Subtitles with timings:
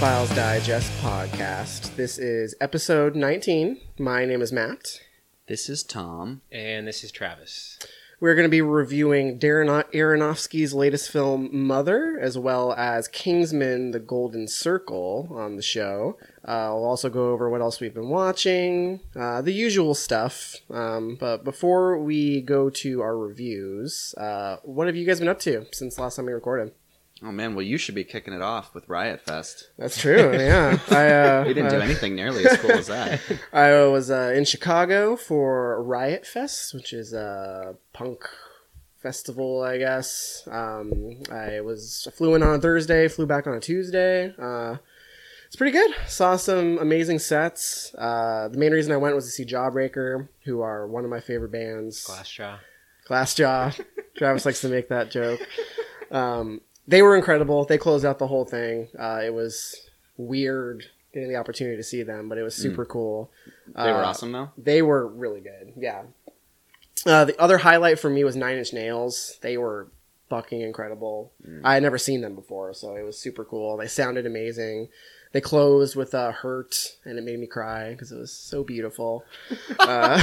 [0.00, 1.94] Cinephiles Digest podcast.
[1.94, 3.78] This is episode 19.
[3.98, 5.02] My name is Matt.
[5.46, 6.40] This is Tom.
[6.50, 7.78] And this is Travis.
[8.18, 14.00] We're going to be reviewing Darren Aronofsky's latest film, Mother, as well as Kingsman: The
[14.00, 16.16] Golden Circle on the show.
[16.42, 20.56] Uh, we'll also go over what else we've been watching, uh, the usual stuff.
[20.70, 25.40] Um, but before we go to our reviews, uh, what have you guys been up
[25.40, 26.72] to since last time we recorded?
[27.22, 29.70] Oh man, well you should be kicking it off with Riot Fest.
[29.76, 30.32] That's true.
[30.32, 33.20] Yeah, I uh, We didn't do uh, anything nearly as cool as that.
[33.52, 38.24] I was uh, in Chicago for Riot Fest, which is a punk
[39.02, 40.48] festival, I guess.
[40.50, 44.34] Um, I was I flew in on a Thursday, flew back on a Tuesday.
[44.38, 44.76] Uh,
[45.46, 45.90] it's pretty good.
[46.06, 47.92] Saw some amazing sets.
[47.98, 51.20] Uh, the main reason I went was to see Jawbreaker, who are one of my
[51.20, 52.06] favorite bands.
[52.06, 52.60] Glassjaw.
[53.08, 53.84] Glassjaw.
[54.16, 55.40] Travis likes to make that joke.
[56.12, 56.60] Um,
[56.90, 57.64] they were incredible.
[57.64, 58.88] They closed out the whole thing.
[58.98, 63.30] Uh, it was weird getting the opportunity to see them, but it was super cool.
[63.74, 64.50] They were Uh, awesome though.
[64.58, 65.72] They were really good.
[65.76, 66.02] Yeah.
[67.06, 69.38] Uh, the other highlight for me was Nine Inch Nails.
[69.40, 69.88] They were
[70.28, 71.32] fucking incredible.
[71.64, 73.76] I had never seen them before, so it was super cool.
[73.76, 74.88] They sounded amazing.
[75.32, 79.24] They closed with uh, "Hurt," and it made me cry because it was so beautiful.
[79.78, 80.20] uh,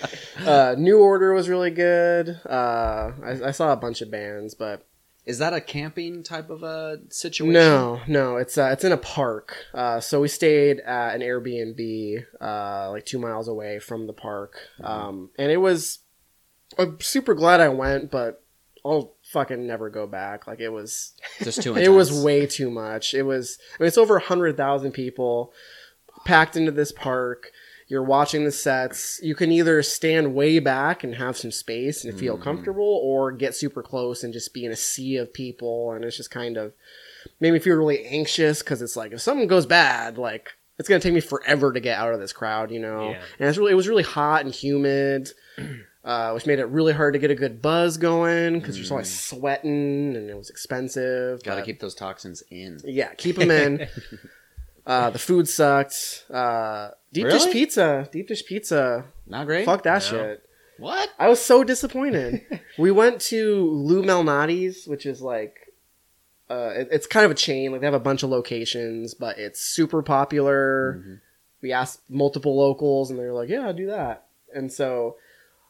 [0.44, 2.38] uh, New Order was really good.
[2.44, 4.84] Uh, I, I saw a bunch of bands, but
[5.26, 7.52] Is that a camping type of a situation?
[7.52, 9.56] no, no, it's uh, it's in a park.
[9.74, 14.56] Uh, so we stayed at an Airbnb, uh, like two miles away from the park,
[14.82, 15.98] um, and it was.
[16.78, 18.42] I'm super glad I went, but
[18.84, 20.46] I'll fucking never go back.
[20.46, 23.12] Like it was, Just too it was way too much.
[23.12, 23.58] It was.
[23.78, 25.52] I mean, it's over a hundred thousand people
[26.24, 27.50] packed into this park.
[27.88, 29.20] You're watching the sets.
[29.22, 32.42] You can either stand way back and have some space and feel Mhm.
[32.42, 35.92] comfortable, or get super close and just be in a sea of people.
[35.92, 36.72] And it's just kind of
[37.40, 41.00] made me feel really anxious because it's like if something goes bad, like it's gonna
[41.00, 43.10] take me forever to get out of this crowd, you know.
[43.10, 43.22] Yeah.
[43.38, 45.30] And it's really it was really hot and humid.
[46.06, 49.12] Uh, which made it really hard to get a good buzz going because you're always
[49.12, 51.42] sweating and it was expensive.
[51.42, 52.78] Got to keep those toxins in.
[52.84, 53.88] yeah, keep them in.
[54.86, 56.24] uh, the food sucked.
[56.30, 59.04] Uh, deep dish pizza, deep dish pizza.
[59.26, 59.64] Not great.
[59.64, 60.18] Fuck that No.
[60.18, 60.42] shit.
[60.78, 61.10] What?
[61.18, 62.42] I was so disappointed.
[62.78, 65.72] we went to Lou Malnati's, which is like,
[66.50, 67.72] uh, it- it's kind of a chain.
[67.72, 71.02] Like they have a bunch of locations, but it's super popular.
[71.04, 71.20] Mhm.
[71.62, 74.24] We asked multiple locals, and they were like, "Yeah, do that."
[74.54, 75.16] And so.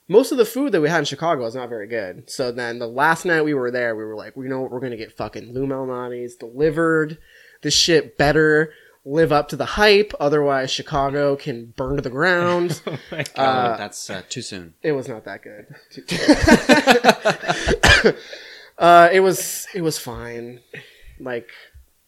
[0.09, 2.31] Most of the food that we had in Chicago was not very good.
[2.31, 4.79] So then the last night we were there, we were like, we know what, we're
[4.79, 7.19] gonna get fucking Lou Malnati's delivered.
[7.63, 8.73] This shit better
[9.09, 12.81] live up to the hype, otherwise Chicago can burn to the ground.
[13.13, 13.37] Oh God.
[13.37, 14.75] Uh, that's uh, too soon.
[14.83, 15.67] it was not that good.
[18.79, 20.61] uh, it was it was fine.
[21.21, 21.51] Like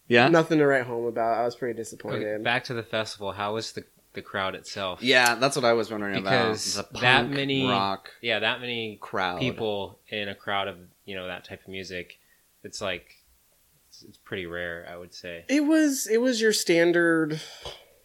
[0.08, 0.28] Yeah.
[0.28, 1.38] nothing to write home about.
[1.38, 2.44] I was pretty Okay, disappointed.
[2.44, 3.32] back to the festival.
[3.32, 5.02] How was the the crowd itself?
[5.02, 6.92] Yeah, that's what I was wondering Because about.
[6.94, 9.38] The that many- rock Yeah, that many crowd.
[9.40, 12.18] people in a crowd of you know that type of music.
[12.64, 13.14] It's like
[14.02, 15.44] it's, it's pretty rare, I would say.
[15.48, 17.40] It was it was your standard.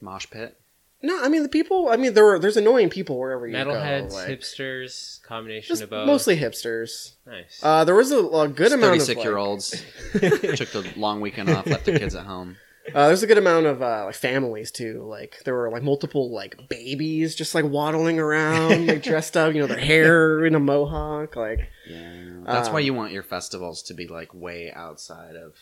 [0.02, 0.60] mosh pit.
[1.06, 1.90] No, I mean the people.
[1.90, 4.16] I mean there were there's annoying people wherever you Metalheads, go.
[4.16, 6.08] Like, hipsters, combination just of both.
[6.08, 7.14] mostly hipsters.
[7.28, 7.60] nice.
[7.62, 9.84] Uh, there was a, a good amount of thirty-six year olds
[10.14, 12.56] took the long weekend off, left their kids at home.
[12.94, 15.04] Uh, there's a good amount of uh, like families too.
[15.08, 19.54] Like there were like multiple like babies just like waddling around, like dressed up.
[19.54, 21.36] You know, their hair in a mohawk.
[21.38, 25.54] Like Yeah, that's why Um, you want your festivals to be like way outside of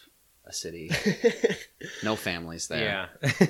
[0.52, 0.92] a city.
[2.04, 3.10] No families there.
[3.24, 3.30] yeah.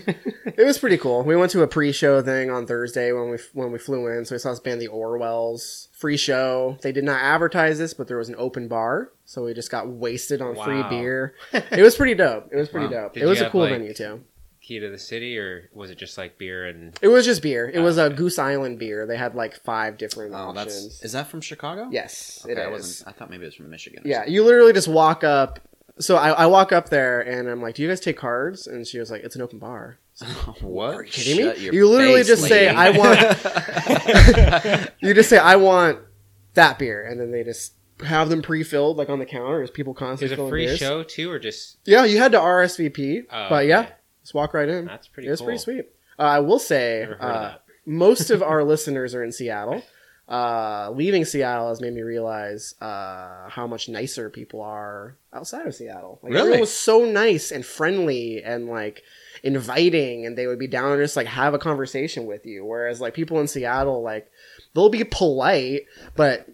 [0.46, 1.22] it was pretty cool.
[1.24, 4.24] We went to a pre-show thing on Thursday when we when we flew in.
[4.26, 5.88] So we saw this band, the Orwells.
[5.98, 6.78] Free show.
[6.82, 9.88] They did not advertise this, but there was an open bar, so we just got
[9.90, 11.36] wasted on free beer.
[11.54, 12.48] It was pretty dope.
[12.52, 13.04] It was pretty Wow.
[13.04, 13.14] dope.
[13.14, 14.24] Did it was a cool like- venue too.
[14.62, 16.98] Key to the city, or was it just like beer and?
[17.02, 17.68] It was just beer.
[17.68, 18.10] It Ah, was a.
[18.12, 19.06] Goose Island beer.
[19.08, 21.02] They had like five different Oh, that's options.
[21.04, 21.90] is that from Chicago?
[21.92, 23.10] Yes, Okay, it I wasn't.
[23.10, 24.04] I thought maybe it was from Michigan.
[24.06, 24.34] Yeah, something.
[24.34, 25.60] you literally just walk up.
[26.02, 28.86] So I, I walk up there and I'm like, "Do you guys take cards?" And
[28.86, 29.98] she was like, "It's an open bar."
[30.62, 30.96] what?
[30.96, 31.64] Are you kidding Shut me?
[31.66, 33.20] You literally face, just say, "I want."
[35.02, 36.00] you just say, "I want
[36.54, 39.94] that beer," and then they just have them pre-filled, like on the counter, as people
[39.94, 40.80] Is constantly it a filling free beers.
[40.80, 41.78] show too, or just?
[41.86, 43.90] Yeah, you had to RSVP, Oh, but yeah, okay.
[44.22, 44.86] just walk right in.
[44.86, 45.28] That's pretty.
[45.28, 45.48] It was cool.
[45.48, 45.86] pretty sweet.
[46.20, 47.56] Uh, I will say, uh, of
[47.86, 49.82] most of our listeners are in Seattle.
[50.30, 55.76] Uh, leaving Seattle has made me realize uh, how much nicer people are outside of
[55.76, 56.20] Seattle.
[56.24, 56.42] Like, Really?
[56.42, 59.04] Everyone was so nice and friendly and like
[59.44, 62.64] inviting, and they would be down and just like have a conversation with you.
[62.64, 64.32] Whereas like people in Seattle, like
[64.74, 65.82] they'll be polite,
[66.16, 66.48] but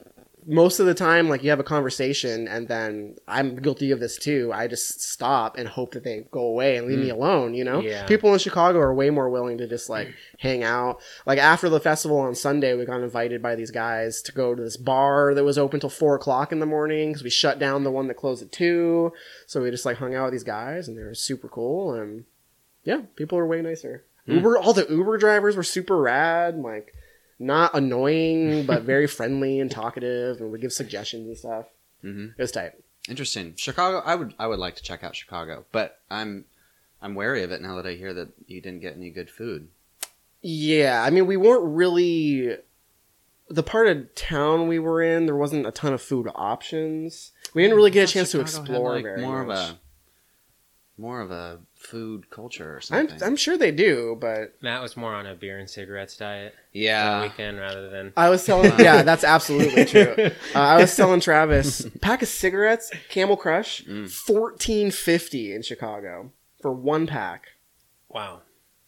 [0.50, 4.18] most of the time, like you have a conversation, and then I'm guilty of this
[4.18, 4.50] too.
[4.54, 7.14] I just stop and hope that they go away and leave me mm.
[7.14, 7.54] alone.
[7.54, 8.06] You know, Yeah.
[8.06, 10.08] people in Chicago are way more willing to just like
[10.40, 11.02] hang out.
[11.26, 14.64] Like after the festival on Sunday, we got invited by these guys to go to
[14.64, 17.84] this bar that was open till four o'clock in the morning because we shut down
[17.84, 19.12] the one that closed at two.
[19.48, 21.94] So we just like hung out with these guys, and they were super cool.
[21.94, 22.24] And
[22.86, 24.06] yeah, people are way nicer.
[24.26, 24.36] Mm.
[24.36, 26.56] Uber, all the Uber drivers were super rad.
[26.56, 26.94] Like
[27.40, 31.66] not annoying, but very friendly and talkative, and would give suggestions and stuff.
[32.02, 32.74] hmm It was tight.
[33.10, 33.54] Interesting.
[33.56, 34.02] Chicago.
[34.06, 34.34] I would.
[34.38, 36.46] I would like to check out Chicago, but I'm.
[37.02, 39.68] I'm wary of it now that I hear that you didn't get any good food.
[40.42, 42.58] Yeah, I mean, we weren't really
[43.50, 45.26] the part of town we were in.
[45.28, 47.32] There wasn't a ton of food options.
[47.54, 49.70] We didn't really get a chance to Chicago had, explore like, very more much.
[49.70, 49.80] of a
[51.02, 53.24] more of a food culture or I'm something.
[53.24, 56.80] I'm sure they do, but Matt was more on a beer and cigarettes diet that
[56.80, 57.22] yeah.
[57.22, 58.14] weekend rather than.
[58.18, 58.72] I was telling.
[58.80, 60.16] yeah, that's absolutely true.
[60.56, 64.10] Uh, I was telling Travis, pack of cigarettes, Camel Crush, Mm.
[64.10, 66.32] fourteen fifty in Chicago
[66.62, 67.48] for one pack.
[68.10, 68.42] Wow,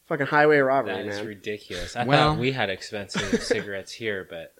[0.07, 1.27] Fucking highway robbery, that is man.
[1.27, 1.95] ridiculous.
[1.95, 4.55] I Well- thought we had expensive cigarettes here, but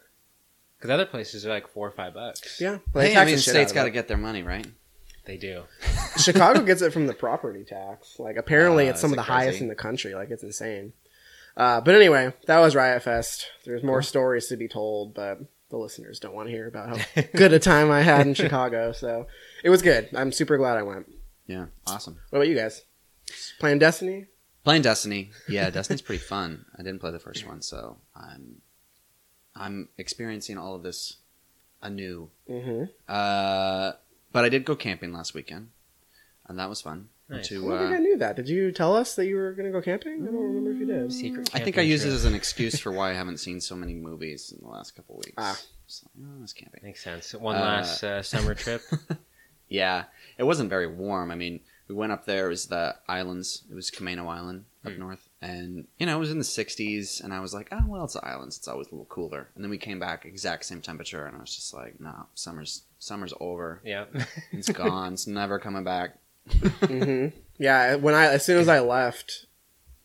[0.77, 2.61] because other places are like four or five bucks.
[2.61, 3.93] yeah, but they Hey, tax I mean, the shit states out got to it.
[3.93, 4.67] get their money right.
[5.29, 5.65] They do.
[6.17, 8.17] Chicago gets it from the property tax.
[8.17, 10.15] Like apparently, Uh, it's some of the it highest in the country.
[10.15, 10.93] Like it's insane.
[11.55, 13.45] Uh, but anyway, that was Riot Fest.
[13.63, 15.37] There's more stories to be told, but
[15.69, 18.91] the listeners don't want to hear about how good a time I had in Chicago.
[18.91, 19.27] So
[19.63, 20.09] it was good.
[20.15, 21.05] I'm super glad I went.
[21.45, 22.17] Yeah, awesome.
[22.31, 22.83] What about you guys?
[23.59, 24.25] Playing Destiny?
[24.63, 26.65] Playing Destiny, yeah, Destiny's pretty fun.
[26.75, 28.63] I didn't play the first one, so I'm
[29.55, 31.17] I'm experiencing all of this
[31.83, 32.31] anew.
[32.49, 32.85] Mm-hmm.
[33.07, 33.91] Uh,
[34.31, 35.69] but I did go camping last weekend,
[36.47, 37.09] and that was fun.
[37.29, 37.45] Nice.
[37.45, 38.35] I To don't think I uh, knew that.
[38.35, 40.23] Did you tell us that you were going to go camping?
[40.23, 41.13] I don't remember if you did.
[41.13, 41.49] Secret.
[41.53, 43.75] I think I camping used it as an excuse for why I haven't seen so
[43.75, 45.33] many movies in the last couple weeks.
[45.37, 45.59] Ah.
[45.87, 46.81] Just like, oh, it's camping.
[46.83, 47.33] Makes sense.
[47.33, 48.81] One Uh, last uh, summer trip.
[49.71, 50.05] Yeah,
[50.39, 51.29] it wasn't very warm.
[51.29, 52.47] I mean, we went up there.
[52.47, 53.61] It was the islands.
[53.69, 54.99] It was Camano Island up Hmm.
[54.99, 57.23] north, and you know it was in the 60s.
[57.23, 58.57] And I was like, oh well, it's the islands.
[58.57, 59.49] It's always a little cooler.
[59.53, 62.81] And then we came back exact same temperature, and I was just like, no, summer's
[62.99, 63.81] summer's over.
[63.83, 64.05] yeah.
[64.51, 65.13] It's gone.
[65.13, 66.17] it's never coming back.
[66.81, 69.45] hmm Yeah, when I as soon as I left,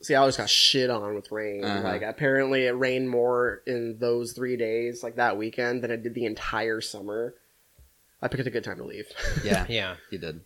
[0.00, 1.64] see, I just got shit on with rain.
[1.64, 1.82] Uh-huh.
[1.86, 6.14] Like apparently, it rained more in those three days, like that weekend, than it did
[6.14, 7.34] the entire summer.
[8.22, 9.06] I picked a good time to leave.
[9.44, 9.96] Yeah, yeah.
[10.10, 10.40] you did.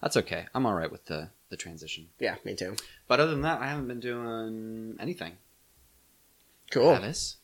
[0.00, 0.46] That's okay.
[0.54, 2.08] I'm all right with the the transition.
[2.20, 2.76] yeah, me too.
[3.08, 5.32] But other than that, I haven't been doing anything.
[6.70, 6.90] Cool.
[6.96, 7.36] Travis?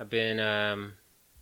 [0.00, 0.94] I've been um,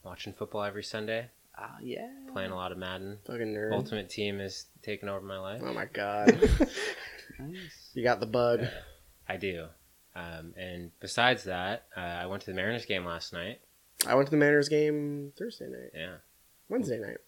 [0.02, 2.08] watching football every Sunday, Ah, yeah.
[2.32, 3.18] playing a lot of Madden.
[3.26, 3.72] Fucking nerd.
[3.72, 5.60] Ultimate Team is taking over my life.
[5.64, 6.28] Oh my god,
[7.38, 7.90] Nice.
[7.94, 8.70] you got the bud.
[9.28, 9.66] I do.
[10.16, 13.60] Um, and besides that, uh, I went to the Mariners game last night.
[14.06, 16.16] I went to the Mariners game Thursday night, Yeah,
[16.68, 17.18] Wednesday night,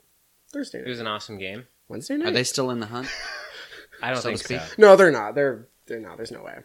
[0.53, 0.87] Thursday night.
[0.87, 1.67] it was an awesome game.
[1.89, 2.29] Wednesday night.
[2.29, 3.09] Are they still in the hunt?
[4.03, 4.61] I don't So think speak?
[4.61, 4.75] so.
[4.79, 5.35] No, they're not.
[5.35, 6.17] They're they're not.
[6.17, 6.59] There's no way.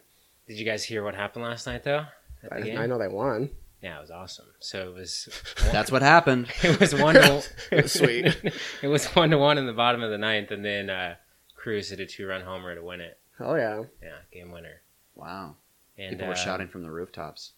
[0.48, 2.04] Did you guys hear what happened last night though?
[2.50, 2.56] I.
[2.72, 3.50] I know they won.
[3.82, 4.46] Yeah, it was awesome.
[4.60, 5.28] So it was.
[5.72, 6.48] That's what happened.
[6.62, 8.26] it was one to Sweet.
[8.80, 11.16] it was one to one in the bottom of the ninth, and then uh,
[11.56, 13.18] Cruz hit a two run homer to win it.
[13.40, 13.82] Oh yeah.
[14.02, 14.82] Yeah, game winner.
[15.16, 15.56] Wow.
[15.98, 17.52] And People were uh, shouting from the rooftops.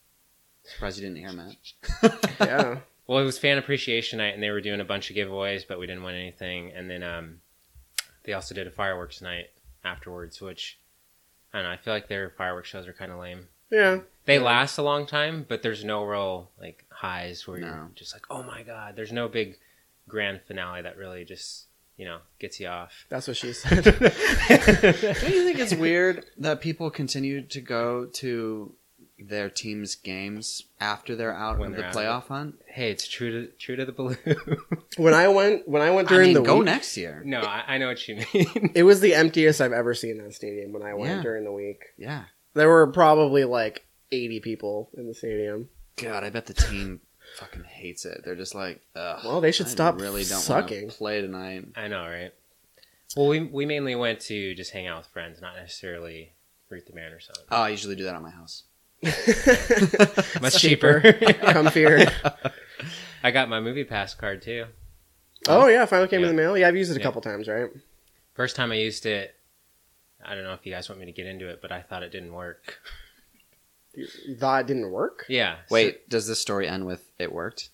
[0.65, 2.37] Surprised you didn't hear, Matt.
[2.41, 2.79] Yeah.
[3.07, 5.79] Well, it was fan appreciation night, and they were doing a bunch of giveaways, but
[5.79, 6.73] we didn't win anything.
[6.73, 7.41] And then um,
[8.25, 9.51] they also did a fireworks night
[9.85, 10.79] afterwards, which
[11.53, 11.73] I don't know.
[11.73, 13.49] I feel like their fireworks shows are kind of lame.
[13.71, 13.99] Yeah.
[14.27, 14.43] They Yeah.
[14.43, 17.67] last a long time, but there's no real like highs where No.
[17.67, 18.97] you're just like, oh my god.
[18.97, 19.59] There's no big
[20.09, 21.67] grand finale that really just
[21.97, 23.07] you know gets you off.
[23.09, 23.85] That's what she said.
[23.85, 28.75] Don't you think it's weird that people continue to go to
[29.19, 32.57] their team's games after they're out When of they're the out playoff hunt?
[32.67, 34.17] Hey, it's true to true to the blue.
[34.97, 37.23] when I went when I went I during mean, the go week, next year.
[37.25, 38.71] no, I, I know what you mean.
[38.75, 41.23] it was the emptiest I've ever seen that stadium when I went Yeah.
[41.23, 41.85] during the week.
[41.97, 42.25] Yeah.
[42.55, 45.69] There were probably like 80 people in the stadium.
[45.97, 47.01] God, I bet the team
[47.39, 48.23] fucking hates it.
[48.25, 50.89] They're just like, Ugh, Well, they should I stop really don't sucking.
[50.91, 51.67] play tonight.
[51.77, 52.33] I know, right?
[53.17, 56.33] Well, we we mainly went to just hang out with friends, not necessarily
[56.69, 57.45] root the Mariners on.
[57.51, 58.65] Oh, I usually do that at my house.
[60.41, 61.01] Much cheaper.
[61.01, 62.11] Comfier.
[63.23, 64.67] I got my movie pass card too.
[65.47, 66.31] Oh yeah, finally came Yeah.
[66.31, 66.57] in the mail.
[66.59, 67.05] Yeah, I've used it a Yeah.
[67.05, 67.71] couple times, right?
[68.35, 69.35] First time I used it,
[70.25, 72.03] I don't know if you guys want me to get into it, but I thought
[72.03, 72.81] it didn't work.
[73.97, 75.25] You thought it didn't work?
[75.29, 75.57] Yeah.
[75.69, 77.71] so- Wait, does this story end with it worked?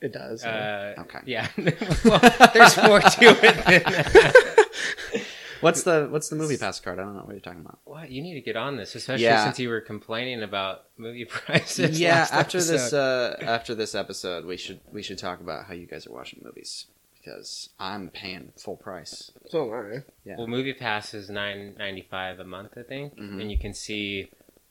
[0.00, 0.42] It does.
[0.42, 0.94] yeah.
[0.96, 1.18] Uh, Okay.
[1.26, 1.48] Yeah.
[2.04, 2.20] well,
[2.54, 4.66] there's more to it than that.
[5.60, 6.98] What's the what's the movie pass card?
[6.98, 7.80] I don't know what you're talking about.
[7.84, 9.44] What you need to get on this, especially Yeah.
[9.44, 12.00] since you were complaining about movie prices.
[12.00, 15.74] yeah, last after this uh, after this episode, we should we should talk about how
[15.74, 19.32] you guys are watching movies because I'm paying full price.
[19.50, 20.02] So am I.
[20.24, 20.36] Yeah.
[20.38, 23.42] Well, Movie Pass is nine ninety five a month, I think, Mhm.
[23.42, 24.30] and you can see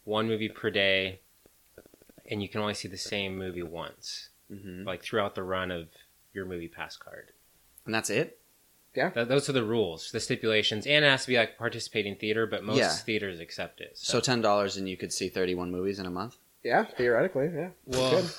[0.10, 1.20] one movie per day,
[2.30, 5.88] and you can only see the same movie once, hmm like throughout the run of
[6.34, 7.32] your Movie Pass card.
[7.86, 8.40] And that's it.
[8.96, 12.16] Yeah, Th- those are the rules, the stipulations, and it has to be like participating
[12.16, 12.90] theater, but most Yeah.
[12.92, 13.98] theaters accept it.
[13.98, 16.38] So ten dollars and you could see thirty one movies in a month.
[16.64, 17.70] Yeah, theoretically, yeah.
[17.86, 18.32] well, Good.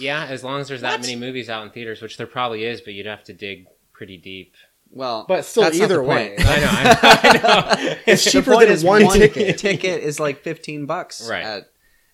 [0.00, 1.00] yeah, as long as there's that What?
[1.02, 4.16] many movies out in theaters, which there probably is, but you'd have to dig pretty
[4.16, 4.54] deep.
[4.90, 6.34] Well, But still, that's either way.
[6.38, 6.98] I know, I know.
[7.02, 7.94] I know.
[8.06, 9.58] It's cheaper than is one one ticket.
[9.58, 11.44] ticket is like fifteen bucks Right.
[11.44, 11.70] at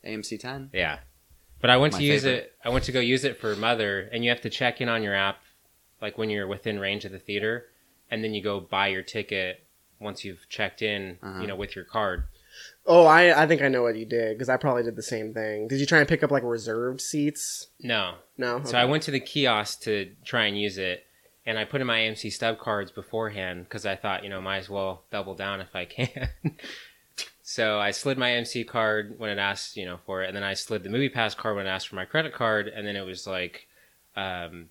[0.07, 0.71] AMC ten.
[0.73, 0.99] Yeah.
[1.61, 2.39] But I went My to use favorite.
[2.45, 2.53] it.
[2.65, 5.03] I went to go use it for Mother, and you have to check in on
[5.03, 5.39] your app,
[6.03, 7.67] like when you're within range of the theater,
[8.11, 9.65] and then you go buy your ticket
[9.99, 11.41] once you've checked in, Uh-huh.
[11.41, 12.25] you know, with your card.
[12.87, 15.33] Oh, I, I think I know what you did because I probably did the same
[15.33, 15.69] thing.
[15.69, 17.69] Did you try and pick up like reserved seats?
[17.81, 18.17] No.
[18.37, 18.63] No.
[18.65, 21.05] So I went to the kiosk to try and use it,
[21.47, 24.59] and I put in my AMC stub cards beforehand because I thought, you know, might
[24.59, 26.31] as well double down if I can.
[27.43, 30.43] so I slid my AMC card when it asked, you know, for it, and then
[30.43, 32.97] I slid the Movie Pass card when it asked for my credit card, and then
[32.97, 33.67] it was like,
[34.17, 34.69] um,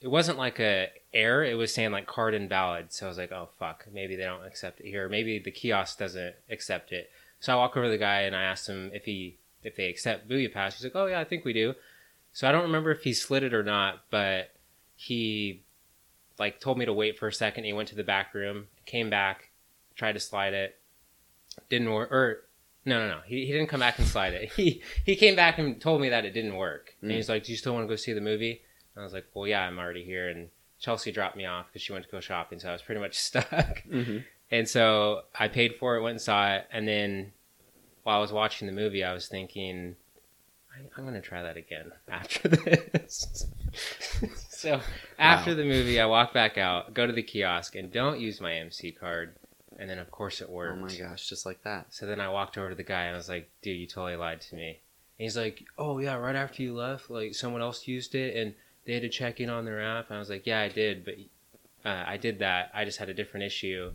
[0.00, 2.92] it wasn't like a error; it was saying like card invalid.
[2.92, 5.98] So I was like, oh fuck, maybe they don't accept it here, maybe the kiosk
[5.98, 7.10] doesn't accept it.
[7.40, 9.88] So I walk over to the guy and I asked him if he if they
[9.88, 10.74] accept Movie Pass.
[10.74, 11.74] He's like, oh yeah, I think we do.
[12.32, 14.50] So I don't remember if he slid it or not, but
[15.00, 15.62] he
[16.40, 17.64] like told me to wait for a second.
[17.64, 19.50] He went to the back room, came back,
[19.94, 20.76] tried to slide it,
[21.70, 22.10] didn't work.
[22.12, 22.44] Or
[22.84, 24.52] no, no, no, he, he didn't come back and slide it.
[24.56, 26.94] He he came back and told me that it didn't work.
[27.00, 27.14] And Mm.
[27.14, 28.62] he's like, "Do you still want to go see the movie?"
[28.94, 30.48] And I was like, "Well, yeah, I'm already here." And
[30.80, 33.16] Chelsea dropped me off because she went to go shopping, so I was pretty much
[33.28, 33.82] stuck.
[33.88, 34.18] Mm-hmm.
[34.50, 37.32] And so I paid for it, went and saw it, and then
[38.02, 39.96] while I was watching the movie, I was thinking,
[40.78, 43.46] I, I'm going to try that again after this.
[44.50, 44.80] so
[45.18, 45.56] after Wow.
[45.56, 48.92] the movie, I walk back out, go to the kiosk, and don't use my MC
[48.92, 49.34] card.
[49.78, 50.78] And then, of course, it worked.
[50.78, 51.86] Oh my gosh, just like that.
[51.94, 54.16] So then I walked over to the guy and I was like, dude, you totally
[54.16, 54.68] lied to me.
[54.70, 58.54] And he's like, oh, yeah, right after you left, like someone else used it and
[58.86, 60.08] they had to check in on their app.
[60.08, 61.14] And I was like, yeah, I did, but
[61.88, 62.70] uh, I did that.
[62.74, 63.92] I just had a different issue.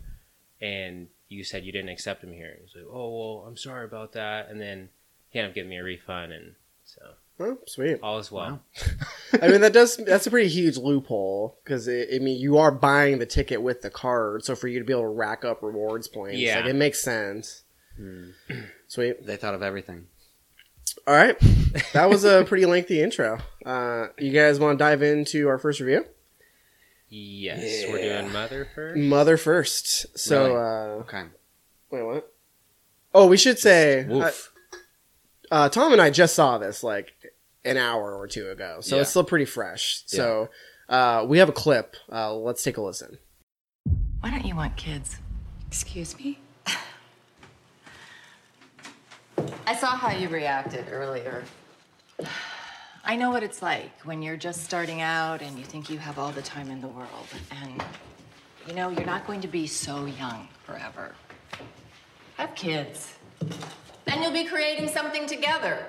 [0.62, 2.56] And you said you didn't accept him here.
[2.62, 4.48] He's like, oh, well, I'm sorry about that.
[4.48, 4.88] And then
[5.28, 6.32] he ended up giving me a refund.
[6.32, 6.54] And
[7.40, 7.98] Oh, sweet.
[8.02, 8.62] all is well.
[9.42, 13.18] I mean, that does that's a pretty huge loophole because I mean, you are buying
[13.18, 16.06] the ticket with the card, so for you to be able to rack up rewards
[16.06, 16.56] points, Yeah.
[16.60, 17.64] like it makes sense.
[17.96, 18.30] Hmm.
[18.88, 19.26] Sweet.
[19.26, 20.06] They thought of everything.
[21.08, 21.36] All right,
[21.92, 23.40] that was a pretty lengthy intro.
[23.66, 26.04] Uh, you guys want to dive into our first review?
[27.08, 28.98] Yes, we're doing Mother first.
[29.00, 30.18] Mother first.
[30.18, 30.56] So, Really?
[30.56, 31.22] uh, Okay.
[31.90, 32.32] wait, what?
[33.12, 34.52] Oh, we should say Woof.
[34.53, 34.53] uh,
[35.68, 37.12] Tom and I just saw this like
[37.64, 39.02] an hour or two ago, so Yeah.
[39.02, 40.02] it's still pretty fresh.
[40.06, 40.48] So,
[40.88, 41.96] uh, we have a clip.
[42.10, 43.18] Uh, let's take a listen.
[44.20, 45.18] Why don't you want kids?
[45.66, 46.38] Excuse me?
[49.66, 51.44] I saw how you reacted earlier.
[53.06, 56.18] I know what it's like when you're just starting out and you think you have
[56.18, 57.08] all the time in the world.
[57.62, 57.82] And,
[58.66, 61.14] you know, you're not going to be so young forever.
[62.38, 63.12] Have kids.
[64.06, 65.86] Then you'll be creating something together.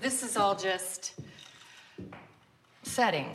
[0.00, 1.14] This is all just
[2.82, 3.34] setting.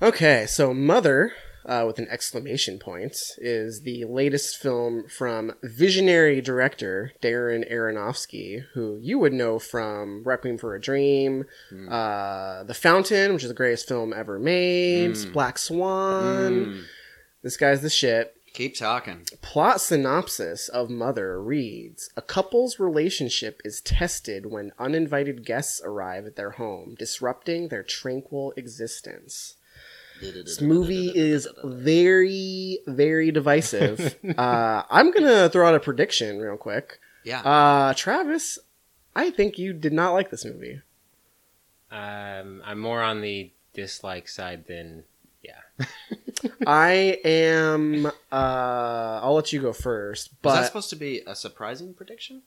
[0.00, 1.32] Okay, so Mother,
[1.64, 8.98] uh, with an exclamation point, is the latest film from visionary director Darren Aronofsky, who
[9.00, 11.46] you would know from Requiem for a Dream,
[11.90, 15.32] uh, The Fountain, which is the greatest film ever made, Mm.
[15.32, 16.66] Black Swan.
[16.66, 16.82] Mm.
[17.42, 18.35] This guy's the shit.
[18.56, 19.26] Keep talking.
[19.42, 26.36] Plot synopsis of Mother reads A couple's relationship is tested when uninvited guests arrive at
[26.36, 29.56] their home, disrupting their tranquil existence.
[30.22, 34.16] This movie is very, very divisive.
[34.38, 36.98] uh, I'm gonna throw out a prediction real quick.
[37.24, 37.42] Yeah.
[37.42, 38.58] Uh, Travis,
[39.14, 40.80] I think you did not like this movie.
[41.90, 45.04] Um, I'm more on the dislike side than,
[45.46, 45.86] yeah.
[46.66, 48.06] I am.
[48.06, 52.42] Uh, I'll let you go first, But Is that supposed to be a surprising prediction?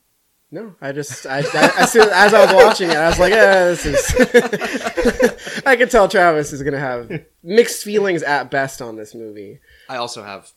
[0.52, 3.32] no, I just I, I, as, soon, as I was watching it, I was like,
[3.32, 5.62] yeah, this is.
[5.66, 9.60] I could tell Travis is gonna have mixed feelings at best on this movie.
[9.88, 10.52] I also have,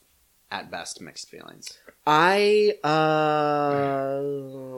[0.49, 1.77] at best, mixed feelings.
[2.07, 4.19] I uh,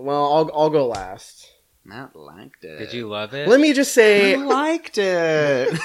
[0.01, 1.49] well, I'll I'll go last.
[1.87, 2.79] Matt liked it.
[2.79, 3.47] Did you love it?
[3.47, 5.79] Let me just I say, liked it.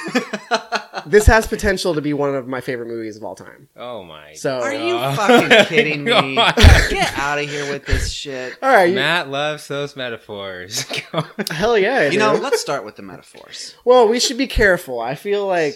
[1.07, 3.69] this has potential to be one of my favorite movies of all time.
[3.77, 4.33] Oh my.
[4.33, 6.35] So- Are you fucking kidding me?
[6.37, 6.55] God.
[6.89, 8.57] Get out of here with this shit.
[8.63, 10.87] All right, you- Matt loves those metaphors.
[11.51, 11.97] hell yeah.
[11.97, 13.75] I You know, let's start with the metaphors.
[13.85, 15.01] well, we should be careful.
[15.01, 15.75] I feel like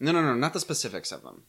[0.00, 1.42] No, no, no, not the specifics of them.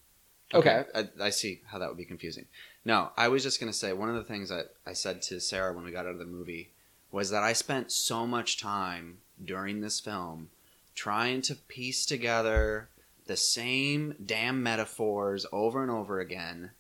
[0.53, 0.84] Okay.
[0.93, 2.46] I, I see how that would be confusing.
[2.84, 5.39] No, I was just going to say one of the things that I said to
[5.39, 6.72] Sarah when we got out of the movie
[7.11, 10.49] was that I spent so much time during this film
[10.95, 12.89] trying to piece together
[13.27, 16.71] the same damn metaphors over and over again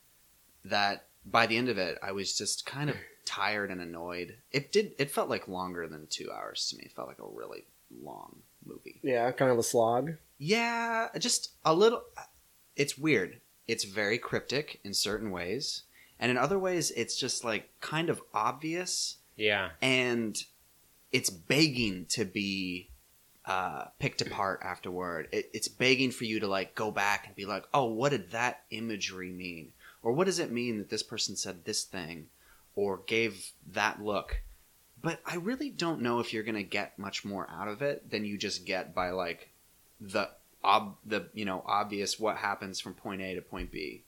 [0.65, 4.37] that by the end of it I was just kind of tired and annoyed.
[4.51, 6.83] It did it felt like longer than 2 hours to me.
[6.85, 7.65] It felt like a really
[8.01, 8.99] long movie.
[9.03, 10.13] yeah, kind of a slog.
[10.37, 12.03] Yeah, just a little.
[12.75, 13.41] It's weird.
[13.67, 15.83] It's very cryptic in certain ways,
[16.19, 19.69] and in other ways, it's just like kind of obvious, yeah.
[19.81, 20.43] and
[21.11, 22.89] it's begging to be
[23.45, 25.29] uh, picked apart afterward.
[25.31, 28.31] It, it's begging for you to like go back and be like, "Oh, what did
[28.31, 29.71] that imagery mean?"
[30.03, 32.27] Or what does it mean that this person said this thing,
[32.75, 34.41] or gave that look?
[35.01, 38.25] But I really don't know if you're gonna get much more out of it than
[38.25, 39.49] you just get by like
[40.01, 40.29] the
[40.63, 44.03] ob the you know obvious what happens from point A to point B.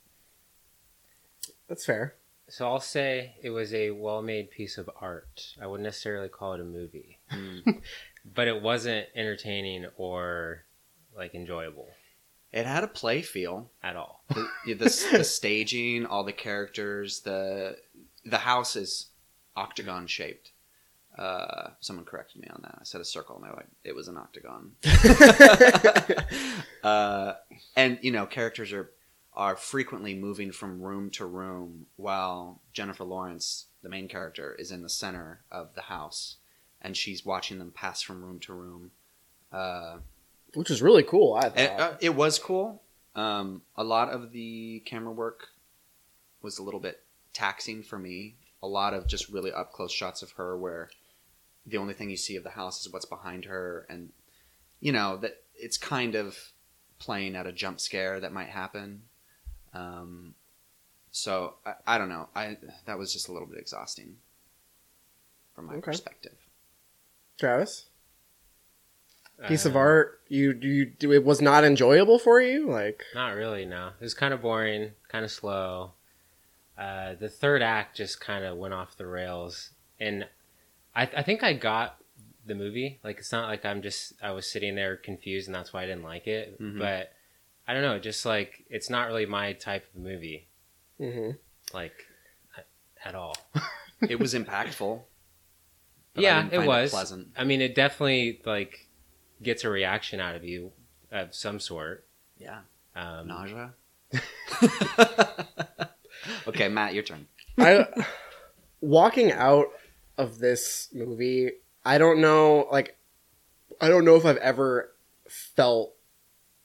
[1.70, 2.16] That's fair.
[2.50, 5.56] So I'll say it was a well-made piece of art.
[5.62, 7.82] I wouldn't necessarily call it a movie, Mm.
[8.36, 10.64] but it wasn't entertaining or
[11.16, 11.88] like enjoyable
[12.52, 13.70] It had a play feel.
[13.84, 14.24] at all.
[14.30, 14.76] The, the,
[15.18, 17.78] the staging, all the characters, the
[18.26, 19.08] the house is
[19.56, 20.52] octagon shaped.
[21.18, 22.78] Uh, someone corrected me on that.
[22.80, 24.72] I said a circle, and they're like, it was an octagon.
[26.84, 27.34] uh,
[27.76, 28.90] and you know, characters are
[29.40, 34.82] are frequently moving from room to room, while Jennifer Lawrence, the main character, is in
[34.82, 36.36] the center of the house,
[36.82, 38.92] and she's watching them pass from room to room.
[39.50, 40.00] Uh,
[40.56, 41.58] Which is really cool, I thought.
[41.58, 42.84] it, uh, it was cool.
[43.16, 45.48] Um, a lot of the camera work
[46.42, 48.36] was a little bit taxing for me.
[48.62, 50.90] A lot of just really up close shots of her where
[51.66, 54.10] the only thing you see of the house is what's behind her, and
[54.82, 56.38] you know that it's kind of
[57.00, 59.04] playing at a jump scare that might happen.
[59.74, 60.36] Um,
[61.12, 62.30] so I, I don't know.
[62.36, 64.18] I that was just a little bit exhausting
[65.56, 65.82] from my Okay.
[65.92, 66.36] perspective.
[67.40, 67.86] Travis,
[69.48, 70.22] piece of Uh, art.
[70.28, 72.68] You you do it was not enjoyable for you.
[72.70, 73.66] Like Not really.
[73.66, 75.94] No, it was kind of boring, kind of slow.
[76.78, 80.28] Uh, the third act just kind of went off the rails, and
[80.96, 81.98] I, I think I got
[82.46, 83.00] the movie.
[83.04, 85.86] Like it's not like I'm just I was sitting there confused, and that's why I
[85.88, 86.60] didn't like it.
[86.62, 86.78] Mhm.
[86.80, 87.12] But
[87.70, 90.48] I don't know, just like it's not really my type of movie,
[91.00, 91.38] mhm.
[91.72, 91.94] like
[93.06, 93.38] at all.
[94.02, 95.02] It was impactful.
[96.16, 96.90] but I yeah, didn't it find was.
[96.90, 97.28] pleasant.
[97.38, 98.88] I mean, it definitely like
[99.44, 100.72] gets a reaction out of you
[101.12, 102.08] of some sort.
[102.40, 102.62] Yeah.
[102.96, 103.74] Um, Nausea.
[106.48, 107.28] okay, Matt, your turn.
[107.60, 107.86] I
[108.82, 109.68] walking out
[110.18, 111.52] of this movie,
[111.86, 112.98] I don't know like
[113.80, 114.92] I don't know if I've ever
[115.28, 115.94] felt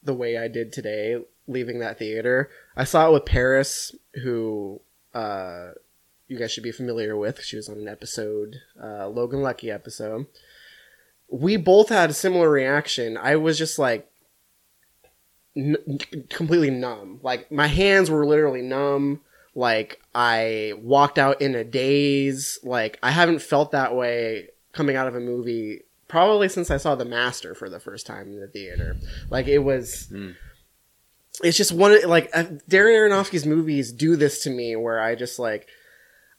[0.05, 2.51] the way I did today leaving that theater.
[2.77, 4.81] I saw it with Paris who
[5.13, 5.71] uh
[6.27, 7.43] you guys should be familiar with.
[7.43, 10.27] She was on an episode, uh Logan Lucky episode.
[11.29, 13.17] We both had a similar reaction.
[13.17, 14.11] I was just like
[15.57, 17.21] n- completely numb.
[17.23, 19.21] Like my hands were literally numb
[19.55, 25.07] like i walked out in a daze like i haven't felt that way coming out
[25.07, 28.47] of a movie probably since i saw the master for the first time in the
[28.49, 28.97] theater
[29.31, 30.35] like it was Mm.
[31.43, 35.15] it's just one of like uh, darren aronofsky's movies do this to me where i
[35.15, 35.67] just like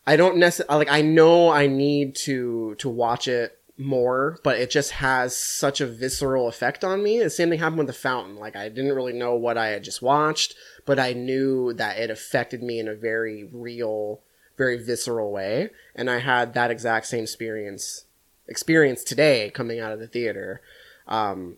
[0.07, 4.69] i don't necessarily like i know i need to to watch it more but it
[4.69, 8.37] just has such a visceral effect on me the same thing happened with the fountain
[8.37, 12.11] like i didn't really know what i had just watched but I knew that it
[12.11, 14.19] affected me in a very real,
[14.55, 15.71] very visceral way.
[15.95, 18.05] And I had that exact same experience
[18.47, 20.61] experience today coming out of the theater.
[21.07, 21.57] Um,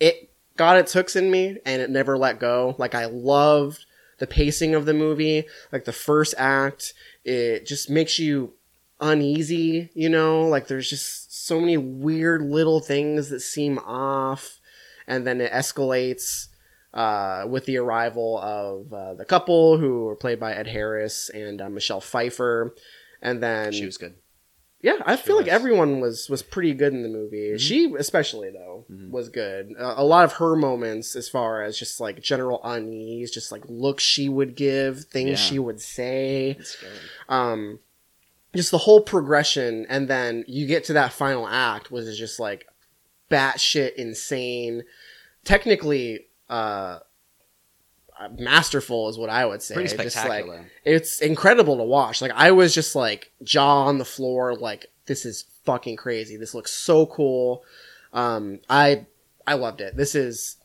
[0.00, 2.74] it got its hooks in me and it never let go.
[2.78, 3.84] Like I loved
[4.18, 5.44] the pacing of the movie.
[5.72, 6.94] Like the first act,
[7.24, 8.54] it just makes you
[9.00, 14.58] uneasy, you know, like there's just so many weird little things that seem off
[15.06, 16.48] and then it escalates
[16.94, 21.60] uh, with the arrival of uh, the couple who were played by Ed Harris and
[21.60, 22.74] uh, Michelle Pfeiffer,
[23.22, 24.14] and then She was good.
[24.80, 27.50] Yeah, I She feel like everyone was was pretty good in the movie.
[27.54, 27.58] Mhm.
[27.60, 29.10] She especially though Mhm.
[29.10, 29.74] was good.
[29.78, 33.62] Uh, a lot of her moments, as far as just like general unease, just like
[33.68, 35.36] looks she would give, things Yeah.
[35.36, 36.58] she would say
[37.28, 37.80] um
[38.54, 42.66] just the whole progression and then you get to that final act was just like
[43.30, 44.84] batshit insane
[45.44, 46.98] technically uh,
[48.38, 49.74] masterful, is what I would say.
[49.74, 50.66] Pretty Just, like, spectacular.
[50.84, 52.20] it's incredible to watch.
[52.20, 56.36] Like I was just like jaw on the floor, like this is fucking crazy.
[56.36, 57.62] This looks so cool.
[58.12, 59.06] Um, I
[59.46, 59.96] I loved it.
[59.96, 60.56] This is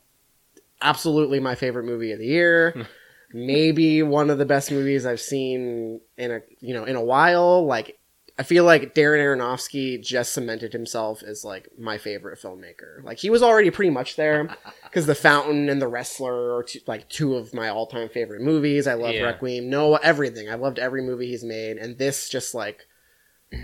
[0.82, 2.86] absolutely my favorite movie of the year.
[3.32, 7.66] Maybe one of the best movies I've seen in a you know in a while.
[7.66, 7.98] Like
[8.36, 13.02] I feel like Darren Aronofsky just cemented himself as like my favorite filmmaker.
[13.04, 16.80] Like he was already pretty much there because The Fountain and The Wrestler are two,
[16.88, 18.88] like two of my all time favorite movies.
[18.88, 19.22] I love Yeah.
[19.22, 20.50] Requiem, Noah, everything.
[20.50, 22.86] I loved every movie he's made, and this just like,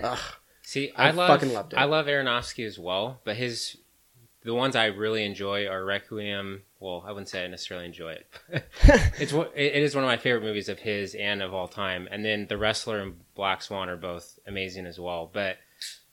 [0.02, 0.18] ugh,
[0.62, 1.76] See, I I, love fucking loved it.
[1.76, 3.76] I love Aronofsky as well, but his
[4.42, 6.62] the ones I really enjoy are Requiem.
[6.79, 8.26] Well, I wouldn't say I necessarily enjoy it.
[9.18, 11.68] it's what it it is one of my favorite movies of his and of all
[11.68, 12.09] time.
[12.11, 15.31] And then The Wrestler and Black Swan are both amazing as well.
[15.33, 15.59] But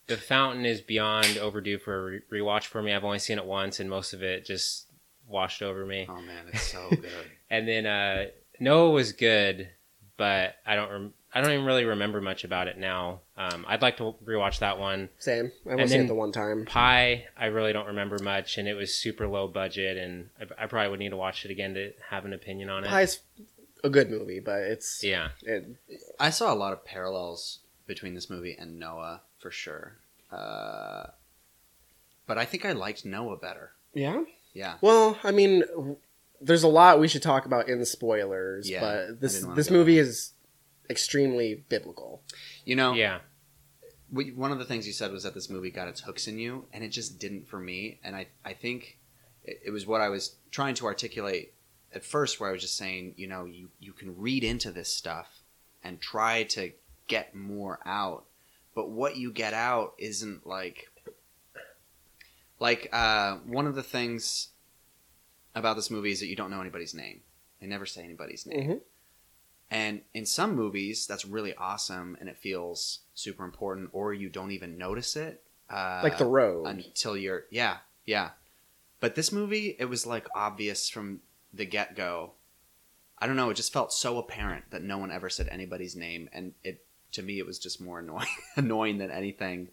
[0.06, 2.92] The Fountain is beyond overdue for a re- rewatch for me.
[2.92, 4.86] I've only seen it once, and most of it just
[5.26, 6.06] washed over me.
[6.08, 7.10] Oh man, it's so good.
[7.50, 8.26] And then uh,
[8.60, 9.68] Noah was good,
[10.16, 13.20] but I don't rem- I don't even really remember much about it now.
[13.36, 15.10] Um, I'd like to rewatch that one.
[15.18, 15.52] same.
[15.66, 16.64] I And will see then- it the one time.
[16.64, 20.66] Pi, I really don't remember much, and it was super low budget, and I, I
[20.66, 22.88] probably would need to watch it again to have an opinion on it.
[22.88, 23.20] Pi's
[23.84, 25.66] a good movie, but it's Yeah, it,
[26.18, 29.96] I saw a lot of parallels between this movie and Noah for sure.
[30.32, 31.08] Uh,
[32.26, 33.72] but I think I liked Noah better.
[33.94, 34.22] yeah.
[34.54, 34.76] Yeah.
[34.80, 35.62] Well, I mean,
[36.40, 39.56] there's a lot we should talk about in spoilers, Yeah, but this I didn't wanna
[39.56, 40.04] this go movie there.
[40.04, 40.32] is
[40.90, 42.22] extremely biblical.
[42.64, 43.20] You know, yeah,
[44.10, 46.38] we- one of the things you said was that this movie got its hooks in
[46.38, 47.98] you, and it just didn't for me.
[48.02, 48.98] And I, I think
[49.44, 51.52] it, it was what I was trying to articulate
[51.94, 54.88] at first, where I was just saying, you know, you, you can read into this
[54.92, 55.40] stuff
[55.82, 56.72] and try to
[57.06, 58.24] get more out,
[58.74, 60.90] but what you get out isn't like,
[62.60, 64.48] like uh, one of the things
[65.54, 67.20] about this movie is that you don't know anybody's name.
[67.60, 68.68] They never say anybody's name.
[68.68, 68.80] Mhm.
[69.70, 74.50] And in some movies, that's really awesome and it feels super important, or you don't
[74.52, 75.42] even notice it.
[75.68, 76.66] Uh, Like The Road.
[76.66, 78.30] Until you're, yeah, yeah.
[79.00, 81.20] But this movie, it was like obvious from
[81.52, 82.32] the get go.
[83.18, 86.30] I don't know, it just felt so apparent that no one ever said anybody's name.
[86.32, 88.26] And it, to me, it was just more annoying,
[88.56, 89.68] annoying than anything.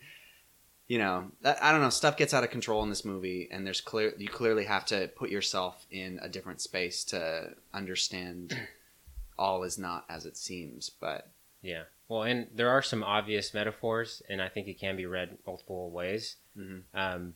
[0.87, 3.65] You know, that, I don't know, stuff gets out of control in this movie, and
[3.65, 8.55] there's clear, you clearly have to put yourself in a different space to understand
[9.37, 10.89] all is not as it seems.
[10.89, 11.29] But
[11.61, 11.83] yeah.
[12.07, 15.89] Well, and there are some obvious metaphors, and I think it can be read multiple
[15.89, 16.35] ways.
[16.57, 16.83] Mhm.
[16.93, 17.33] Um,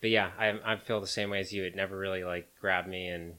[0.00, 1.64] but yeah, I I feel the same way as you.
[1.64, 3.34] It never really like grabbed me, and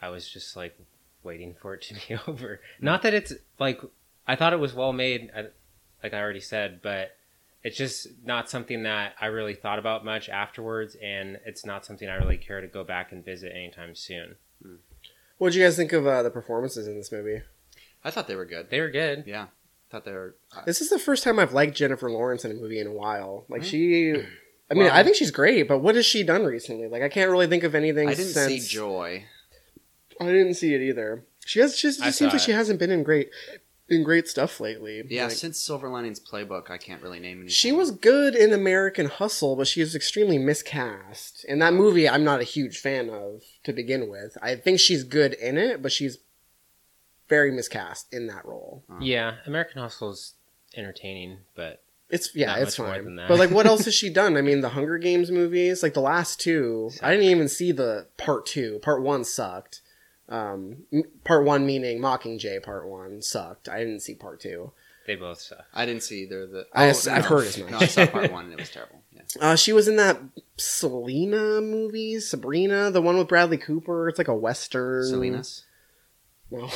[0.00, 0.78] I was just like
[1.22, 2.60] waiting for it to be over.
[2.80, 3.80] Not that it's like
[4.26, 5.30] I thought it was well made,
[6.02, 7.16] like I already said, but
[7.64, 12.08] it's just not something that I really thought about much afterwards, and it's not something
[12.08, 14.36] I really care to go back and visit anytime soon.
[15.38, 17.42] What did you guys think of uh, the performances in this movie?
[18.04, 18.70] I thought they were good.
[18.70, 19.24] They were good.
[19.26, 19.46] Yeah,
[19.90, 20.36] thought they were.
[20.56, 22.92] uh, This is the first time I've liked Jennifer Lawrence in a movie in a
[22.92, 23.44] while.
[23.48, 23.68] Like Hmm.
[23.68, 24.10] she,
[24.70, 26.88] I mean, Well- I think she's great, but what has she done recently?
[26.88, 28.08] Like I can't really think of anything.
[28.08, 28.64] I didn't since...
[28.64, 29.24] see Joy.
[30.20, 31.24] I didn't see it either.
[31.46, 32.56] She has just, I just seems saw like she it.
[32.56, 33.30] hasn't been in great,
[33.88, 35.02] in great stuff lately.
[35.08, 37.48] Yeah, Like, since Silver Linings Playbook, I can't really name anything.
[37.48, 41.44] she was good in American Hustle, but she was extremely miscast.
[41.46, 44.36] In that movie, I'm not a huge fan of to begin with.
[44.42, 46.18] I think she's good in it, but she's
[47.28, 48.84] very miscast in that role.
[48.90, 48.98] Oh.
[49.00, 50.34] Yeah, American Hustle's
[50.76, 53.04] entertaining, but It's yeah, Not it's much more fine.
[53.04, 53.28] than that.
[53.28, 54.36] But like, what else has she done?
[54.36, 56.90] I mean, the Hunger Games movies, like the last two.
[57.02, 58.78] I didn't even see the part two.
[58.82, 59.82] Part one sucked.
[60.28, 60.84] Um,
[61.24, 62.62] part one meaning Mockingjay.
[62.62, 63.68] Part one sucked.
[63.68, 64.72] I didn't see part two.
[65.06, 65.64] they both suck.
[65.72, 66.46] I didn't see either.
[66.46, 67.70] The I- oh, I've heard as much.
[67.70, 69.00] No, I saw part one and it was terrible.
[69.12, 69.22] Yeah.
[69.40, 70.18] Uh, she was in that
[70.56, 74.08] Selena movie, Sabrina, the one with Bradley Cooper.
[74.08, 75.04] It's like a western.
[75.04, 75.64] Salinas.
[76.50, 76.70] Well,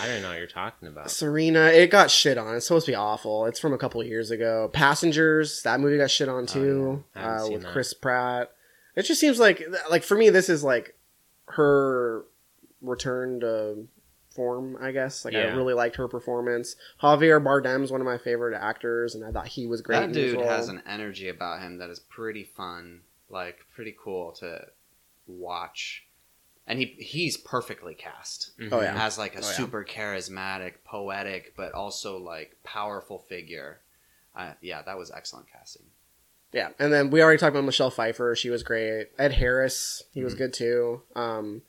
[0.00, 1.12] I don't know what you're talking about.
[1.12, 2.56] Serena, it got shit on.
[2.56, 3.46] It's supposed to be awful.
[3.46, 4.68] It's from a couple years ago.
[4.72, 7.40] Passengers, that movie got shit on too, Oh, yeah.
[7.42, 7.72] Uh, with that.
[7.72, 8.50] Chris Pratt.
[8.96, 10.96] It just seems like, like for me, this is like
[11.50, 12.24] her
[12.86, 13.86] return to
[14.30, 14.76] form.
[14.80, 15.24] I guess.
[15.24, 16.76] Like I really liked her performance.
[17.02, 19.96] Javier Bardem's one of my favorite actors, and I thought he was great.
[19.98, 20.48] That in dude role.
[20.48, 24.66] has an energy about him that is pretty fun, like pretty cool to
[25.26, 26.04] watch.
[26.68, 28.50] And he he's perfectly cast.
[28.72, 29.04] Oh, yeah.
[29.06, 29.52] As like a Oh, yeah.
[29.52, 33.80] super charismatic, poetic, but also like powerful figure.
[34.34, 35.84] Uh, yeah, that was excellent casting.
[36.52, 38.34] Yeah, and then we already talked about Michelle Pfeiffer.
[38.34, 39.08] She was great.
[39.18, 40.38] Ed Harris, he was Mhm.
[40.38, 41.02] good too.
[41.14, 41.62] Um,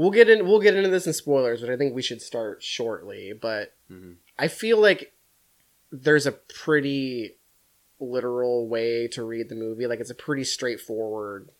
[0.00, 0.46] we'll get in.
[0.46, 3.32] We'll get into this in spoilers, but I think we should start shortly.
[3.32, 4.16] But Mhm.
[4.38, 5.12] I feel like
[5.92, 7.36] there's a pretty
[8.00, 9.86] literal way to read the movie.
[9.86, 11.50] Like it's a pretty straightforward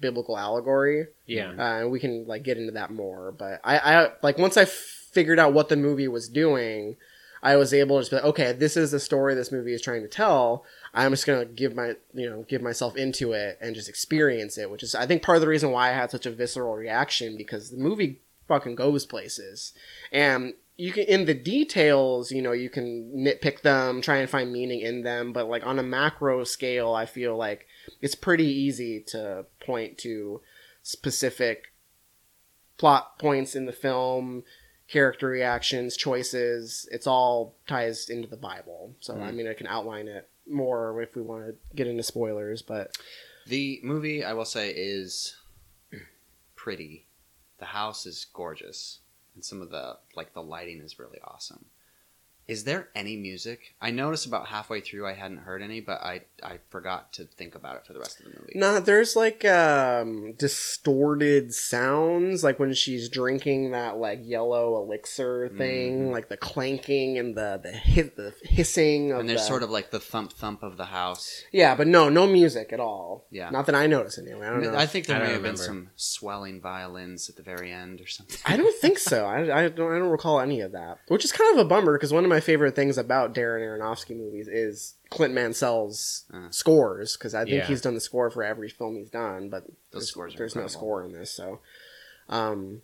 [0.00, 1.08] biblical allegory.
[1.26, 1.50] Yeah.
[1.58, 3.32] uh, and we can like get into that more.
[3.32, 6.96] But I, I like once I figured out what the movie was doing,
[7.42, 9.82] I was able to just be like, okay, this is the story this movie is
[9.82, 10.64] trying to tell.
[10.94, 14.70] I'm just gonna give my you know give myself into it and just experience it,
[14.70, 17.36] which is I think part of the reason why I had such a visceral reaction
[17.36, 19.72] because the movie fucking goes places,
[20.10, 24.52] and you can in the details you know you can nitpick them, try and find
[24.52, 27.66] meaning in them, but like on a macro scale, I feel like
[28.02, 30.40] it's pretty easy to point to
[30.82, 31.72] specific
[32.76, 34.42] plot points in the film,
[34.88, 36.88] character reactions, choices.
[36.90, 38.94] It's all ties into the Bible.
[39.00, 39.34] So I Mm.
[39.36, 42.96] mean, I can outline it more if we want to get into spoilers, but
[43.46, 45.36] The movie, I will say, is
[46.56, 47.06] pretty.
[47.58, 48.98] The house is gorgeous,
[49.34, 51.66] and some of the like the lighting is really awesome.
[52.48, 53.74] Is there any music?
[53.80, 57.54] I noticed about halfway through I hadn't heard any, but I I forgot to think
[57.54, 58.52] about it for the rest of the movie.
[58.54, 66.08] no, there's like um distorted sounds, like when she's drinking that like yellow elixir thing,
[66.08, 66.12] Mhm.
[66.12, 69.70] like the clanking and the the, hit, the hissing of and there's the- sort of
[69.70, 71.44] like the thump thump of the house.
[71.52, 73.26] yeah, but no, no music at all.
[73.30, 73.50] Yeah.
[73.50, 74.46] not that I notice anyway.
[74.46, 74.76] I don't know.
[74.76, 78.00] I think there I may don't have been some swelling violins at the very end
[78.00, 78.38] or something.
[78.44, 79.26] I don't think so.
[79.26, 79.92] I, I don't.
[79.92, 82.30] I don't recall any of that, which is kind of a bummer because one of
[82.30, 86.50] my favorite things about Darren Aronofsky movies is Clint Mansell's Uh.
[86.50, 87.66] scores because I think Yeah.
[87.66, 90.66] he's done the score for every film he's done, but there's, scores are there's no
[90.66, 91.30] score in this.
[91.30, 91.60] So,
[92.28, 92.82] um,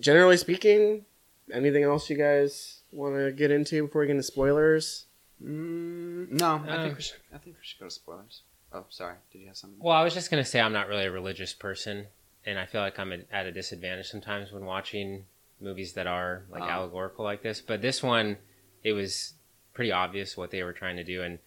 [0.00, 1.04] generally speaking,
[1.52, 5.06] anything else you guys want to get into before we get into spoilers?
[5.42, 7.16] Mm, no, I Uh, think we should.
[7.32, 8.42] I think we should go to spoilers.
[8.72, 9.16] Oh, sorry.
[9.32, 9.78] Did you have something?
[9.80, 12.06] Well, I was just gonna say I'm not really a religious person,
[12.46, 15.26] and I feel like I'm at- at a disadvantage sometimes when watching
[15.60, 16.68] movies that are like Oh.
[16.68, 17.60] allegorical like this.
[17.60, 18.38] But this one,
[18.82, 19.34] it was
[19.74, 21.38] pretty obvious what they were trying to do and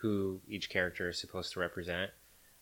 [0.00, 2.10] who each character is supposed to represent.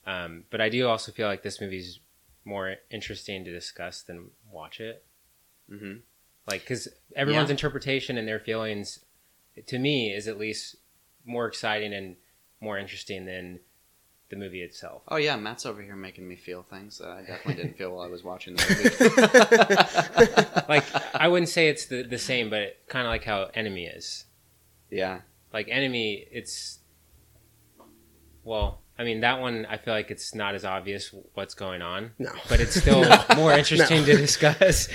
[0.06, 2.00] Um, but I do also feel like this movie's
[2.44, 5.04] more interesting to discuss than watch it.
[5.68, 5.94] hmm
[6.46, 7.52] Like, because everyone's Yeah.
[7.54, 9.04] interpretation and their feelings,
[9.66, 10.76] to me, is at least
[11.24, 12.16] more exciting and
[12.60, 13.60] more interesting than
[14.28, 15.02] the movie itself.
[15.08, 18.04] Oh yeah, Matt's over here making me feel things that I definitely didn't feel while
[18.06, 18.64] I was watching the
[20.56, 20.62] movie.
[20.68, 24.24] like I wouldn't say it's the, the same, but kind of like how Enemy is.
[24.92, 26.78] Yeah, Like Enemy, it's
[28.44, 29.66] well, I mean that one.
[29.68, 33.24] I feel like it's not as obvious what's going on, No, but it's still No.
[33.36, 34.06] more interesting No.
[34.06, 34.88] to discuss.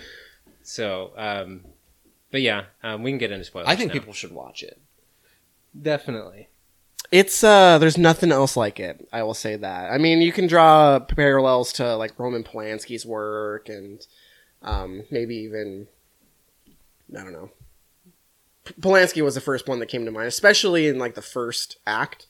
[0.62, 1.64] so, um,
[2.30, 3.68] but yeah, um, we can get into spoilers.
[3.68, 3.94] I think now.
[4.00, 4.80] people should watch it.
[5.80, 6.48] definitely.
[7.12, 9.06] It's uh there's nothing else like it.
[9.12, 9.92] I will say that.
[9.92, 14.04] I mean, you can draw parallels to like Roman Polanski's work and
[14.62, 15.86] um maybe even
[17.16, 17.50] I don't know.
[18.64, 22.26] Polanski was the first one that came to mind, especially in like the first act.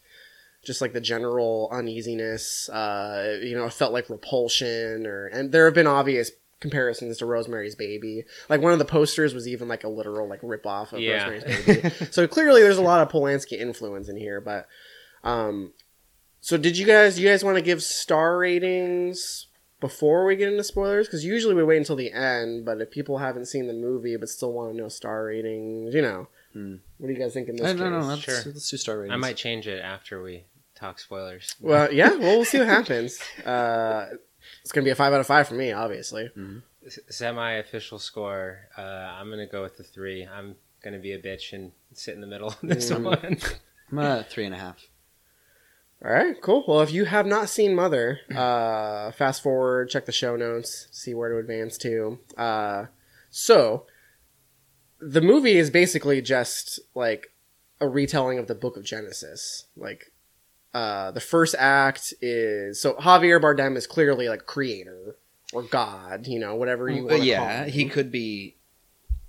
[0.65, 5.67] Just like the general uneasiness, uh, you know, it felt like repulsion, or and there
[5.67, 8.25] have been obvious comparisons to Rosemary's Baby.
[8.49, 11.29] Like one of the posters was even like a literal like rip off of Yeah.
[11.29, 11.91] Rosemary's Baby.
[12.11, 14.67] so clearly there's a lot of Polanski influence in here, but
[15.23, 15.75] um
[16.41, 19.49] so did you guys you guys want to give star ratings
[19.89, 23.19] before we get into spoilers cuz usually we wait until the end, but if people
[23.19, 26.29] haven't seen the movie but still want to know star ratings, you know.
[26.53, 26.77] Hmm.
[26.99, 27.81] What do you guys think in this I case?
[27.81, 28.07] don't know.
[28.07, 28.41] Let's, Sure.
[28.47, 29.13] let's do star ratings.
[29.15, 30.45] I might change it after we
[30.75, 31.55] talk spoilers.
[31.61, 33.19] Well, yeah, well we'll see what happens.
[33.45, 34.07] Uh
[34.63, 36.31] it's going to be a 5 out of 5 for me, obviously.
[37.09, 38.69] Semi official score.
[38.77, 38.83] Uh,
[39.19, 40.27] I'm gonna go with the three.
[40.27, 43.05] I'm gonna be a bitch and sit in the middle of this Mm.
[43.05, 43.39] one.
[43.91, 44.87] I'm at three and a half.
[46.05, 46.65] All right, cool.
[46.69, 51.15] Well, if you have not seen Mother, uh, fast forward, check the show notes, see
[51.15, 52.19] where to advance to.
[52.37, 52.87] Uh,
[53.31, 53.87] so,
[55.01, 57.33] the movie is basically just like
[57.81, 59.65] a retelling of the Book of Genesis.
[59.79, 60.13] Like,
[60.75, 65.17] uh, the first act is so Javier Bardem is clearly like creator
[65.55, 67.09] or God, you know, whatever you want.
[67.09, 68.57] But yeah, he could be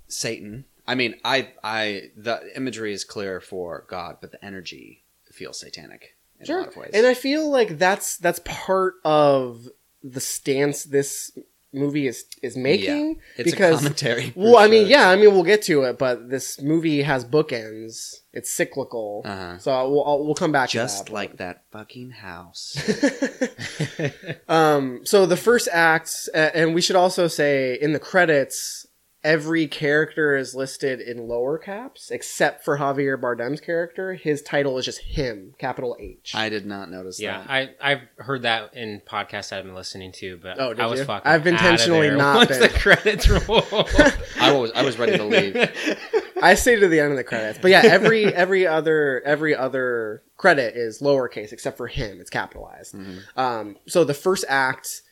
[0.08, 0.66] Satan.
[0.86, 6.15] I mean, I, I, the imagery is clear for God, but the energy feels satanic
[6.40, 6.90] in a lot of ways.
[6.94, 9.68] And I feel like that's that's part of
[10.02, 11.36] the stance this
[11.72, 14.32] movie is is making it's because a commentary.
[14.34, 18.14] Well, I mean, yeah, I mean, we'll get to it, but this movie has bookends.
[18.32, 19.58] It's cyclical, Uh-huh.
[19.58, 20.82] so we'll, I'll, we'll come back to it.
[20.82, 22.76] just to like that fucking house.
[24.48, 28.85] um, so the first act, uh, and we should also say in the credits,
[29.26, 34.14] every character is listed in lower caps except for Javier Bardem's character.
[34.14, 36.32] His title is just him, capital H.
[36.34, 37.50] I did not notice Yeah, that.
[37.50, 41.00] I I've heard that in podcasts I've been listening to, but Oh, did I was
[41.00, 41.06] you?
[41.06, 41.30] fucking.
[41.30, 42.60] I've intentionally out of there not once been.
[42.60, 43.64] the credits roll.
[44.40, 45.56] I was I was ready to leave.
[46.42, 50.22] I stay to the end of the credits, but yeah, every every other every other
[50.36, 52.94] credit is lowercase except for him; it's capitalized.
[52.94, 53.20] Mhm.
[53.36, 55.02] Um, so the first act,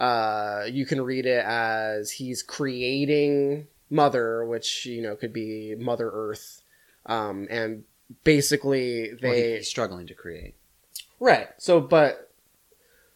[0.00, 6.10] uh, you can read it as he's creating Mother, which you know could be Mother
[6.12, 6.62] Earth,
[7.06, 7.84] um, and
[8.24, 10.54] basically Well, he- they he's struggling to create.
[11.20, 11.48] right.
[11.58, 12.30] So, but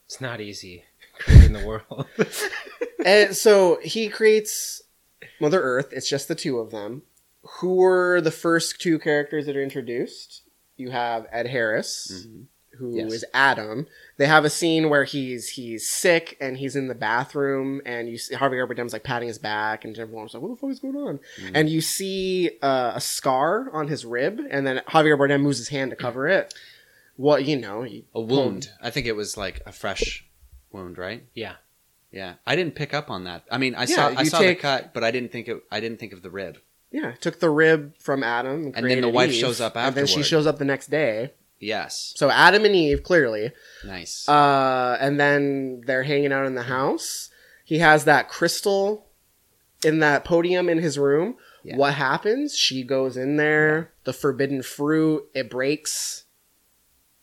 [0.07, 0.85] It's not easy
[1.21, 2.07] creating the world.
[3.05, 4.83] and so he creates
[5.41, 5.89] Mother Earth.
[5.93, 7.03] It's just the two of them.
[7.61, 10.43] Who were the first two characters that are introduced?
[10.77, 12.47] You have Ed Harris, Mhm.
[12.79, 13.25] Who is Yes.
[13.35, 13.87] Adam.
[14.17, 18.19] They have a scene where he's he's sick and he's in the bathroom, and you
[18.19, 20.81] see Javier Bardem's like patting his back, and Jennifer Lawrence like, "What the fuck is
[20.81, 21.51] going on?" Mhm.
[21.55, 25.69] And you see uh, a scar on his rib, and then Javier Bardem moves his
[25.69, 26.55] hand to cover it.
[27.17, 28.71] What you know, he A wound.
[28.83, 30.25] I think it was like a fresh
[30.73, 31.25] wound, right?
[31.35, 31.55] yeah.
[32.11, 33.43] Yeah, I didn't pick up on that.
[33.51, 35.49] I mean, I Yeah, saw I you saw take- the cut, but I didn't think
[35.49, 35.61] it.
[35.71, 36.59] I didn't think of the rib.
[36.93, 40.07] yeah took the rib from Adam, And then the wife Eve, shows up and then
[40.07, 41.33] she shows up the next day.
[41.65, 43.53] Yes, So Adam and Eve clearly,
[43.85, 44.29] nice.
[44.29, 47.31] uh, and then they're hanging out in the house.
[47.65, 49.07] He has that crystal
[49.85, 51.37] in that podium in his room.
[51.63, 51.77] Yeah.
[51.77, 52.55] What happens?
[52.57, 53.91] She goes in there.
[54.05, 56.25] The forbidden fruit it breaks,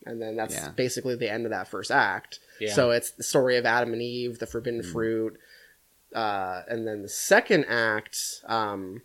[0.06, 0.70] and then that's Yeah.
[0.70, 2.40] basically the end of that first act.
[2.60, 2.74] Yeah.
[2.74, 4.92] So it's the story of Adam and Eve, the forbidden Mm.
[4.92, 5.40] fruit,
[6.16, 9.04] uh, and then the second act, um,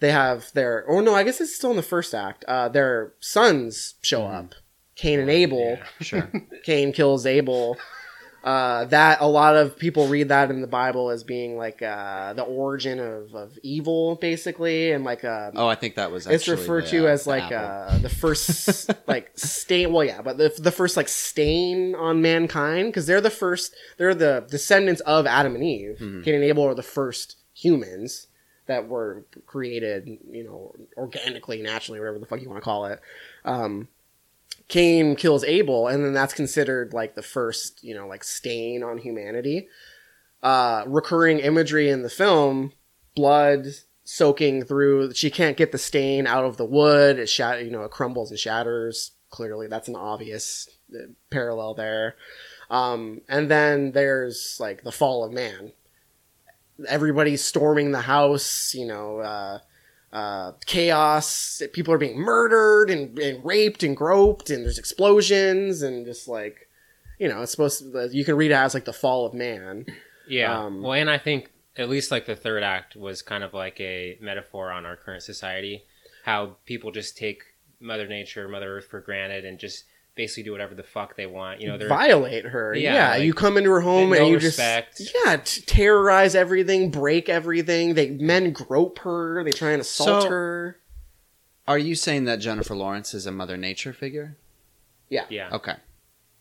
[0.00, 0.84] they have their.
[0.88, 2.44] Oh no, I guess it's still in the first act.
[2.46, 4.34] Uh, their sons show Mm.
[4.38, 4.54] up,
[4.96, 5.78] Cain and Abel.
[5.78, 5.84] Yeah.
[6.00, 6.32] sure.
[6.64, 7.76] Cain kills Abel.
[8.44, 12.32] Uh, that a lot of people read that in the Bible as being like uh,
[12.34, 16.26] the origin of, of evil, basically, and like uh, Oh, I think that was.
[16.28, 19.92] it's referred the, to uh, as the like uh, the first like stain.
[19.92, 23.74] Well, yeah, but the the first like stain on mankind because they're the first.
[23.98, 25.98] They're the descendants of Adam and Eve.
[26.00, 26.24] Mhm.
[26.24, 28.28] Cain and Abel are the first humans
[28.68, 33.00] that were created, you know, organically, naturally, whatever the fuck you want to call it.
[33.44, 33.88] Um,
[34.68, 38.98] Cain kills Abel, and then that's considered like the first, you know, like stain on
[38.98, 39.68] humanity.
[40.42, 42.72] Uh, recurring imagery in the film,
[43.16, 43.66] blood
[44.04, 45.12] soaking through.
[45.14, 47.18] She can't get the stain out of the wood.
[47.18, 49.12] It shat, you know, it crumbles and shatters.
[49.30, 52.16] Clearly, that's an obvious uh, parallel there.
[52.70, 55.72] Um, and then there's like the fall of man.
[56.86, 58.74] Everybody's storming the house.
[58.74, 59.58] You know, uh,
[60.12, 61.62] uh, chaos.
[61.72, 66.68] People are being murdered and, and raped and groped, and there's explosions and just like,
[67.18, 68.08] you know, it's supposed to.
[68.12, 69.86] You can read it as like the fall of man.
[70.28, 70.58] Yeah.
[70.58, 73.80] Um, well, and I think at least like the third act was kind of like
[73.80, 75.84] a metaphor on our current society,
[76.24, 77.42] how people just take
[77.80, 79.84] Mother Nature, Mother Earth for granted, and just
[80.18, 81.62] basically do whatever the fuck they want.
[81.62, 82.74] You know, they're violate her.
[82.74, 84.98] Yeah, Yeah, like, you come into her home no and you respect.
[84.98, 87.94] just yeah t- terrorize everything, break everything.
[87.94, 89.42] They men grope her.
[89.44, 90.76] They try and assault So- her.
[91.66, 94.36] Are you saying that Jennifer Lawrence is a Mother Nature figure?
[95.08, 95.24] yeah.
[95.30, 95.48] Yeah.
[95.52, 95.74] Okay,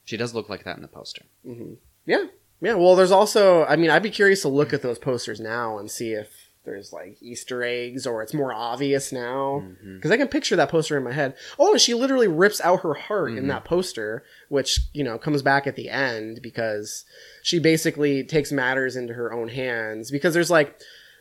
[0.03, 1.23] she does look like that in the poster.
[1.45, 1.73] hmm
[2.05, 2.25] Yeah,
[2.61, 2.73] yeah.
[2.73, 3.63] Well, there's also.
[3.65, 6.93] I mean, I'd be curious to look at those posters now and see if there's
[6.93, 9.63] like Easter eggs or it's more obvious now.
[9.95, 11.33] Because I can picture that poster in my head.
[11.57, 13.47] Oh, and she literally rips out her heart in Mhm.
[13.47, 17.05] that poster, which you know comes back at the end because
[17.41, 20.11] she basically takes matters into her own hands.
[20.11, 20.79] Because there's like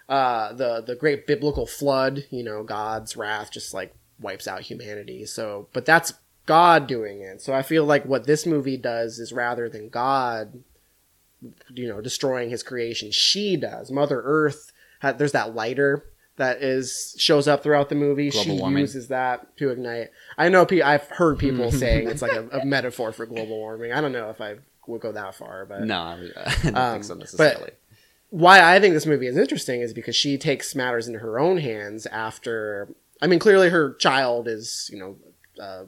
[0.09, 5.25] uh, the the great biblical flood, you know, God's wrath just like wipes out humanity.
[5.27, 6.13] So, but that's
[6.47, 7.41] God doing it.
[7.43, 10.63] So I feel like what this movie does is rather than God,
[11.75, 13.91] you know, destroying His creation, she does.
[13.91, 14.73] Mother Earth.
[15.03, 16.05] There's that lighter
[16.37, 18.31] that is shows up throughout the movie.
[18.31, 18.81] Global she warming.
[18.81, 20.11] uses that to ignite.
[20.37, 20.67] I know.
[20.67, 23.93] Pe- I've heard people saying it's like a, a metaphor for global warming.
[23.93, 24.57] I don't know if I
[24.87, 26.17] would go that far, but No, I
[26.65, 27.71] don't Um, think so but- necessarily.
[28.31, 31.59] why I think this movie is interesting is because she takes matters into her own
[31.59, 32.89] hands after.
[33.23, 35.17] I mean, clearly her child is, you know,
[35.59, 35.85] uh,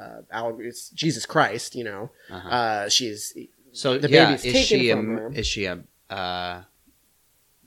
[0.00, 1.74] uh, it's Jesus Christ.
[1.74, 2.48] You know, Uh-huh.
[2.48, 3.34] uh, she's
[3.72, 5.32] so the yeah, baby's is taken she a, from her.
[5.32, 6.62] is she a uh,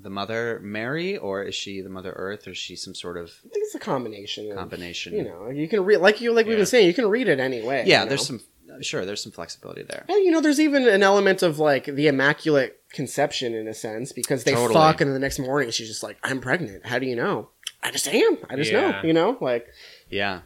[0.04, 3.30] the Mother Mary or is she the Mother Earth or is she some sort of
[3.46, 4.52] I think it's a combination.
[4.52, 5.14] Of, combination?
[5.14, 6.86] You know, you can read like you like we've been saying.
[6.88, 7.84] You can read it anyway.
[7.88, 8.42] yeah, you there's some
[8.82, 10.06] sure there's some flexibility there.
[10.10, 14.12] And, you know, there's even an element of like the immaculate conception in a sense
[14.12, 14.74] because they Totally.
[14.74, 17.50] fuck and then the next morning she's just like, "I'm pregnant." How do you know?
[17.82, 18.38] I just am.
[18.50, 19.02] I just know.
[19.04, 19.68] You know, like.
[20.10, 20.42] Yeah,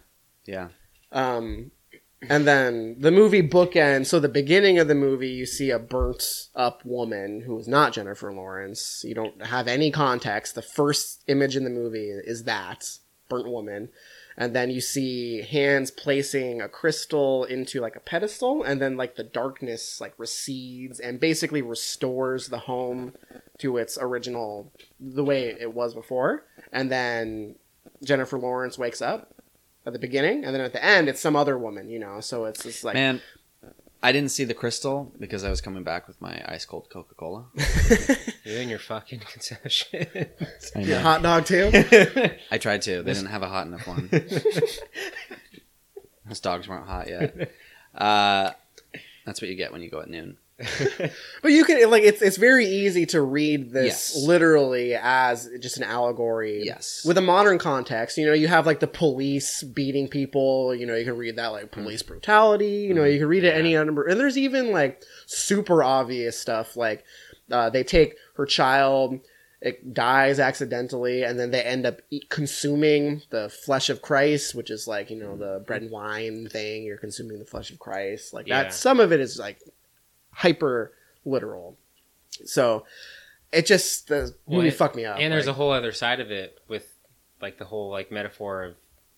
[0.45, 0.69] yeah.
[1.11, 1.71] Um,
[2.29, 4.07] and then the movie bookends.
[4.07, 7.93] So the beginning of the movie, you see a burnt up woman who is not
[7.93, 9.03] Jennifer Lawrence.
[9.05, 10.55] You don't have any context.
[10.55, 12.97] The first image in the movie is that
[13.29, 13.89] burnt woman.
[14.39, 19.15] And then you see hands placing a crystal into like a pedestal, and then like
[19.15, 23.13] the darkness like recedes and basically restores the home
[23.57, 26.45] to its original the way it was before.
[26.71, 27.55] And then
[28.03, 29.33] Jennifer Lawrence wakes up
[29.87, 32.19] at the beginning, and then at the end it's some other woman, you know.
[32.19, 33.21] So it's just like Man,
[34.03, 37.15] I didn't see the crystal because I was coming back with my ice cold Coca
[37.15, 37.45] Cola.
[38.47, 40.07] You and your fucking concession.
[40.77, 41.69] your hot dog too.
[42.51, 43.03] I tried to.
[43.03, 44.09] They didn't have a hot enough one.
[46.25, 47.51] Those dogs weren't hot yet.
[47.93, 48.51] Uh,
[49.25, 50.37] that's what you get when you go at noon.
[51.43, 54.23] But you can like it's it's very easy to read this Yes.
[54.25, 56.63] literally as just an allegory.
[56.63, 57.03] Yes.
[57.05, 60.73] With a modern context, you know, you have like the police beating people.
[60.73, 62.85] You know, you can read that like police brutality.
[62.87, 66.75] You know, you can read it any number, and there's even like super obvious stuff
[66.75, 67.03] like
[67.51, 69.19] uh, they take her child.
[69.59, 74.69] It dies accidentally, and then they end up eat, consuming the flesh of Christ, which
[74.69, 76.83] is like you know the bread and wine thing.
[76.83, 78.63] You're consuming the flesh of Christ, like Yeah.
[78.63, 78.73] that.
[78.73, 79.59] Some of it is like
[80.37, 80.93] hyper
[81.25, 81.77] literal.
[82.45, 82.85] So
[83.51, 85.17] it just the Well, movie and- fucked me up.
[85.19, 86.85] and there's a whole other side of it with
[87.41, 88.75] like the whole like metaphor of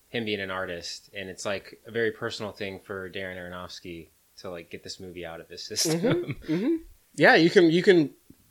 [0.08, 4.08] him being an artist, and it's like a very personal thing for Darren Aronofsky
[4.38, 6.36] to like get this movie out of his system.
[6.46, 6.76] hmm
[7.16, 8.10] yeah, you can you can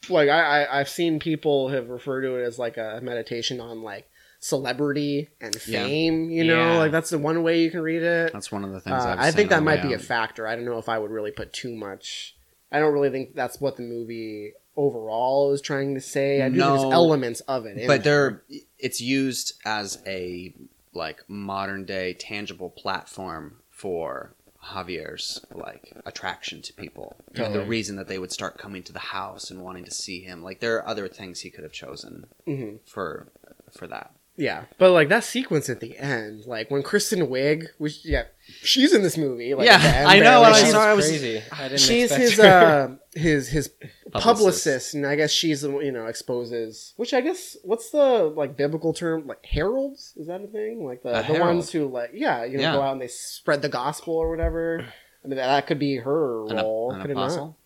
[0.10, 3.82] like I, I I've seen people have referred to it as like a meditation on
[3.84, 4.08] like
[4.40, 5.84] celebrity and Yeah.
[5.86, 6.30] fame.
[6.30, 6.78] You know, Yeah.
[6.78, 8.32] like that's the one way you can read it.
[8.34, 10.00] That's one of the things Uh, I've I seen think that might way be a
[10.00, 10.48] factor.
[10.48, 12.36] I don't know if I would really put too much.
[12.72, 16.42] I don't really think that's what the movie overall is trying to say.
[16.42, 16.78] I do think No.
[16.82, 18.44] there's elements of it, but there.
[18.50, 20.54] they're it's used as a
[20.94, 28.08] like modern day tangible platform for Javier's like attraction to people and the reason that
[28.08, 30.44] they would start coming to the house and wanting to see him.
[30.44, 32.80] Like there are other things he could have chosen Mhm.
[32.86, 33.32] for
[33.72, 34.12] for that.
[34.42, 38.24] Yeah, but like that sequence at the end, like when Kristen Wiig, which yeah,
[38.62, 39.54] she's in this movie.
[39.54, 41.44] Like, Yeah, end I know, there, like, I she's- saw- I was- crazy.
[41.52, 42.46] I didn't she's his her.
[42.46, 43.70] uh his his
[44.14, 44.94] publicist.
[44.94, 46.94] and I guess she's you know exposes.
[46.96, 50.14] Which I guess what's the like biblical term like heralds?
[50.16, 50.86] Is that a thing?
[50.86, 51.48] Like the A the herald.
[51.58, 52.74] ones who like yeah you know Yeah.
[52.76, 54.86] go out and they spread the gospel or whatever.
[55.26, 56.92] I mean that could be her role.
[56.94, 57.12] an not?
[57.12, 57.58] apostle.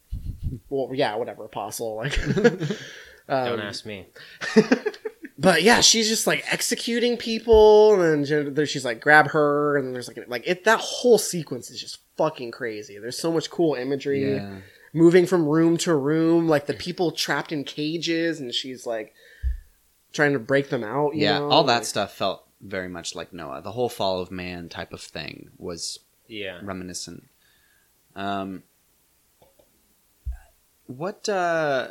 [0.69, 1.97] Well, yeah, whatever apostle.
[1.97, 2.19] Like,
[3.30, 4.07] Don't um, ask me.
[5.38, 8.25] but yeah, she's just like executing people, and
[8.55, 10.63] then she's like grab her, and then there's like like it.
[10.65, 12.97] That whole sequence is just fucking crazy.
[12.99, 14.59] There's so much cool imagery, Yeah.
[14.93, 19.13] moving from room to room, like the people trapped in cages, and she's like
[20.11, 21.15] trying to break them out.
[21.15, 21.49] You Yeah, know?
[21.49, 23.61] all that Like, stuff felt very much like Noah.
[23.61, 26.59] The whole fall of man type of thing was Yeah.
[26.63, 27.23] reminiscent.
[28.15, 28.61] Um,
[30.86, 31.89] what uh,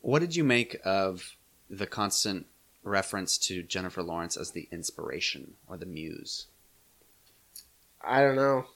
[0.00, 1.36] what did you make of
[1.70, 2.46] the constant
[2.82, 6.46] reference to Jennifer Lawrence as the inspiration or the muse?
[8.02, 8.66] I don't know.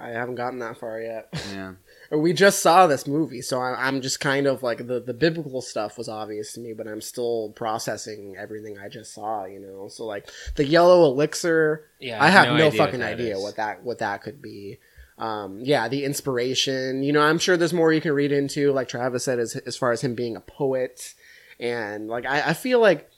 [0.00, 1.28] I haven't gotten that far yet.
[1.52, 1.74] Yeah,
[2.16, 5.60] we just saw this movie, so I, I'm just kind of like the the biblical
[5.60, 9.44] stuff was obvious to me, but I'm still processing everything I just saw.
[9.44, 11.86] You know, so like the yellow elixir.
[12.00, 12.22] Yeah.
[12.22, 13.42] I have no, idea fucking what idea is.
[13.42, 14.78] what that what that could be.
[15.18, 17.02] Um, yeah, the inspiration.
[17.02, 18.72] You know, I'm sure there's more you can read into.
[18.72, 21.12] Like Travis said, as as far as him being a poet,
[21.60, 23.08] and like I, I feel like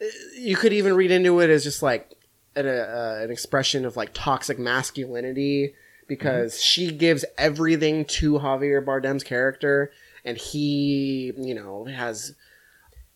[0.00, 0.06] uh,
[0.36, 2.14] you could even read into it as just like
[2.54, 5.74] an, uh, an expression of like toxic masculinity
[6.06, 9.90] because she gives everything to Javier Bardem's character,
[10.24, 12.34] and he, you know, has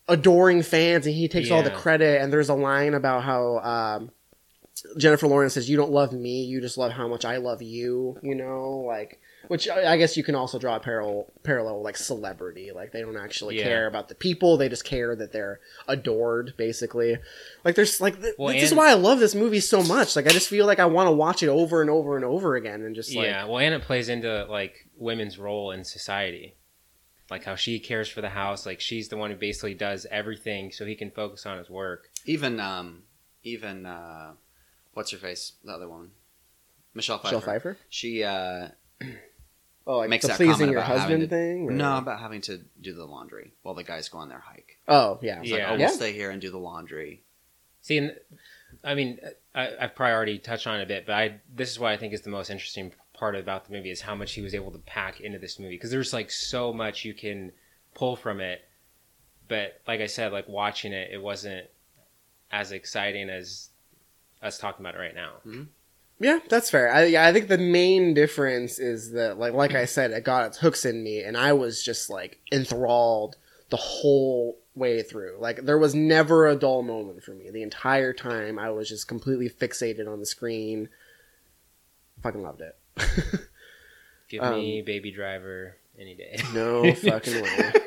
[0.08, 2.22] adoring fans, and he takes all the credit.
[2.22, 4.10] And there's a line about how um,
[4.96, 8.18] Jennifer Lawrence says, "You don't love me, you just love how much I love you."
[8.22, 11.96] You know, like which I I guess you can also draw a parallel parallel like
[11.96, 12.72] celebrity.
[12.74, 13.64] Like they don't actually Yeah.
[13.64, 17.16] care about the people; they just care that they're adored, basically.
[17.64, 20.16] Like there's like th- Well, this is why I love this movie so much.
[20.16, 22.56] Like I just feel like I want to watch it over and over and over
[22.56, 23.44] again, and just like yeah.
[23.44, 26.56] Well, and it plays into like women's role in society,
[27.30, 28.66] like how she cares for the house.
[28.66, 32.08] Like she's the one who basically does everything so he can focus on his work.
[32.26, 33.04] even um,
[33.44, 34.32] even uh,
[34.94, 35.52] what's her face?
[35.64, 36.10] The other one,
[36.92, 37.36] Michelle Pfeiffer.
[37.36, 37.76] Michelle Pfeiffer.
[37.88, 38.68] She uh,
[39.88, 41.64] Oh, like makes the that pleasing comment your about having husband to- thing.
[41.68, 44.78] or- no about having to do the laundry while the guys go on their hike.
[44.86, 45.40] Oh yeah.
[45.40, 45.68] It's like, Yeah.
[45.68, 45.86] oh, we'll Yeah.
[45.88, 47.22] stay here and do the laundry.
[47.80, 48.14] See, and,
[48.84, 49.18] I mean,
[49.54, 51.96] I, I've probably already touched on it a bit, but I this is what I
[51.96, 54.70] think is the most interesting part about the movie is how much he was able
[54.72, 57.50] to pack into this movie because there's like so much you can
[57.94, 58.60] pull from it.
[59.48, 61.66] But like I said, like watching it, it wasn't
[62.52, 63.70] as exciting as
[64.42, 65.32] us talking about it right now.
[65.46, 65.62] Mm-hmm.
[66.20, 66.92] Yeah, that's fair.
[66.92, 70.58] I, I think the main difference is that, like, like I said, it got its
[70.58, 73.36] hooks in me, and I was just like enthralled
[73.70, 75.36] the whole way through.
[75.38, 77.50] Like, there was never a dull moment for me.
[77.50, 80.88] The entire time, I was just completely fixated on the screen.
[82.22, 82.76] Fucking loved it.
[84.28, 86.38] Give Um, me Baby Driver any day.
[86.54, 87.72] no fucking way.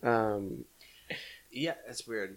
[0.00, 0.64] Um,
[1.50, 2.36] Yeah, it's weird.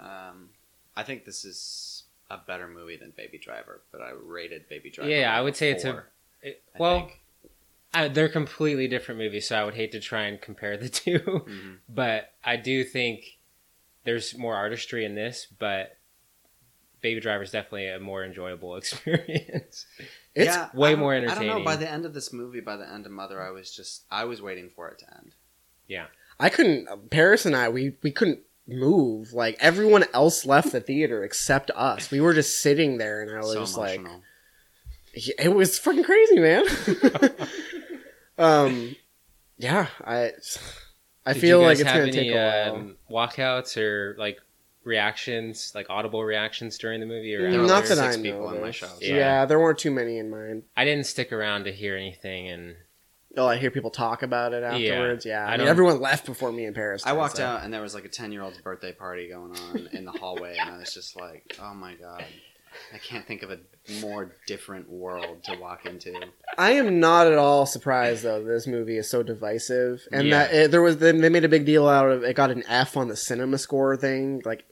[0.00, 0.48] Um,
[0.96, 5.10] I think this is a better movie than Baby Driver, but I rated Baby Driver.
[5.10, 6.04] Yeah, I would say it's a-
[6.42, 7.10] It- I well.
[7.94, 11.18] I, they're completely different movies, so I would hate to try and compare the two.
[11.20, 11.78] Mhm.
[11.88, 13.38] But I do think
[14.04, 15.96] there's more artistry in this, but
[17.00, 19.86] Baby Driver is definitely a more enjoyable experience.
[20.34, 21.32] It's yeah, way I don't- more I don't know.
[21.32, 21.64] entertaining.
[21.64, 24.24] By the end of this movie, by the end of Mother, I was just I
[24.24, 25.34] was waiting for it to end.
[25.86, 26.06] Yeah,
[26.38, 27.08] I couldn't.
[27.10, 29.32] Paris and I, we we couldn't move.
[29.32, 32.10] Like everyone else left the theater except us.
[32.10, 34.22] We were just sitting there, and I was so just like, emotional.
[35.14, 36.64] Yeah, it was freaking crazy, man.
[38.38, 38.96] um,
[39.56, 40.32] yeah, I
[41.26, 42.34] I Did feel like guys it's have gonna take a
[42.70, 42.76] while.
[42.76, 44.38] um, walkouts or like
[44.84, 47.34] reactions, like audible reactions during the movie.
[47.34, 48.48] Or Not that I know.
[48.50, 48.74] in my of.
[48.74, 48.98] shows.
[49.00, 49.14] Yeah.
[49.16, 49.44] Yeah.
[49.46, 50.62] there weren't too many in mine.
[50.76, 52.76] I didn't stick around to hear anything, and
[53.38, 55.24] Oh, I hear people talk about it afterwards.
[55.24, 57.06] Yeah, I I mean, don't- everyone left before me in Paris.
[57.06, 59.28] I did, walked so- out and there was like a ten year old's birthday party
[59.28, 62.24] going on in the hallway, and I was just like, "Oh my god,
[62.92, 63.58] I can't think of a
[64.00, 66.14] more different world to walk into."
[66.58, 68.42] I am not at all surprised though.
[68.42, 70.46] that This movie is so divisive, and Yeah.
[70.48, 72.34] that it, there was they made a big deal out of it.
[72.34, 74.42] Got an F on the cinema score thing.
[74.44, 74.64] Like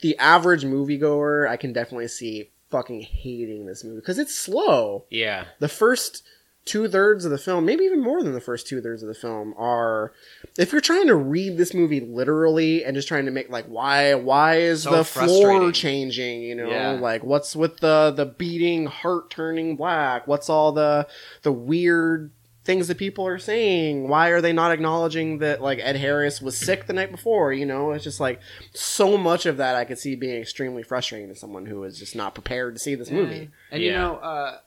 [0.00, 5.06] the average moviegoer, I can definitely see fucking hating this movie because it's slow.
[5.08, 6.22] yeah, The first
[6.66, 9.14] two thirds of the film, maybe even more than the first two thirds of the
[9.14, 10.12] film, are
[10.58, 14.12] if you're trying to read this movie literally and just trying to make like why
[14.14, 16.42] why is So the floor changing?
[16.42, 16.90] You know, Yeah.
[17.00, 20.26] like what's with the the beating heart turning black?
[20.26, 21.06] What's all the
[21.42, 22.32] the weird
[22.64, 24.08] things that people are saying?
[24.08, 27.52] Why are they not acknowledging that like Ed Harris was sick the night before?
[27.52, 28.40] You know, it's just like
[28.74, 32.16] so much of that I could see being extremely frustrating to someone who is just
[32.16, 33.50] not prepared to see this movie.
[33.70, 33.98] And you Yeah.
[33.98, 34.58] know, uh,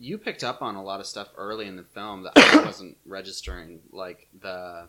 [0.00, 2.96] you picked up on a lot of stuff early in the film that I wasn't
[3.04, 4.88] registering, like the.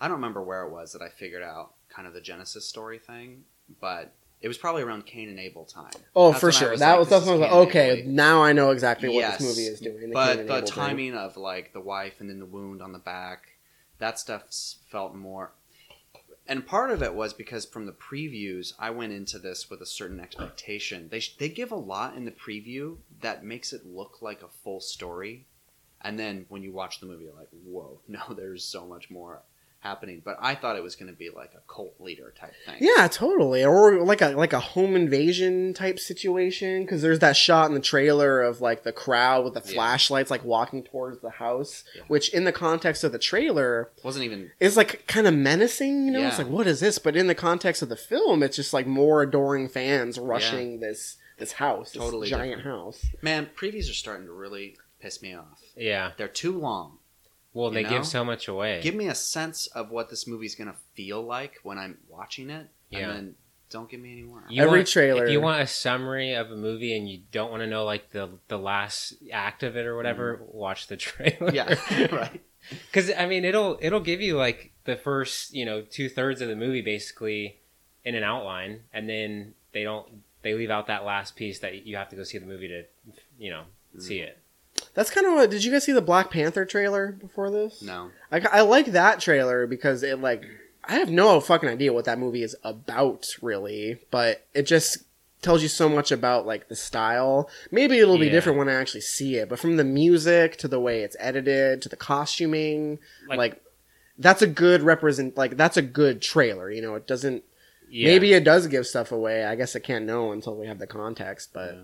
[0.00, 2.98] I don't remember where it was that I figured out kind of the Genesis story
[2.98, 3.44] thing,
[3.80, 4.12] but
[4.42, 5.90] it was probably around Cain and Abel time.
[6.14, 6.70] Oh, That's for sure.
[6.72, 9.16] was that like, was that's when I was like, okay, now I know exactly what
[9.20, 10.08] Yes, this movie is doing.
[10.08, 10.66] the but the Abel thing.
[10.66, 13.44] timing of like the wife and then the wound on the back,
[13.98, 14.42] that stuff
[14.90, 15.52] felt more.
[16.48, 19.86] And part of it was because from the previews, I went into this with a
[19.86, 21.08] certain expectation.
[21.08, 24.80] They they give a lot in the preview that makes it look like a full
[24.80, 25.46] story,
[26.00, 29.42] and then when you watch the movie, you're like, "Whoa, no, there's so much more
[29.86, 32.76] happening." But I thought it was going to be like a cult leader type thing.
[32.80, 33.64] Yeah, totally.
[33.64, 37.80] Or like a like a home invasion type situation because there's that shot in the
[37.80, 39.74] trailer of like the crowd with the Yeah.
[39.74, 42.02] flashlights like walking towards the house, Yeah.
[42.08, 46.06] which in the context of the trailer wasn't even is like kind of menacing.
[46.06, 46.98] You know, it's like what is this?
[46.98, 51.16] But in the context of the film, it's just like more adoring fans rushing this
[51.38, 52.78] this house, this Totally giant different.
[52.78, 53.06] house.
[53.20, 53.48] man.
[53.54, 55.60] Previews are starting to really piss me off.
[55.76, 56.12] yeah.
[56.16, 56.98] They're too long.
[57.56, 57.88] Well, they know?
[57.90, 58.80] give so much away.
[58.82, 62.66] give me a sense of what this movie's gonna feel like when I'm watching it,
[62.90, 62.98] Yeah.
[63.00, 63.34] and then
[63.70, 64.44] don't give me any more.
[64.48, 67.50] You Every want- trailer- If you want a summary of a movie and you don't
[67.50, 71.50] want to know like the the last act of it or whatever, watch the trailer.
[71.50, 71.54] Mm.
[71.54, 72.40] yeah, right.
[72.90, 76.48] Because I mean, it'll it'll give you like the first you know two thirds of
[76.48, 77.60] the movie basically
[78.04, 80.06] in an outline, and then they don't
[80.42, 82.84] they leave out that last piece that you have to go see the movie to
[83.38, 83.64] you know
[83.98, 84.38] see it.
[84.96, 85.50] That's kind of what.
[85.50, 87.82] Did you guys see the Black Panther trailer before this?
[87.82, 90.44] No, I, I like that trailer because it like
[90.84, 95.04] I have no fucking idea what that movie is about really, but it just
[95.42, 97.48] tells you so much about like the style.
[97.70, 98.32] Maybe it'll be Yeah.
[98.32, 101.82] different when I actually see it, but from the music to the way it's edited
[101.82, 103.62] to the costuming, like, Like-
[104.18, 107.44] that's a good represent like that's a good trailer, you know, it doesn't
[107.90, 108.08] Yeah.
[108.08, 109.44] maybe it does give stuff away.
[109.44, 111.82] I guess I can't know until we have the context, but Yeah.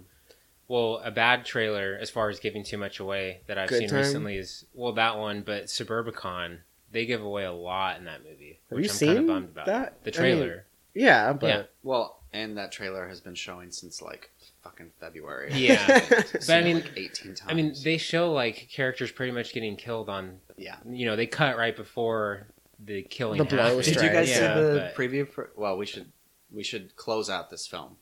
[0.72, 3.88] Well, a bad trailer as far as giving too much away that I've Good seen
[3.90, 3.98] Time?
[3.98, 6.58] recently is well that one, but Suburbicon
[6.90, 9.26] they give away a lot in that movie, Have which you I'm seen kind of
[9.26, 9.66] bummed about.
[9.66, 10.04] that?
[10.04, 11.62] The I mean, trailer, yeah, but Yeah.
[11.82, 14.30] well, and that trailer has been showing since like
[14.62, 15.52] fucking February.
[15.54, 15.84] yeah.
[16.10, 17.50] I've I mean- like eighteen times.
[17.50, 20.40] I mean, they show like characters pretty much getting killed on.
[20.56, 20.76] yeah.
[20.88, 22.46] You know, they cut right before
[22.82, 23.38] the killing.
[23.38, 23.84] The blow happened.
[23.84, 25.50] Did you guys Yeah, see the but- preview for?
[25.56, 26.10] Well, we should
[26.50, 27.96] we should close out this film.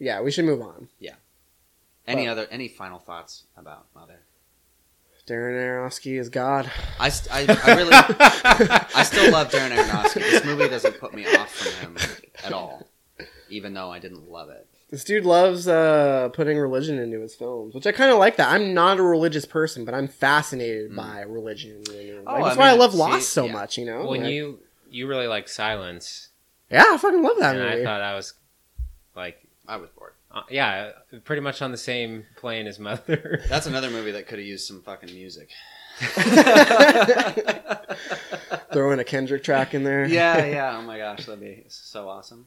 [0.00, 0.88] yeah, we should move on.
[2.06, 4.20] Any Well- other any final thoughts about Mother?
[5.26, 6.68] Darren Aronofsky is God.
[6.98, 10.14] I, st- I, I really I still love Darren Aronofsky.
[10.14, 11.96] This movie doesn't put me off from him
[12.42, 12.88] at all,
[13.48, 14.66] even though I didn't love it.
[14.88, 18.36] This dude loves uh, putting religion into his films, which I kind of like.
[18.38, 20.96] That I'm not a religious person, but I'm fascinated Mm.
[20.96, 21.84] by religion.
[21.92, 22.22] you know?
[22.26, 23.52] Oh, Like, that's I why I love see, Lost so yeah.
[23.52, 23.78] much.
[23.78, 24.58] You know, When Like- you
[24.90, 26.30] you really like Silence,
[26.72, 27.82] yeah, I fucking love that and movie.
[27.82, 28.34] I thought I was
[29.14, 29.38] like,
[29.68, 29.99] I was bored.
[30.32, 30.90] Uh, yeah,
[31.24, 33.42] pretty much on the same plane as Mother.
[33.48, 35.50] That's another movie that could have used some fucking music.
[38.72, 40.06] Throw in a Kendrick track in there.
[40.06, 40.78] yeah, yeah.
[40.78, 42.46] Oh my gosh, that'd be so awesome.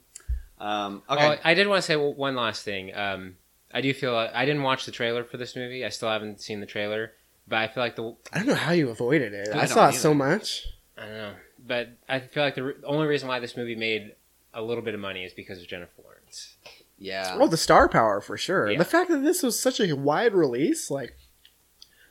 [0.59, 1.39] Um, Oh, okay.
[1.43, 2.95] I did want to say one last thing.
[2.95, 3.35] Um,
[3.73, 5.83] I do feel I didn't watch the trailer for this movie.
[5.85, 7.11] I still haven't seen the trailer,
[7.47, 9.49] but I feel like the I don't know how you avoided it.
[9.53, 10.67] I I, saw it so much.
[10.97, 11.33] I don't know,
[11.67, 14.13] but I feel like the re- only reason why this movie made
[14.53, 16.55] a little bit of money is because of Jennifer Lawrence.
[17.03, 17.37] Yeah.
[17.39, 18.71] Oh, the star power for sure.
[18.71, 18.77] Yeah.
[18.77, 21.17] The fact that this was such a wide release, like,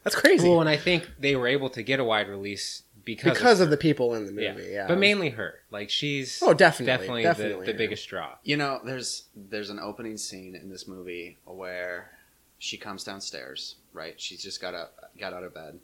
[0.04, 0.48] that's crazy.
[0.48, 3.66] Well, and I think they were able to get a wide release because because of,
[3.66, 4.86] of the people in the movie, yeah.
[4.86, 5.60] but mainly her.
[5.70, 8.34] Like she's Oh, definitely, definitely, definitely, the, the biggest draw.
[8.44, 12.10] You know, there's there's an opening scene in this movie where
[12.58, 14.20] she comes downstairs, right?
[14.20, 15.78] She's just got up, got out of bed.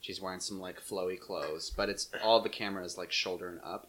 [0.00, 3.88] She's wearing some like flowy clothes, but it's all the camera is like shouldering up.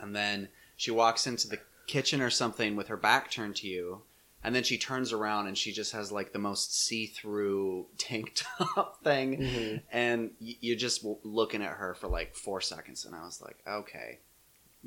[0.00, 4.02] And then she walks into the kitchen or something with her back turned to you,
[4.44, 8.34] and then she turns around and she just has like the most see-through tank
[8.66, 9.82] top thing, Mhm.
[9.92, 14.18] and you're just looking at her for like four seconds, and I was like, okay,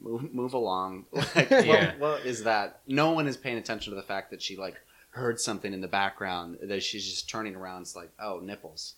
[0.02, 1.06] move move along.
[1.36, 1.66] Like, Yeah.
[1.68, 2.82] what, what is that?
[2.88, 4.76] No one is paying attention to the fact that she like
[5.12, 7.84] heard something in the background that she's just turning around.
[7.84, 8.96] It's like, oh, nipples.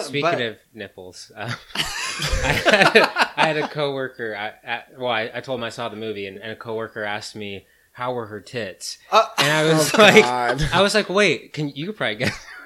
[0.00, 1.80] Speaking But- of nipples, uh, I,
[2.52, 2.96] had,
[3.36, 4.34] I had a coworker.
[4.36, 7.02] I, at, well, I, I told him I saw the movie, and, and a coworker
[7.04, 10.68] asked me how were her tits, Uh, and I was Oh, like, God.
[10.72, 12.46] I was like, wait, can you could probably guess?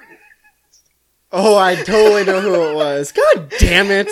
[1.33, 3.13] Oh, I totally know who it was.
[3.13, 4.09] God damn it.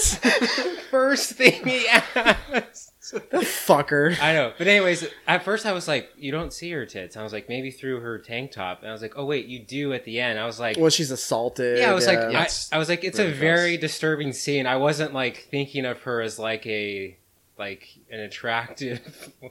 [0.90, 2.89] First thing he asked.
[3.32, 4.20] The fucker.
[4.22, 7.18] I know, but anyways, at first I was like, you don't see her tits.
[7.18, 9.60] I was like, maybe through her tank top, and I was like, oh wait, you
[9.60, 10.40] do at the end.
[10.40, 11.78] I was like, Well, she's assaulted.
[11.80, 13.82] yeah, I was like, I, it's I was like, it's really a very gross.
[13.92, 14.66] disturbing scene.
[14.68, 17.16] I wasn't like thinking of her as like a
[17.58, 19.02] like an attractive.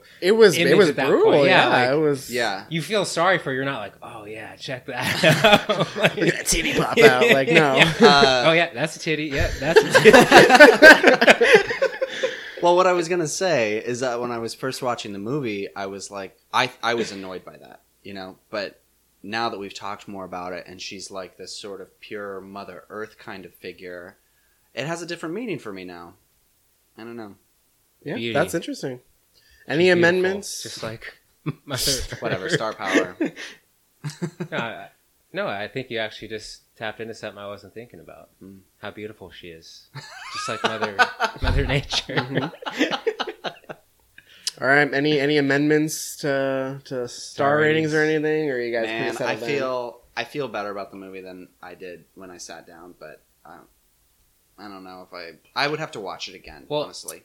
[0.21, 1.31] it was it was at that brutal.
[1.31, 1.45] point.
[1.45, 2.31] Yeah, Yeah, like- it was.
[2.31, 2.65] yeah.
[2.69, 3.45] you feel sorry for.
[3.45, 3.53] her.
[3.53, 5.23] You're not like, oh yeah, check that
[5.69, 5.95] out.
[5.95, 7.29] Like- Look at that titty pop out.
[7.31, 7.75] Like, no.
[7.75, 7.93] Yeah.
[8.01, 9.25] Uh, oh yeah, that's a titty.
[9.25, 9.91] Yeah, that's a
[11.79, 11.95] titty.
[12.61, 15.67] Well, what I was gonna say is that when I was first watching the movie,
[15.75, 18.37] I was like, I I was annoyed by that, you know.
[18.49, 18.79] But
[19.23, 22.85] now that we've talked more about it, and she's like this sort of pure Mother
[22.89, 24.17] Earth kind of figure,
[24.73, 26.13] it has a different meaning for me now.
[26.97, 27.35] I don't know.
[28.03, 28.33] Yeah, Beauty.
[28.33, 28.99] that's interesting.
[29.67, 30.63] Any She's amendments?
[30.63, 31.17] beautiful, Just like
[31.65, 33.15] Mother Whatever, star power.
[34.51, 34.89] no, I,
[35.33, 38.29] no, I think you actually just tapped into something I wasn't thinking about.
[38.39, 38.59] Hmm.
[38.81, 39.89] How beautiful she is,
[40.33, 40.97] just like Mother
[41.41, 42.15] Mother Nature.
[42.15, 43.73] Mm-hmm.
[44.61, 44.91] All right.
[44.93, 48.49] Any any amendments to to star Star ratings or anything?
[48.49, 51.21] Or are you guys Man, pretty I settled feel I feel better about the movie
[51.21, 53.67] than I did when I sat down, but I don't,
[54.57, 56.65] I don't know if I I would have to watch it again.
[56.67, 57.23] Well, honestly,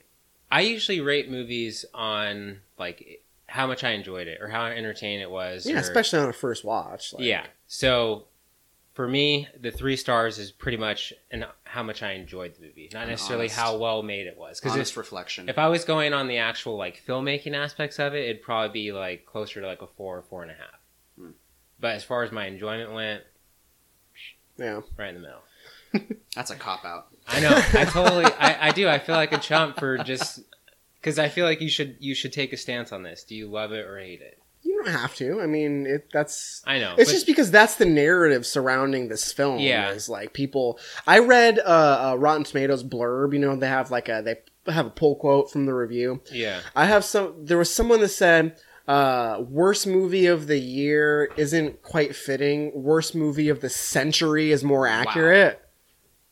[0.51, 5.31] I usually rate movies on like how much I enjoyed it or how entertaining it
[5.31, 5.65] was.
[5.65, 7.13] Yeah, or- especially on a first watch.
[7.13, 7.45] Like, yeah.
[7.67, 8.25] So
[8.95, 12.89] for me, the three stars is pretty much and how much I enjoyed the movie,
[12.93, 14.59] not An necessarily honest- how well made it was.
[14.59, 15.47] Because honest if, reflection.
[15.49, 18.91] if I was going on the actual like filmmaking aspects of it, it'd probably be
[18.91, 20.79] like closer to like a four or four and a half.
[21.19, 21.29] Hmm.
[21.79, 23.23] But as far as my enjoyment went,
[24.57, 24.81] Yeah.
[24.97, 26.09] right in the middle.
[26.35, 27.07] That's a cop out.
[27.27, 27.51] I know.
[27.73, 28.25] I totally.
[28.25, 28.87] I, I do.
[28.89, 30.39] I feel like a chump for just
[30.95, 33.23] because I feel like you should you should take a stance on this.
[33.23, 34.39] Do you love it or hate it?
[34.85, 35.41] You don't have to.
[35.41, 36.95] I mean, it that's I know.
[36.97, 39.59] It's but- just because that's the narrative surrounding this film.
[39.59, 39.91] Yeah.
[39.91, 40.79] is like people.
[41.07, 43.33] I read uh, uh, Rotten Tomatoes blurb.
[43.33, 46.21] You know, they have like a they have a pull quote from the review.
[46.31, 46.61] yeah.
[46.75, 47.45] I have some.
[47.45, 48.57] There was someone that said,
[48.87, 52.71] uh, "Worst movie of the year isn't quite fitting.
[52.73, 55.61] Worst movie of the century is more accurate."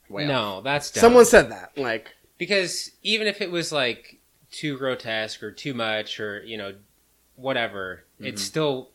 [0.10, 1.02] Way no, that's dumb.
[1.02, 1.78] Someone said that.
[1.78, 4.20] Like, because even if it was like
[4.52, 6.74] too grotesque or too much or you know
[7.36, 8.46] whatever, it's Mm-hmm.
[8.48, 8.90] still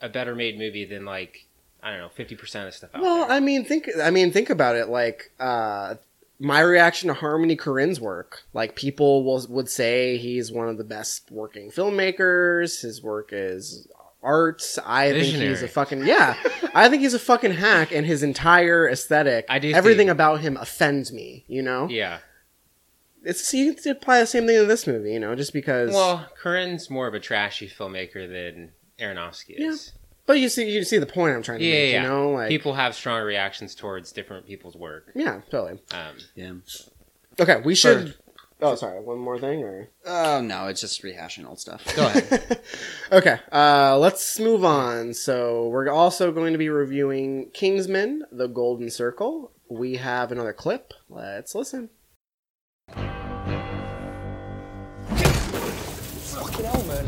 [0.00, 1.46] a better made movie than like
[1.82, 3.30] I don't know fifty percent of stuff out well, there.
[3.36, 3.88] I mean, think.
[4.02, 4.88] I mean, think about it.
[4.88, 5.94] Like, uh,
[6.38, 8.42] my reaction to Harmony Korine's work.
[8.52, 12.82] Like, people will would say he's one of the best working filmmakers.
[12.82, 13.88] His work is
[14.22, 14.78] arts.
[14.84, 16.36] I think he's a fucking yeah.
[16.74, 20.40] I think he's a fucking hack, and his entire aesthetic, I do everything think- about
[20.40, 21.44] him offends me.
[21.48, 22.18] You know, yeah.
[23.24, 25.12] It's you can apply the same thing to this movie.
[25.12, 25.92] You know, just because.
[25.92, 29.92] Well, Korine's more of a trashy filmmaker than Aronofsky is.
[29.94, 30.00] Yeah.
[30.26, 31.92] but you see, you see the point I'm trying to Yeah, make.
[31.92, 35.10] yeah, You know, like People have strong reactions towards different people's work.
[35.14, 35.80] yeah, totally.
[35.92, 36.52] Um, Yeah.
[37.38, 38.14] Okay, we should.
[38.62, 39.00] Oh, sorry.
[39.00, 41.82] One more thing, or Oh no, it's just rehashing old stuff.
[41.96, 42.60] Go ahead.
[43.12, 45.14] okay, uh, let's move on.
[45.14, 49.52] So we're also going to be reviewing Kingsman: The Golden Circle.
[49.70, 50.92] We have another clip.
[51.08, 51.88] Let's listen.
[56.40, 57.06] Fucking hell, man.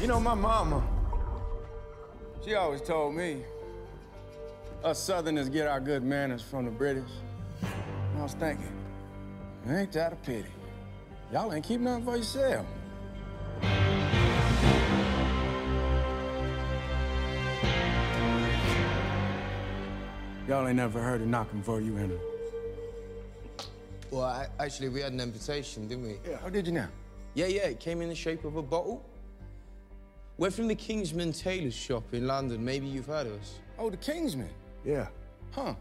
[0.00, 0.86] You know, my mama,
[2.44, 3.42] she always told me,
[4.84, 7.10] us Southerners get our good manners from the British.
[7.60, 8.72] And I was thinking,
[9.68, 10.48] ain't that a pity?
[11.32, 12.66] Y'all ain't keep nothing for yourself.
[20.46, 22.18] Y'all ain't never heard of knocking for you, Henry.
[24.12, 26.18] Well, I, actually, we had an invitation, didn't we?
[26.28, 26.38] Yeah.
[26.38, 26.88] How did you know?
[27.40, 29.02] Yeah, yeah, it came in the shape of a bottle.
[30.36, 32.62] We're from the Kingsman Tailors Shop in London.
[32.62, 33.60] Maybe you've heard of us.
[33.78, 34.50] Oh, the Kingsman.
[34.84, 35.06] Yeah.
[35.52, 35.74] Huh.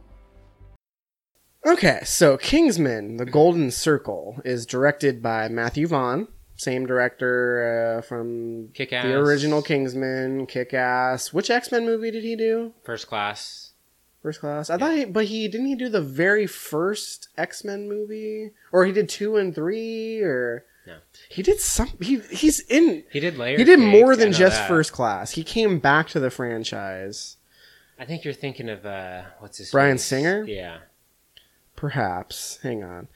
[1.66, 8.70] Okay, so Kingsman: The Golden Circle is directed by Matthew Vaughn, same director uh, from
[8.74, 9.04] Kick-Ass.
[9.04, 11.34] the original Kingsman, Kick Ass.
[11.34, 12.72] Which X Men movie did he do?
[12.86, 13.74] First class.
[14.22, 14.70] First Class.
[14.70, 18.86] I thought, he, but he didn't he do the very first X Men movie, or
[18.86, 20.98] he did two and three, or No.
[21.30, 21.90] he did some.
[22.02, 23.04] He he's in.
[23.12, 23.58] He did layer.
[23.58, 24.68] He did Cake, more than just that.
[24.68, 25.32] First Class.
[25.32, 27.38] He came back to the franchise.
[28.00, 30.06] I think you're thinking of uh, what's his Brian face?
[30.06, 30.44] Singer?
[30.46, 30.80] Yeah.
[31.76, 32.60] Perhaps.
[32.64, 33.08] Hang on.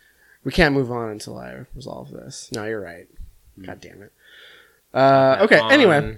[0.44, 2.50] We can't move on until I resolve this.
[2.54, 3.08] No, you're right.
[3.66, 4.12] God damn it.
[4.94, 6.18] Uh, okay, anyway.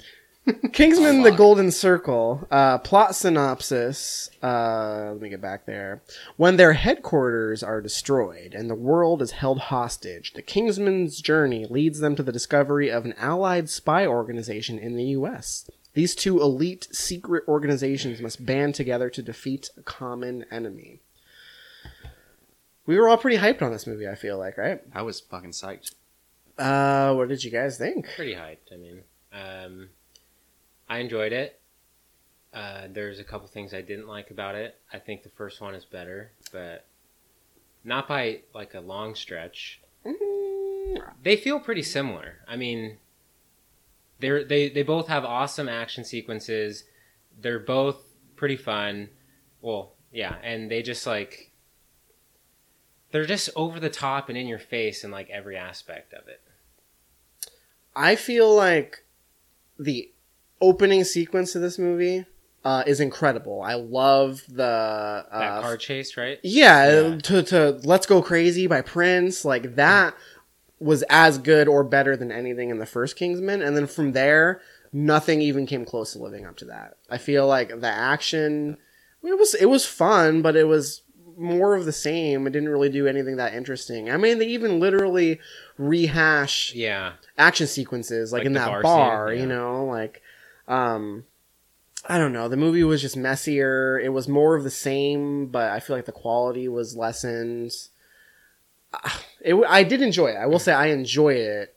[0.73, 2.47] Kingsman The Golden Circle.
[2.51, 4.29] Uh, plot synopsis.
[4.43, 6.03] Uh, let me get back there.
[6.37, 11.99] When their headquarters are destroyed and the world is held hostage, the Kingsman's journey leads
[11.99, 15.69] them to the discovery of an allied spy organization in the U.S.
[15.93, 20.99] These two elite secret organizations must band together to defeat a common enemy.
[22.85, 24.81] We were all pretty hyped on this movie, I feel like, right?
[24.93, 25.95] I was fucking psyched.
[26.57, 28.07] Uh, what did you guys think?
[28.15, 28.71] pretty hyped.
[28.71, 29.01] I mean,
[29.33, 29.89] um,
[30.87, 31.59] I enjoyed it.
[32.53, 34.79] Uh, there's a couple things I didn't like about it.
[34.93, 36.85] I think the first one is better, but
[37.83, 39.81] not by like a long stretch.
[41.21, 42.35] They feel pretty similar.
[42.47, 42.97] I mean,
[44.19, 46.85] they're they they both have awesome action sequences.
[47.39, 47.97] They're both
[48.35, 49.09] pretty fun.
[49.61, 51.51] Well, yeah, and they just like
[53.11, 56.41] they're just over the top and in your face in like every aspect of it.
[57.95, 59.05] I feel like
[59.79, 60.11] the
[60.61, 62.25] opening sequence of this movie
[62.63, 63.61] uh, is incredible.
[63.61, 66.39] I love the That uh, car chase, right?
[66.43, 67.17] Yeah, Yeah.
[67.23, 70.15] to to Let's Go Crazy by Prince, like that
[70.79, 74.61] was as good or better than anything in the first Kingsman, and then from there,
[74.91, 76.97] nothing even came close to living up to that.
[77.09, 78.77] I feel like the action
[79.23, 81.01] it was it was fun, but it was
[81.37, 82.47] more of the same.
[82.47, 84.09] It didn't really do anything that interesting.
[84.09, 85.39] I mean, they even literally
[85.77, 87.13] rehash Yeah.
[87.37, 90.21] action sequences like, Like in that bar bar, scene, you know like
[90.67, 91.23] um
[92.07, 92.47] i don't know.
[92.47, 93.99] The movie was just messier.
[93.99, 97.71] It was more of the same but i feel like the quality was lessened.
[98.93, 100.37] Ah, it, i did enjoy it.
[100.37, 101.75] I will say i enjoy it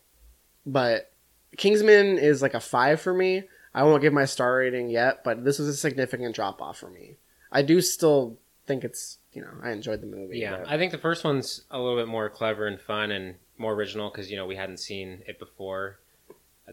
[0.67, 1.11] but
[1.57, 3.45] kingsman is like a five for me.
[3.75, 6.91] I won't give my star rating yet but this was a significant drop off for
[6.91, 7.17] me.
[7.51, 8.37] I do still
[8.67, 10.59] think it's you know i enjoyed the movie Yeah.
[10.59, 13.73] but- I think the first one's a little bit more clever and fun and more
[13.73, 15.99] original because, you know, we hadn't seen it before.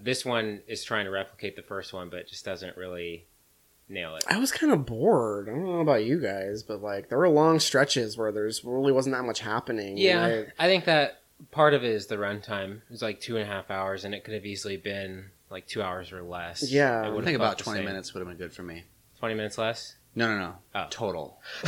[0.02, 3.28] This one is trying to replicate the first one, but just doesn't really
[3.88, 4.24] nail it.
[4.30, 5.48] I was kind of bored.
[5.50, 8.92] I don't know about you guys, but like there were long stretches where there's really
[8.92, 9.98] wasn't that much happening.
[9.98, 10.26] Yeah.
[10.26, 11.22] and I think that
[11.52, 12.78] part of it is the runtime.
[12.78, 15.68] It was like two and a half hours, and it could have easily been like
[15.68, 16.72] two hours or less.
[16.72, 17.02] Yeah.
[17.02, 17.86] I think about 20 same.
[17.86, 18.84] minutes would have been good for me.
[19.20, 19.96] 20 minutes less?
[20.16, 20.56] No, no, no.
[20.74, 20.88] Oh.
[20.90, 21.40] Total.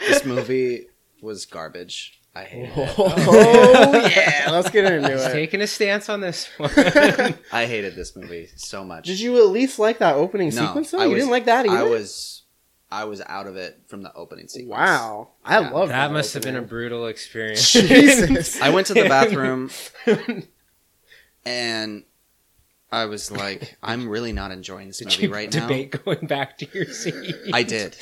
[0.00, 0.86] this movie
[1.22, 2.20] was garbage.
[2.36, 2.94] I hated it.
[2.98, 5.32] oh, oh yeah, let's get into He's it.
[5.32, 6.70] taking a stance on this one.
[7.52, 9.06] I hated this movie so much.
[9.06, 10.90] Did you at least like that opening No, sequence?
[10.90, 11.76] Though I you was- didn't like that either.
[11.78, 12.42] I was,
[12.90, 14.70] I was out of it from the opening sequence.
[14.78, 15.28] wow.
[15.44, 15.70] I Yeah.
[15.70, 17.70] love that must have been a brutal experience.
[17.72, 18.60] Jesus.
[18.60, 19.70] I went to the bathroom
[21.44, 22.04] and
[22.90, 25.60] I was like, I'm really not enjoying this Did movie you right now.
[25.68, 27.34] debate going back to your seat?
[27.52, 27.96] I did.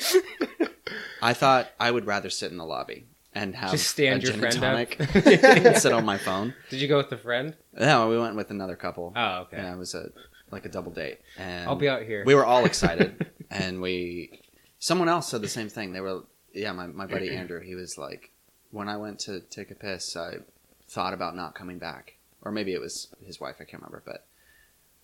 [1.21, 4.63] I thought I would rather sit in the lobby and have Just stand your friend
[4.63, 4.99] up.
[5.15, 6.53] and sit on my phone.
[6.69, 7.55] Did you go with a friend?
[7.73, 9.13] No, we went with another couple.
[9.15, 9.57] Oh, okay.
[9.57, 10.09] And it was a
[10.51, 11.19] like a double date.
[11.37, 12.23] And I'll be out here.
[12.25, 14.39] we were all excited and we
[14.79, 16.21] someone else said the same thing they were
[16.53, 18.31] yeah my, my buddy andrew he was like
[18.71, 20.35] when i went to take a piss i
[20.87, 24.25] thought about not coming back or maybe it was his wife i can't remember but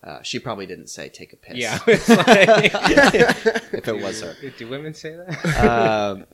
[0.02, 1.78] uh, she probably didn't say take a piss yeah.
[1.86, 2.04] Like,
[3.74, 5.64] if it was her do women say that?
[5.64, 6.26] um,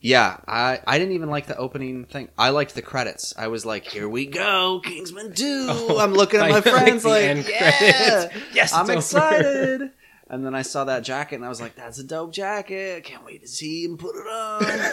[0.00, 3.66] yeah I, I didn't even like the opening thing i liked the credits i was
[3.66, 7.48] like here we go kingsman 2 Oh, i'm looking at my like friends the like,
[7.48, 8.46] yeah credits.
[8.54, 8.94] Yes, i'm over.
[8.94, 9.90] excited
[10.30, 13.02] and then I saw that jacket and I was like, that's a dope jacket.
[13.02, 14.90] Can't wait to see him put it on.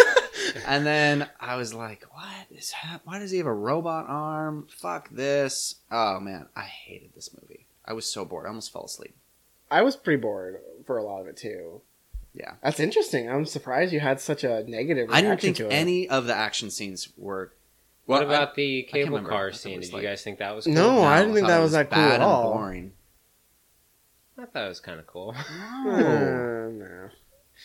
[0.67, 4.65] and then I was like, what is hap- Why does he have a robot arm?
[4.67, 5.75] Fuck this.
[5.91, 7.67] Oh man, I hated this movie.
[7.85, 8.45] I was so bored.
[8.47, 9.15] I almost fell asleep.
[9.69, 11.81] I was pretty bored for a lot of it too.
[12.37, 12.53] Yeah.
[12.63, 13.29] That's interesting.
[13.29, 15.09] I'm surprised you had such a negative.
[15.11, 15.71] I Reaction didn't think to it.
[15.71, 17.51] any of the action scenes were.
[18.05, 19.79] What Well, about the cable car scene?
[19.79, 20.73] was Did you guys think that was cool?
[20.75, 22.53] No, I didn't I think that was that cool bad at and all.
[22.53, 22.93] Boring.
[24.37, 25.33] I thought it was kind of cool.
[25.35, 27.09] Uh, no.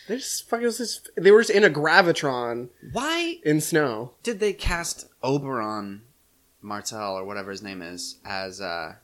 [0.09, 4.13] They just fucking was just, they were just in a gravitron Why in snow.
[4.23, 6.01] did they cast Oberyn
[6.63, 8.95] Martell or whatever his name is as uh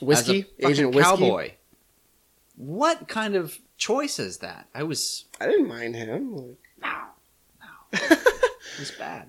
[0.00, 1.10] Whiskey, as a fucking Agent Whiskey.
[1.10, 1.52] cowboy?
[2.56, 4.68] What kind of choice is that?
[4.74, 6.36] I was I didn't mind him.
[6.36, 6.98] Like, no,
[7.60, 7.98] no,
[8.78, 9.28] was bad.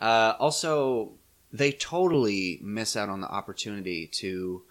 [0.00, 1.12] Uh, also,
[1.52, 4.62] they totally miss out on the opportunity to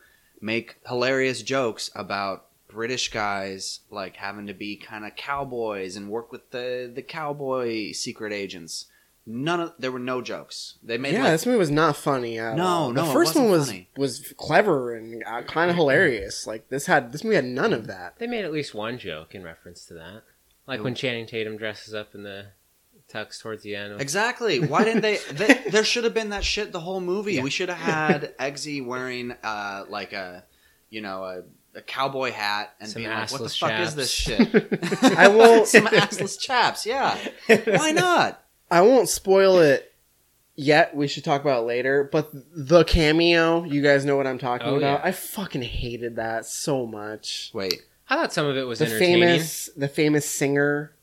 [0.42, 6.32] make hilarious jokes about British guys like having to be kind of cowboys and work
[6.32, 8.88] with the the cowboy secret agents.
[9.26, 10.78] None of there were no jokes.
[10.84, 12.92] They made yeah, like this movie was not funny at No, all.
[12.92, 13.90] no, the first one wasn't was funny.
[13.98, 16.46] was clever and uh, kind of hilarious.
[16.46, 18.20] Like this had this movie had none of that.
[18.20, 20.24] They made at least one joke in reference to that,
[20.68, 22.48] like when Channing Tatum dresses up in the
[23.10, 24.02] tux towards the end.
[24.02, 24.60] Exactly.
[24.60, 25.70] Why didn't they, they?
[25.72, 27.40] There should have been that shit the whole movie.
[27.42, 30.44] We should have had Eggsy wearing uh, like a,
[30.90, 31.44] you know, a,
[31.78, 34.80] a cowboy hat and Some being like, "What the assless fuck is this shit?"
[35.18, 36.86] I won't- Some assless chaps.
[36.86, 37.18] Yeah.
[37.48, 38.43] Why not?
[38.74, 39.94] I won't spoil it
[40.56, 40.96] yet.
[40.96, 42.10] We should talk about it later.
[42.12, 45.00] But the cameo, you guys know what I'm talking Oh, about.
[45.02, 45.08] yeah.
[45.08, 47.52] I fucking hated that so much.
[47.54, 47.82] Wait.
[48.10, 49.22] I thought some of it was The entertaining.
[49.28, 50.94] famous, the famous singer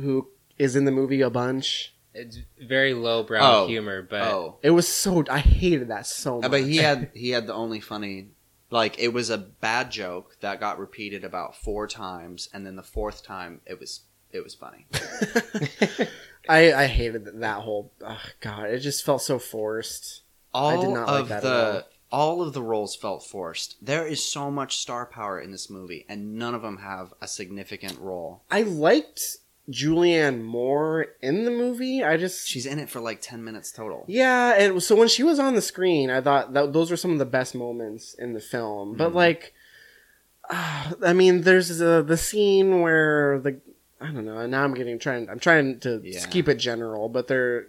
[0.00, 1.94] who is in the movie a bunch.
[2.14, 3.66] It's very lowbrow Oh.
[3.68, 6.50] humor, but oh, It was so I hated that so Uh, much.
[6.50, 8.28] but he had he had the only funny.
[8.70, 12.82] Like it was a bad joke that got repeated about four times, and then the
[12.82, 14.00] fourth time it was
[14.30, 14.86] it was funny.
[16.48, 17.92] I I hated that whole.
[18.04, 20.22] Oh, God, it just felt so forced.
[20.54, 23.76] all did not like of that at the all of the roles felt forced.
[23.80, 27.26] There is so much star power in this movie, and none of them have a
[27.28, 28.42] significant role.
[28.50, 29.38] I liked
[29.70, 32.02] Julianne Moore in the movie.
[32.04, 34.04] I just She's in it for like ten minutes total.
[34.08, 37.12] Yeah, and so when she was on the screen, I thought that those were some
[37.12, 38.94] of the best moments in the film.
[38.96, 39.14] But Mhm.
[39.14, 39.54] like,
[40.50, 43.60] uh, I mean, there's uh, the scene where the
[44.02, 44.44] I don't know.
[44.46, 45.28] Now I'm getting trying.
[45.30, 46.26] I'm trying to Yeah.
[46.26, 47.66] keep it general, but there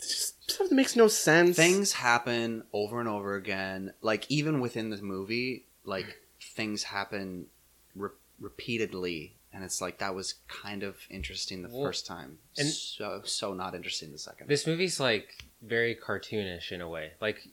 [0.00, 1.56] just stuff that makes no sense.
[1.56, 3.92] Things happen over and over again.
[4.00, 7.46] Like even within the movie, like things happen
[7.94, 8.10] re-
[8.40, 13.22] repeatedly, and it's like that was kind of interesting the Well, first time, and- so
[13.24, 14.48] so not interesting the second.
[14.48, 17.12] this movie's like very cartoonish in a way.
[17.20, 17.46] Like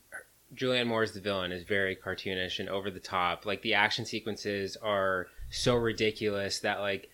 [0.56, 3.46] Julianne Moore's the villain is very cartoonish and over the top.
[3.46, 7.10] Like the action sequences are so ridiculous that like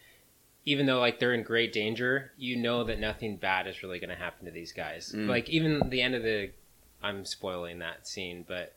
[0.67, 4.09] even though like they're in great danger, you know that nothing bad is really going
[4.09, 5.13] to happen to these guys.
[5.15, 5.29] Mm.
[5.29, 6.51] Like even the end of the
[7.01, 8.75] I'm spoiling that scene, but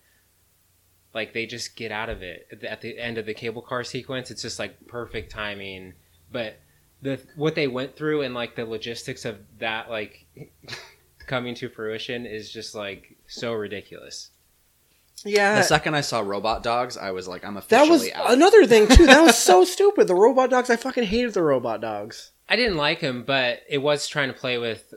[1.12, 3.60] like they just get out of it at the, at the end of the cable
[3.60, 4.30] car sequence.
[4.30, 5.94] It's just like perfect timing,
[6.30, 6.60] but
[7.02, 10.26] the what they went through and like the logistics of that like
[11.26, 14.30] coming to fruition is just like so ridiculous.
[15.24, 18.32] Yeah, the second I saw robot dogs, I was like, I'm officially that was out.
[18.32, 19.06] another thing too.
[19.06, 20.06] That was so stupid.
[20.08, 20.70] The robot dogs.
[20.70, 22.32] I fucking hated the robot dogs.
[22.48, 24.92] I didn't like him, but it was trying to play with.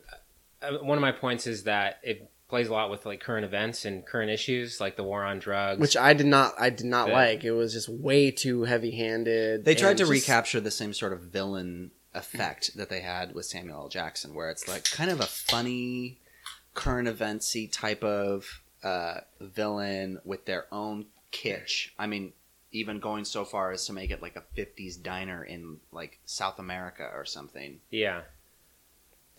[0.62, 3.86] Uh, one of my points is that it plays a lot with like current events
[3.86, 5.80] and current issues, like the war on drugs.
[5.80, 6.54] Which I did not.
[6.60, 7.14] I did not Yeah.
[7.16, 7.44] like.
[7.44, 9.66] It was just way too heavy-handed.
[9.66, 13.46] They tried to just- recapture the same sort of villain effect that they had with
[13.46, 13.90] Samuel L.
[13.90, 16.20] Jackson, where it's like kind of a funny,
[16.76, 21.90] current eventsy type of uh, villain with their own kitsch.
[21.98, 22.34] I mean,
[22.72, 26.60] even going so far as to make it like a '50s diner in like South
[26.60, 28.22] America or something, yeah,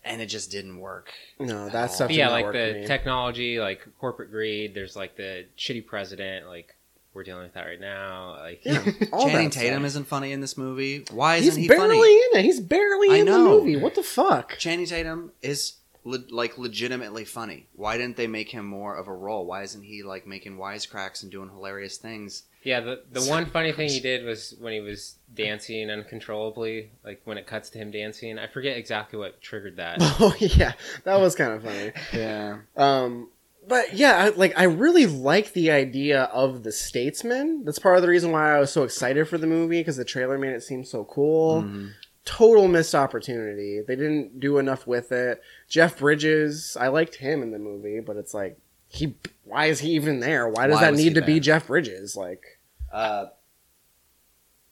[0.05, 1.13] and it just didn't work.
[1.39, 1.93] No, that Oh.
[1.95, 2.11] stuff.
[2.11, 2.87] yeah, like work the me.
[2.87, 4.75] technology, like corporate greed.
[4.75, 6.47] There's like the shitty president.
[6.47, 6.77] Like
[7.13, 8.37] we're dealing with that right now.
[8.41, 9.87] Like Yeah, all Channing Tatum stuff.
[9.87, 11.05] isn't funny in this movie.
[11.11, 12.13] Why isn't he barely funny?
[12.35, 12.45] in it.
[12.45, 13.77] He's barely I in the movie.
[13.77, 14.57] What the fuck?
[14.59, 15.75] Channing Tatum is
[16.05, 17.67] le- like legitimately funny.
[17.75, 19.47] Why didn't they make him more of a role?
[19.47, 22.45] Why isn't he like making wisecracks and doing hilarious things?
[22.63, 26.91] Yeah, the the So one funny thing he did was when he was dancing uncontrollably,
[27.05, 28.39] like when it cuts to him dancing.
[28.39, 29.99] I forget exactly what triggered that.
[30.21, 30.73] Oh yeah,
[31.05, 31.93] that was kind of funny.
[32.13, 33.29] Yeah, Um,
[33.69, 37.65] but yeah, I, like I really like the idea of the statesman.
[37.65, 40.05] That's part of the reason why I was so excited for the movie because the
[40.05, 41.63] trailer made it seem so cool.
[41.65, 41.91] Mhm.
[42.25, 43.81] Total missed opportunity.
[43.87, 45.43] They didn't do enough with it.
[45.69, 48.59] Jeff Bridges, I liked him in the movie, but it's like
[48.89, 49.17] he.
[49.45, 50.49] Why is he even there?
[50.49, 51.39] Why does Why that need to be?
[51.41, 52.17] Jeff Bridges?
[52.17, 52.59] Like,
[52.91, 53.27] Uh,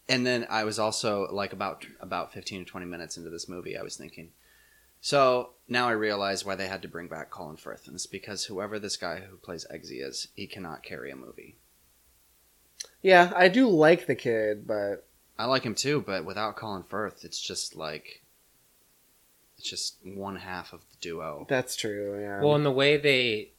[0.08, 3.76] and then I was also like about about fifteen to twenty minutes into this movie,
[3.76, 4.30] I was thinking.
[5.00, 8.44] So now I realize why they had to bring back Colin Firth, and it's because
[8.44, 11.56] whoever this guy who plays Eggsy is, he cannot carry a movie.
[13.02, 15.06] yeah, I do like the kid, but
[15.38, 18.22] I like him too, but without Colin Firth, it's just like
[19.58, 21.46] it's just one half of the duo.
[21.48, 22.20] that's true.
[22.20, 22.40] Yeah.
[22.42, 23.50] Well, and the way they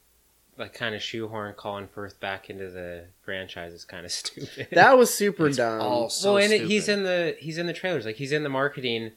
[0.57, 4.67] like kind of shoehorn Colin Firth back into the franchise is kind of stupid.
[4.71, 5.81] That was super It's dumb.
[5.81, 8.43] all so well, and it, he's in the he's in the trailers, like he's in
[8.43, 9.11] the marketing,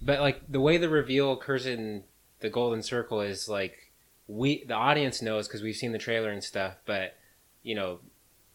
[0.00, 2.04] but like the way the reveal occurs in
[2.40, 3.90] the Golden Circle is like
[4.28, 7.16] we the audience knows because we've seen the trailer and stuff, but
[7.64, 7.98] you know,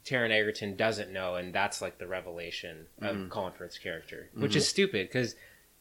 [0.05, 3.29] Taron Egerton doesn't know, and that's like the revelation of Mhm.
[3.29, 5.35] Colin Firth's character, which is stupid because.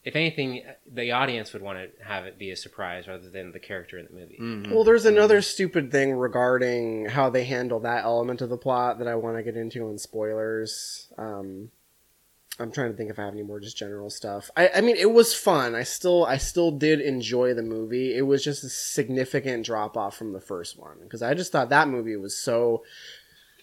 [0.05, 3.61] If anything, the audience would want to have it be a surprise rather than the
[3.61, 4.37] character in the movie.
[4.37, 4.73] Mhm.
[4.75, 9.07] Well, there's another stupid thing regarding how they handle that element of the plot that
[9.07, 11.07] I want to get into in spoilers.
[11.17, 11.71] Um,
[12.59, 14.51] I'm trying to think if I have any more just general stuff.
[14.57, 15.77] I, I mean, it was fun.
[15.77, 18.13] I still, I still did enjoy the movie.
[18.17, 21.69] It was just a significant drop off from the first one because I just thought
[21.69, 22.83] that movie was so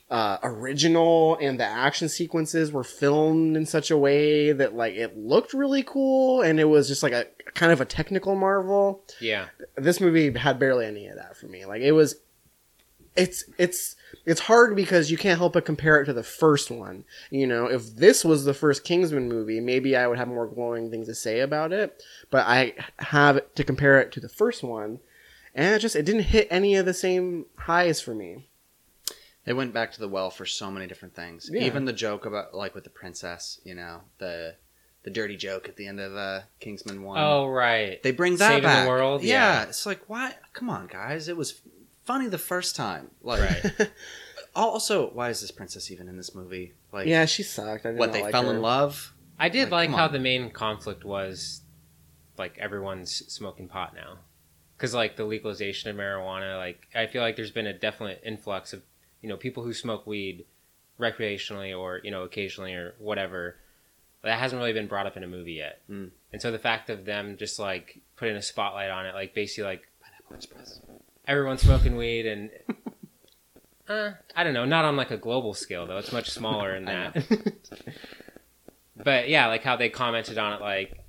[0.09, 5.17] uh, original and the action sequences were filmed in such a way that like it
[5.17, 9.47] looked really cool and it was just like a kind of a technical marvel Yeah,
[9.75, 11.65] this movie had barely any of that for me.
[11.65, 12.15] Like it was,
[13.15, 13.95] it's it's
[14.25, 17.03] it's hard because you can't help but compare it to the first one.
[17.29, 20.89] You know, if this was the first Kingsman movie, maybe I would have more glowing
[20.89, 22.01] things to say about it.
[22.31, 24.99] But I have to compare it to the first one,
[25.53, 28.47] and it just it didn't hit any of the same highs for me.
[29.45, 31.49] They went back to the well for so many different things.
[31.51, 31.61] Yeah.
[31.63, 34.55] Even the joke about like with the princess, you know, the
[35.03, 37.17] the dirty joke at the end of uh, Kingsman One.
[37.19, 38.01] Oh right.
[38.03, 39.23] they bring that Saving the world?
[39.23, 39.61] Yeah.
[39.61, 39.63] Yeah.
[39.63, 40.35] it's like why?
[40.53, 41.27] Come on, guys!
[41.27, 41.61] It was
[42.05, 43.11] funny the first time.
[43.21, 43.89] Like, Right.
[44.55, 46.73] also, why is this princess even in this movie?
[46.91, 47.85] Like, yeah, she sucked.
[47.85, 48.55] What they like fell her.
[48.55, 49.13] in love?
[49.39, 50.11] I did Like, like, how on.
[50.13, 51.61] the main conflict was
[52.37, 54.17] like everyone's smoking pot now.
[54.77, 58.73] Cuz like the legalization of marijuana, like I feel like there's been a definite influx
[58.73, 58.81] of,
[59.21, 60.45] you know, people who smoke weed
[60.99, 63.57] recreationally or, you know, occasionally or whatever.
[64.21, 65.81] That hasn't really been brought up in a movie yet.
[65.89, 66.11] Mm.
[66.33, 69.63] And so the fact of them just like putting a spotlight on it, like basically
[69.63, 69.87] like
[71.25, 72.49] everyone's smoking weed and
[73.87, 75.97] uh, I don't know, not on like a global scale though.
[75.97, 77.55] It's much smaller than that.
[79.03, 80.99] but yeah, like how they commented on it, like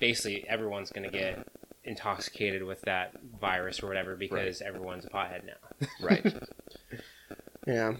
[0.00, 1.46] basically everyone's gonna get
[1.84, 5.86] intoxicated with that virus or whatever because everyone's a pothead now.
[6.02, 6.34] Right.
[7.68, 7.94] Yeah.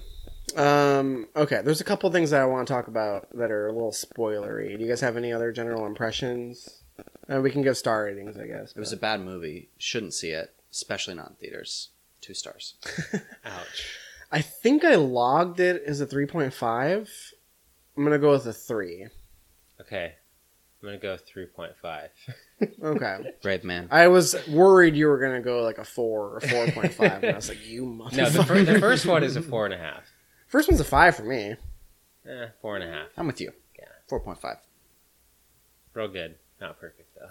[0.56, 3.72] Um, okay, there's a couple things that I want to talk about that are a
[3.72, 4.76] little spoilery.
[4.76, 6.82] Do you guys have any other general impressions?
[7.30, 8.72] Uh, we can give star ratings, I guess.
[8.72, 9.68] it was a bad movie.
[9.76, 11.90] Shouldn't see it, especially not in theaters.
[12.20, 12.74] Two stars.
[13.44, 13.98] Ouch.
[14.32, 17.08] I think I logged it as a 3.5.
[17.96, 19.08] I'm going to go with a 3.
[19.82, 20.14] Okay.
[20.82, 22.10] I'm gonna go three point five.
[22.82, 23.32] Okay.
[23.42, 23.88] Brave man.
[23.90, 27.34] I was worried you were going to go like a 4 or 4.5, and I
[27.36, 28.16] was like, you motherfucker.
[28.16, 30.02] No, the, fir- the first one is a four and a half.
[30.48, 31.54] First one's a 5 for me.
[32.28, 33.08] Eh, four and a half.
[33.16, 33.52] I'm with you.
[33.78, 33.86] Yeah.
[34.06, 34.56] Four point five.
[35.94, 36.34] Real good.
[36.60, 37.28] Not perfect though.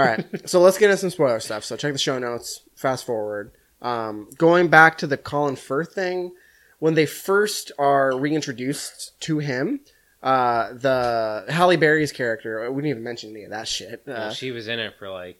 [0.00, 1.64] All right, so let's get into some spoiler stuff.
[1.64, 2.62] So check the show notes.
[2.76, 3.52] Fast forward.
[3.82, 6.32] Um, going back to the Colin Firth thing,
[6.78, 9.80] when they first are reintroduced to him,
[10.26, 14.00] uh, the Halle Berry's character, we didn't even mention any of that shit.
[14.06, 15.38] Uh, Well, she was in it for like.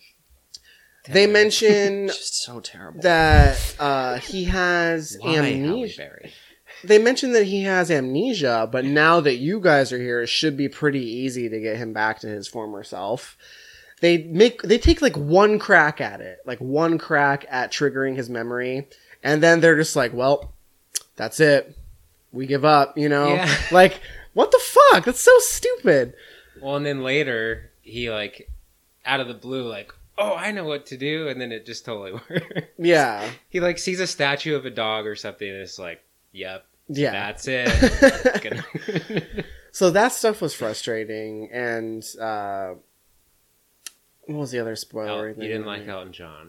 [1.08, 1.60] they minutes.
[1.62, 3.00] mention Just so terrible.
[3.02, 5.98] that uh, he has Why Halle amnesia.
[5.98, 6.32] Berry?
[6.84, 10.56] They mentioned that he has amnesia, but now that you guys are here, it should
[10.56, 13.36] be pretty easy to get him back to his former self.
[14.02, 18.28] They make they take like one crack at it, like one crack at triggering his
[18.28, 18.88] memory,
[19.22, 20.52] and then they're just like, "Well,
[21.16, 21.74] that's it.
[22.30, 23.50] We give up." You know, Yeah.
[23.72, 24.00] like
[24.36, 25.06] what the fuck?
[25.06, 26.12] That's so stupid.
[26.60, 28.50] Well, and then later he like,
[29.06, 31.86] out of the blue, like, oh, I know what to do, and then it just
[31.86, 32.66] totally works.
[32.76, 36.66] Yeah, he like sees a statue of a dog or something, and it's like, yep,
[36.88, 37.12] yeah.
[37.12, 39.24] that's it.
[39.76, 42.76] So that stuff was frustrating, and uh,
[44.24, 45.28] what was the other spoiler?
[45.28, 46.48] El- you didn't like Elton John.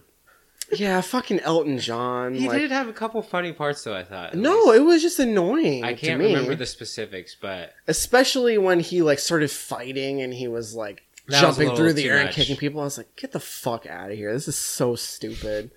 [0.72, 2.34] Yeah, fucking Elton John.
[2.34, 3.94] He like, did have a couple funny parts, though.
[3.94, 4.34] I thought.
[4.34, 4.76] No, least.
[4.76, 5.84] it was just annoying.
[5.84, 6.26] I can't me.
[6.26, 11.40] remember the specifics, but especially when he like started fighting and he was like That
[11.40, 12.80] jumping little through the too air and kicking people.
[12.80, 14.32] I was like, get the fuck out of here!
[14.32, 15.70] This is so stupid.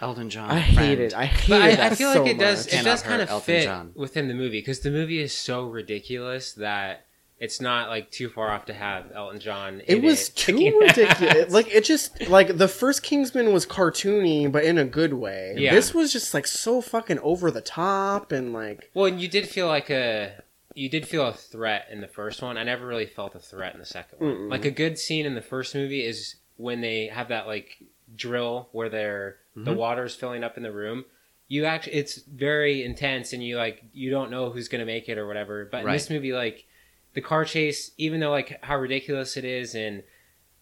[0.00, 0.50] Elton John.
[0.50, 1.14] I hate it.
[1.14, 1.80] I hate but it.
[1.80, 2.66] I, I feel so like it does.
[2.66, 2.80] much.
[2.80, 3.92] It does kind of Elton fit John.
[3.94, 7.06] within the movie because the movie is so ridiculous that
[7.40, 9.80] it's not like too far off to have Elton John.
[9.86, 11.46] It was too ridiculous.
[11.46, 11.50] ass.
[11.50, 15.54] like it just like the first Kingsman was cartoony, but in a good way.
[15.56, 15.74] Yeah.
[15.74, 19.48] This was just like so fucking over the top and like Well, and you did
[19.48, 20.34] feel like a
[20.74, 22.56] you did feel a threat in the first one.
[22.56, 24.36] I never really felt a threat in the second one.
[24.36, 24.50] Mm-mm.
[24.50, 27.78] Like a good scene in the first movie is when they have that like
[28.14, 29.76] drill where they're the Mhm.
[29.76, 31.04] water's filling up in the room.
[31.48, 35.08] You actually it's very intense and you like you don't know who's going to make
[35.08, 35.64] it or whatever.
[35.70, 36.66] But in this movie like
[37.14, 40.02] the car chase even though like how ridiculous it is and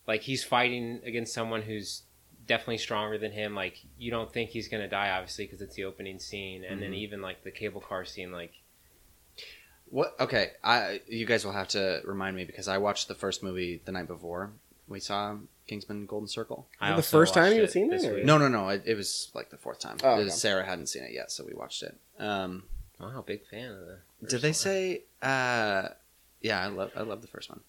[0.06, 2.02] like he's fighting against someone who's
[2.46, 3.54] definitely stronger than him.
[3.54, 6.92] Like you don't think he's gonna die, obviously, because it's the opening scene, and then
[6.92, 6.96] Mhm.
[6.98, 8.52] even like the cable car scene, like
[9.90, 10.14] What?
[10.20, 13.80] Okay, I you guys will have to remind me because I watched the first movie
[13.84, 14.52] the night before
[14.86, 15.36] we saw
[15.66, 16.66] Kingsman Golden Circle.
[16.80, 18.24] I The first time you had seen this it, week.
[18.24, 18.68] No, no, no.
[18.70, 19.96] It, it was like the fourth time.
[20.02, 20.30] Oh, okay.
[20.30, 21.94] Sarah hadn't seen it yet, so we watched it.
[22.18, 22.64] Um,
[23.00, 23.98] Wow, big fan of the.
[24.28, 24.54] did they one.
[24.54, 25.02] say?
[25.22, 25.88] Uh,
[26.40, 27.60] yeah, I love I love the first one.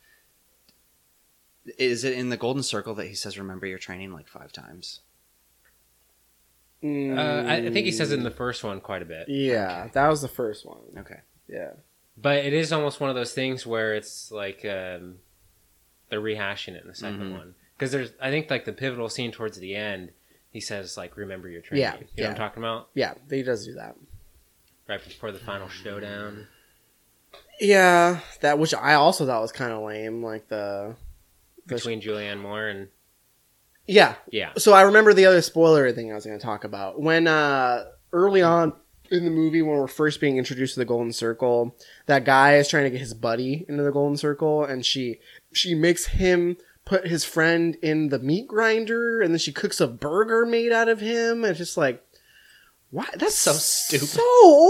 [1.78, 5.02] Is it in the Golden Circle that he says, "Remember your training" like five times?
[6.82, 9.90] Uh, I, I think he says it in the first one quite a bit, Yeah,
[9.92, 10.78] that was the first one.
[10.98, 11.20] Okay.
[11.50, 11.72] Yeah.
[12.16, 15.16] but it is almost one of those things where it's like um,
[16.10, 17.32] they're rehashing it in the 2nd Mhm.
[17.34, 20.12] one because there's I think like the pivotal scene towards the end.
[20.52, 22.24] He says like, "Remember your training." Yeah, you know yeah.
[22.28, 22.90] what I'm talking about?
[22.96, 23.96] Yeah, he does do that.
[24.88, 26.48] Right before the final showdown.
[27.60, 30.24] Yeah, that which I also thought was kind of lame.
[30.24, 30.96] Like the,
[31.66, 32.88] the between Julianne Moore and
[33.90, 34.16] yeah.
[34.32, 37.28] yeah, So I remember the other spoiler thing I was going to talk about when
[37.28, 38.74] uh early on
[39.12, 42.68] in the movie when we're first being introduced to the Golden Circle, that guy is
[42.68, 45.20] trying to get his buddy into the Golden Circle, and she
[45.52, 49.88] she makes him put his friend in the meat grinder, and then she cooks a
[49.88, 52.04] burger made out of him, and it's just like.
[52.92, 53.06] Why?
[53.18, 54.08] That's So so stupid.
[54.08, 54.22] So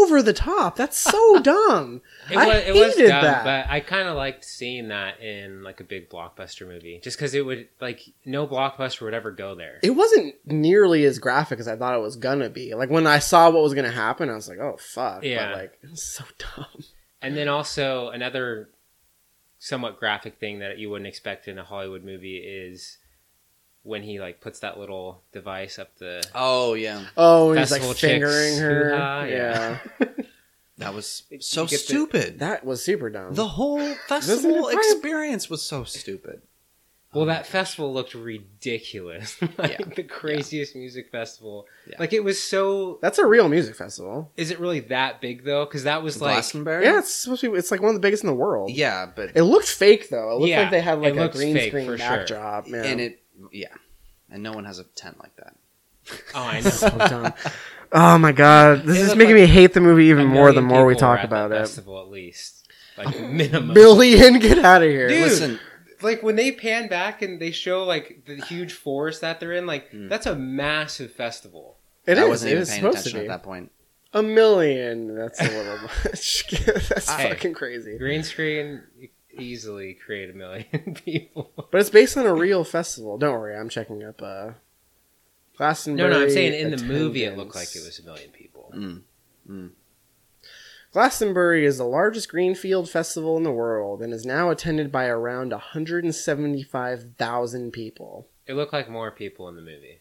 [0.03, 0.75] over the top.
[0.75, 2.01] That's so dumb.
[2.29, 3.43] it I was it was hated dumb, that.
[3.45, 7.33] but I kind of liked seeing that in like a big blockbuster movie, just because
[7.33, 9.79] it would like no blockbuster would ever go there.
[9.83, 12.75] it wasn't nearly as graphic as I thought it was gonna be.
[12.75, 15.51] Like when I saw what was gonna happen, I was like, "Oh fuck!" Yeah.
[15.53, 16.83] But like, it was so dumb.
[17.21, 18.69] And then also another
[19.59, 22.97] somewhat graphic thing that you wouldn't expect in a Hollywood movie is
[23.83, 28.49] when he like puts that little device up the Oh yeah, Oh, he's like fingering
[28.51, 28.89] chicks, her.
[28.91, 29.77] hoo-ha, yeah.
[29.99, 30.07] yeah.
[30.79, 32.39] that was so get the- stupid.
[32.39, 33.33] that was super dumb.
[33.33, 36.41] the whole festival experience was so stupid.
[37.11, 39.41] Well, oh that festival looked ridiculous.
[39.57, 39.85] like Yeah.
[39.95, 41.65] the craziest music festival.
[41.89, 41.95] Yeah.
[41.99, 42.99] Like it was so.
[43.01, 44.31] That's a real music festival.
[44.37, 45.65] Is it really that big though?
[45.65, 46.33] Because that was like.
[46.35, 46.85] Glastonbury.
[46.85, 47.57] Yeah, it's supposed to be.
[47.57, 48.69] It's like one of the biggest in the world.
[48.69, 50.29] yeah, but It looked fake though.
[50.29, 52.07] It looked Yeah, like they had like a green fake, screen for sure.
[52.07, 52.67] backdrop.
[52.67, 52.83] Yeah.
[52.83, 53.19] and it
[53.51, 53.73] yeah,
[54.29, 55.55] and no one has a tent like that.
[56.33, 56.69] Oh, I know.
[56.69, 57.33] so dumb.
[57.91, 60.61] Oh my god, this It is making like me hate the movie even more the
[60.61, 61.59] more we talk at that about it.
[61.59, 62.67] Festival at least,
[62.97, 63.73] like minimum.
[63.73, 65.07] Million, get out of here.
[65.09, 65.21] Dude.
[65.23, 65.59] Listen,
[66.01, 69.65] like when they pan back and they show like the huge forest that they're in,
[69.67, 70.09] like Mm.
[70.09, 71.77] that's a massive festival.
[72.05, 72.29] It I is.
[72.29, 73.25] wasn't It even is paying supposed to attention be.
[73.27, 73.71] at that point.
[74.13, 75.15] A million.
[75.15, 76.45] That's a little much.
[76.49, 77.29] that's Hey.
[77.29, 77.97] fucking crazy.
[77.99, 78.81] Green screen
[79.41, 81.51] easily create a million people.
[81.71, 83.17] But it's based on a real festival.
[83.17, 84.21] Don't worry, I'm checking up.
[84.21, 84.51] uh
[85.57, 86.09] Glastonbury.
[86.09, 88.71] No, no, I'm saying in the movie it looked like it was a million people.
[88.73, 89.01] Mm.
[89.49, 89.71] Mm.
[90.93, 95.51] Glastonbury is the largest greenfield festival in the world and is now attended by around
[95.51, 98.27] 175,000 people.
[98.47, 99.99] It looked like more people in the movie.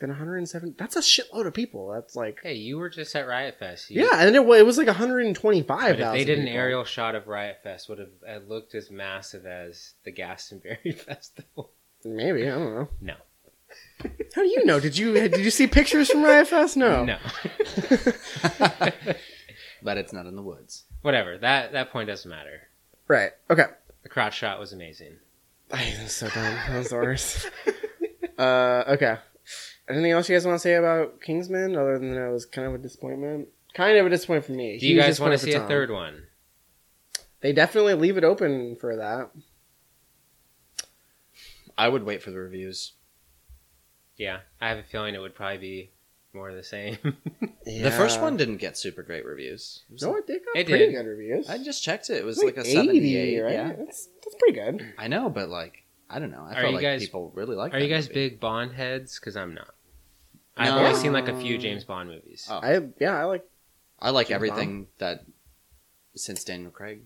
[0.00, 0.74] Then 170.
[0.78, 1.92] That's a shitload of people.
[1.92, 2.40] That's like.
[2.42, 3.90] Hey, you were just at Riot Fest.
[3.90, 6.58] You- Yeah, and it, wa- it was like But if they did an people.
[6.58, 11.70] aerial shot of Riot Fest, would have it looked as massive as the Glastonbury Festival.
[12.04, 12.88] Maybe I don't know.
[13.00, 13.14] No.
[14.34, 14.80] How do you know?
[14.80, 16.76] Did you did you see pictures from Riot Fest?
[16.76, 17.04] No.
[17.04, 17.18] No.
[19.82, 20.84] But it's not in the woods.
[21.02, 21.38] Whatever.
[21.38, 22.68] That that point doesn't matter.
[23.08, 23.30] Right.
[23.48, 23.64] Okay.
[24.02, 25.16] The crowd shot was amazing.
[25.72, 26.42] I was so dumb.
[26.68, 27.50] That was the worst.
[28.38, 29.16] uh, okay.
[29.90, 32.68] Anything else you guys want to say about Kingsman other than that it was kind
[32.68, 33.48] of a disappointment?
[33.74, 34.78] Kind of a disappointment for me.
[34.78, 35.68] Do you Huge guys want to disappointment for see a Tom.
[35.68, 36.22] third one?
[37.40, 39.30] They definitely leave it open for that.
[41.76, 42.92] I would wait for the reviews.
[44.16, 45.90] Yeah, I have a feeling it would probably be
[46.34, 46.98] more of the same.
[47.64, 48.22] The first Yeah.
[48.24, 49.82] one didn't get super great reviews.
[49.88, 50.92] It was No, like- it did got It pretty did.
[50.94, 51.48] good reviews.
[51.48, 52.14] I just checked it.
[52.16, 53.38] It was It's like, a 78.
[53.40, 53.52] right?
[53.52, 54.94] Yeah, That's, that's pretty good.
[54.98, 56.44] I know, but like I don't know.
[56.44, 57.72] I Are felt you like guys- people really like.
[57.72, 58.28] Are you that guys movie.
[58.30, 59.20] big Bond heads?
[59.20, 59.74] Because I'm not.
[60.60, 62.46] I've only seen like a few James Bond movies.
[62.50, 62.60] Oh.
[62.62, 63.44] I yeah, I like
[64.00, 65.24] I like James everything that
[66.14, 67.02] since Daniel Craig.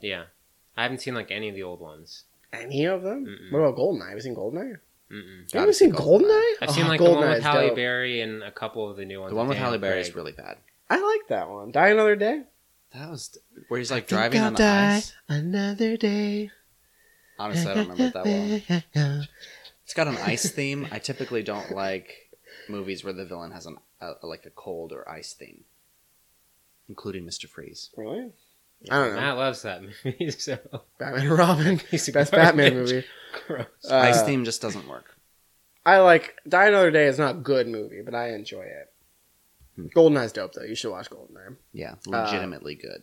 [0.00, 0.24] Yeah,
[0.76, 2.24] I haven't seen like any of the old ones.
[2.52, 3.26] any of them.
[3.26, 3.52] Mm-mm.
[3.52, 4.08] What about Goldeneye?
[4.08, 4.76] Have you seen Goldeneye?
[5.10, 5.38] Mm-mm.
[5.38, 6.52] You Gotta haven't seen Goldeneye?
[6.62, 7.76] I've seen Oh, like the one Goldeneye with Halle dope.
[7.76, 9.30] Berry and a couple of the new ones.
[9.30, 10.56] The one with Halle Berry is really bad.
[10.90, 11.72] I like that one.
[11.72, 12.42] Die Another Day.
[12.92, 13.36] That was
[13.68, 15.14] where he's like driving on the ice.
[15.28, 16.50] another day.
[17.38, 19.24] Honestly, I don't remember it that well.
[19.84, 20.88] It's got an ice theme.
[20.90, 22.23] I typically don't like
[22.68, 25.64] movies where the villain has an a, like a cold or ice theme,
[26.88, 27.90] including Mister Freeze.
[27.96, 28.32] Really?
[28.90, 29.20] I don't know.
[29.20, 30.58] Matt loves that movie, so
[30.98, 31.78] Batman and Robin.
[31.90, 32.48] He's Best garbage.
[32.48, 33.04] Batman movie.
[33.46, 33.66] gross.
[33.88, 35.16] Uh, ice theme just doesn't work.
[35.86, 38.92] I like Die Another Day is not a good movie, but I enjoy it.
[39.76, 39.86] Hmm.
[39.94, 40.62] Goldeneye's dope though.
[40.64, 41.56] You should watch Golden Goldeneye.
[41.72, 43.02] Yeah, legitimately good.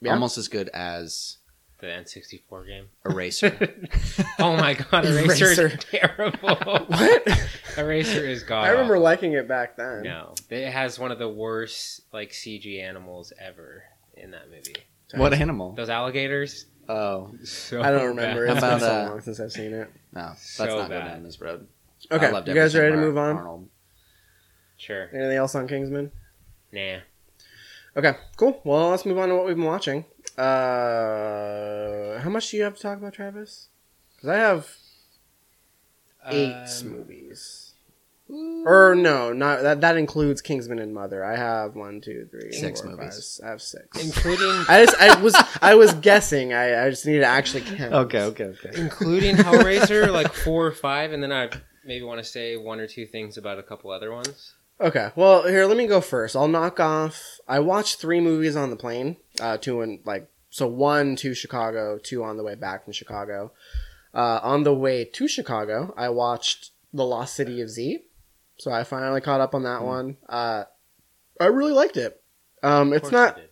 [0.00, 0.12] Yeah?
[0.12, 1.38] Almost as good as
[1.78, 2.86] The N64 game.
[3.04, 3.50] Eraser.
[4.38, 5.66] Oh my god, Eraser, Eraser.
[5.68, 6.56] is terrible.
[6.88, 7.48] What?
[7.76, 8.64] Eraser is god.
[8.64, 10.02] I remember liking it back then.
[10.02, 13.84] No, it has one of the worst like CG animals ever
[14.14, 14.76] in that movie.
[15.14, 15.72] what animal?
[15.74, 16.66] Those alligators.
[16.88, 18.46] Oh So I don't remember.
[18.46, 18.56] bad.
[18.56, 19.90] It's How been so uh, long since I've seen it.
[20.12, 21.08] no, let's So not go bad.
[21.08, 21.66] down this road.
[22.10, 23.36] Okay, you guys ready to move on?
[23.36, 23.68] Arnold.
[24.76, 25.08] Sure.
[25.12, 26.12] Anything else on Kingsman?
[26.72, 26.98] Nah.
[27.96, 28.60] Okay, cool.
[28.64, 30.04] Well, let's move on to what we've been watching.
[30.36, 33.68] Uh, how much do you have to talk about, Travis?
[34.16, 34.68] Because I have
[36.30, 37.62] eight Um, movies.
[38.28, 39.80] Or no, not that.
[39.82, 41.24] That includes Kingsman and Mother.
[41.24, 43.38] I have one, two, three, Six four, movies.
[43.40, 44.04] five- I have six.
[44.04, 46.52] including I just, I was, I was guessing.
[46.52, 47.92] I, I just need to actually count.
[47.94, 48.70] Okay, okay, okay.
[48.80, 51.50] including Hellraiser, like four or five, and then I
[51.84, 54.54] maybe want to say one or two things about a couple other ones.
[54.80, 56.36] Okay, well, here, let me go first.
[56.36, 57.40] I'll knock off.
[57.48, 59.16] I watched three movies on the plane.
[59.40, 63.52] Uh, two and like so one to Chicago, two on the way back from Chicago.
[64.14, 68.02] Uh, on the way to Chicago, I watched The Lost City of Z.
[68.58, 70.16] So I finally caught up on that one.
[70.28, 70.64] Uh,
[71.40, 72.22] I really liked it.
[72.62, 73.36] Um, it's not.
[73.36, 73.50] did.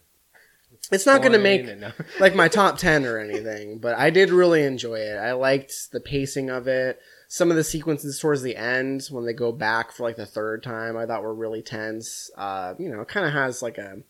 [0.91, 1.93] It's not going to make no.
[2.21, 5.17] like my top 10 or anything, but I did really enjoy it.
[5.17, 6.99] I liked the pacing of it.
[7.35, 10.63] Some of the sequences towards the end when they go back for like the third
[10.63, 12.31] time, I thought were really tense.
[12.37, 14.03] Uh, you know, it kind of has like a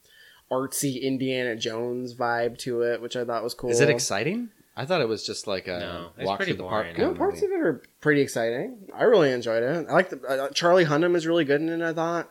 [0.52, 3.70] artsy Indiana Jones vibe to it, which I thought was cool.
[3.70, 4.50] Is it exciting?
[4.76, 6.84] I thought it was just like a No, it's walk pretty through the park.
[6.84, 6.96] boring.
[6.96, 7.54] kind No, parts movie.
[7.54, 8.88] of it are pretty exciting.
[8.94, 9.86] I really enjoyed it.
[9.88, 11.80] I like the uh, Charlie Hunnam is really good in it.
[11.82, 12.30] I thought.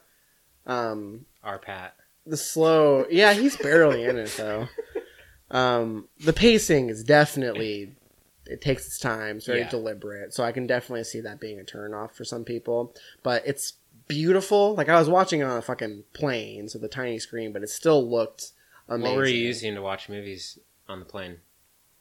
[0.68, 1.96] Um, Our Pat.
[2.28, 4.68] the slow yeah he's barely in it though
[5.52, 7.96] um the pacing is definitely
[8.54, 9.70] it takes its time it's very Yeah.
[9.70, 12.94] deliberate so i can definitely see that being a turn off for some people
[13.24, 13.74] but it's
[14.08, 17.64] beautiful like i was watching it on a fucking plane so the tiny screen but
[17.64, 18.52] it still looked
[18.88, 21.38] amazing What were you using to watch movies on the plane?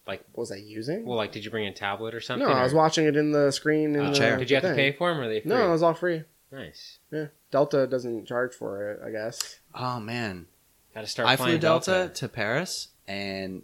[0.04, 2.46] what was i using Well, like, did you bring a tablet or something?
[2.46, 4.36] no i was watching it in the screen in Uh, the chair.
[4.36, 5.50] Did you have to pay for them, or were they free?
[5.50, 6.98] no it was all free nice.
[7.10, 10.46] yeah delta doesn't charge for it i guess Oh man,
[10.94, 11.26] Got to start.
[11.28, 13.62] I flew flying Delta, to Paris, and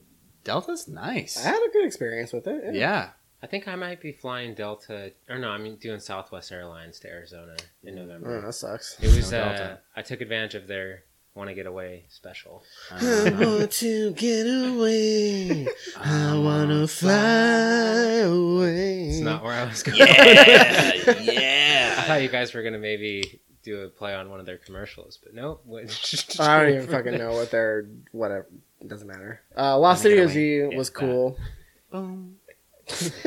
[0.48, 1.36] Delta's nice.
[1.38, 3.10] i had a good experience with it yeah.
[3.40, 7.54] I think I might be flying Delta, or no, I'm doing Southwest Airlines to Arizona
[7.84, 8.38] in November.
[8.38, 9.30] oh, that sucks It was.
[9.30, 9.78] No uh, Delta.
[9.94, 11.04] I took advantage of their
[11.34, 12.64] want to get away special.
[12.90, 15.68] I Uh, want to get away.
[15.96, 19.08] I wanna fly away.
[19.10, 19.98] It's not where I was going.
[21.22, 24.58] yeah, I thought you guys were gonna maybe do a play on one of their
[24.58, 25.62] commercials, but nope.
[26.40, 28.48] I don't even fucking know what they're whatever.
[28.80, 29.40] It doesn't matter.
[29.56, 31.36] Uh, Lost City of Z was cool.
[31.90, 32.36] Boom.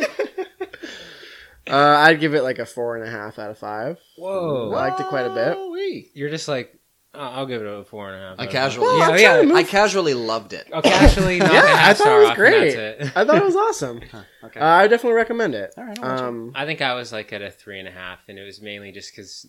[1.68, 3.98] Uh, I'd give it like a four and a half out of five.
[4.18, 4.72] Whoa!
[4.74, 5.56] I liked it quite a bit.
[5.56, 6.10] Woo-wee.
[6.16, 6.78] You're just like,
[7.14, 8.40] uh, I'll give it a four and a half.
[8.40, 9.02] I out casually, Well.
[9.04, 9.48] I'm yeah, trying yeah.
[9.54, 10.68] move- I casually loved it.
[10.74, 12.74] Okay, actually, not Yeah, I thought it was great.
[12.74, 13.12] It.
[13.16, 14.02] I thought it was awesome.
[14.44, 14.60] Okay.
[14.60, 15.72] Uh, I definitely recommend it.
[15.78, 16.20] All right, I'll watch.
[16.22, 18.60] Um, I think I was like at a three and a half, and it was
[18.60, 19.48] mainly just because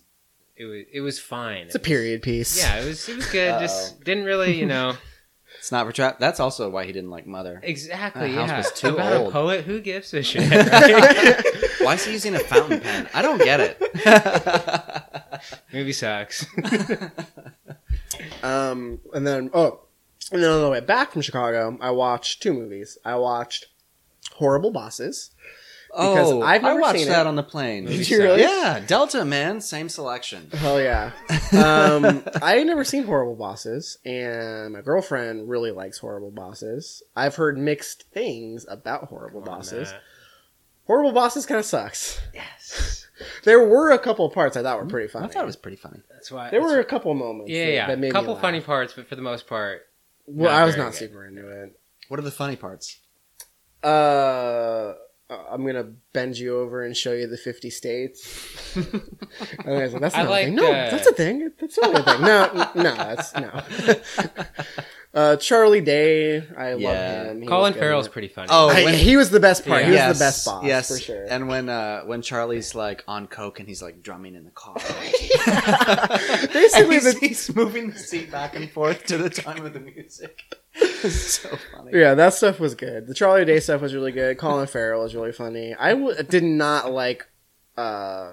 [0.55, 1.63] it was it was fine.
[1.69, 2.59] it's a It was- period piece.
[2.63, 3.59] Yeah, it was it was good.
[3.59, 4.95] Just didn't really, you know,
[5.63, 6.19] It's not for trap.
[6.19, 7.61] That's also why he didn't like Mother.
[7.63, 8.33] exactly.
[8.33, 9.29] That house yeah, was too about old.
[9.29, 9.65] a poet.
[9.65, 10.51] Who gives a shit?
[10.51, 11.45] right?
[11.83, 13.09] Why is he using a fountain pen?
[13.15, 13.81] I don't get it.
[15.73, 16.47] Movie sucks.
[18.43, 19.81] Um, and then oh,
[20.33, 22.99] and then on the way back from Chicago, I watched two movies.
[23.05, 23.67] I watched
[24.33, 25.31] Horrible Bosses.
[25.95, 27.27] Because oh, I've I watched seen that it.
[27.27, 27.85] on the plane.
[27.85, 28.41] Did you really?
[28.41, 30.49] Yeah, Delta man, same selection.
[30.53, 31.13] Hell yeah.
[31.53, 37.03] Um, I had never seen Horrible Bosses, and my girlfriend really likes Horrible Bosses.
[37.15, 39.91] I've heard mixed things about Horrible Bosses.
[39.93, 40.01] Matt.
[40.87, 42.19] Horrible Bosses kind of sucks.
[42.33, 43.07] Yes,
[43.45, 45.27] There were a couple parts I thought were pretty funny.
[45.27, 46.01] I thought it was pretty funny.
[46.11, 46.49] that's why.
[46.51, 47.51] there that's- were a couple moments.
[47.53, 48.41] yeah, that, yeah, that made me couple laugh.
[48.43, 49.83] funny parts, but for the most part,
[50.27, 50.99] Well, I was not good.
[50.99, 51.79] super into it.
[52.09, 52.99] What are the funny parts?
[53.83, 54.95] Uh,
[55.51, 58.75] I'm gonna bend you over and show you the 50 states.
[58.77, 59.03] and
[59.67, 60.57] I was like, that's I not a thing.
[60.57, 61.51] liked, No, that's a thing.
[61.61, 62.23] That's not a thing.
[62.23, 64.45] No, no, that's no.
[65.15, 66.89] uh, Charlie Day, I Yeah.
[67.23, 67.43] love him.
[67.43, 68.49] He Colin was good Farrell's pretty funny.
[68.51, 69.81] Oh, I- when- he was the best part.
[69.83, 69.87] Yeah.
[69.87, 70.89] He was yes, the best boss yes.
[70.89, 71.27] for sure.
[71.29, 74.75] And when uh when Charlie's like on coke and he's like drumming in the car,
[76.53, 79.81] Basically, he's, the- he's moving the seat back and forth to the time of the
[79.81, 80.41] music.
[81.11, 81.91] So funny.
[81.99, 83.07] yeah, that stuff was good.
[83.09, 84.39] The Charlie Day stuff was really good.
[84.39, 85.75] Colin Farrell was really funny.
[85.75, 87.27] I w- did not like,
[87.77, 88.33] uh,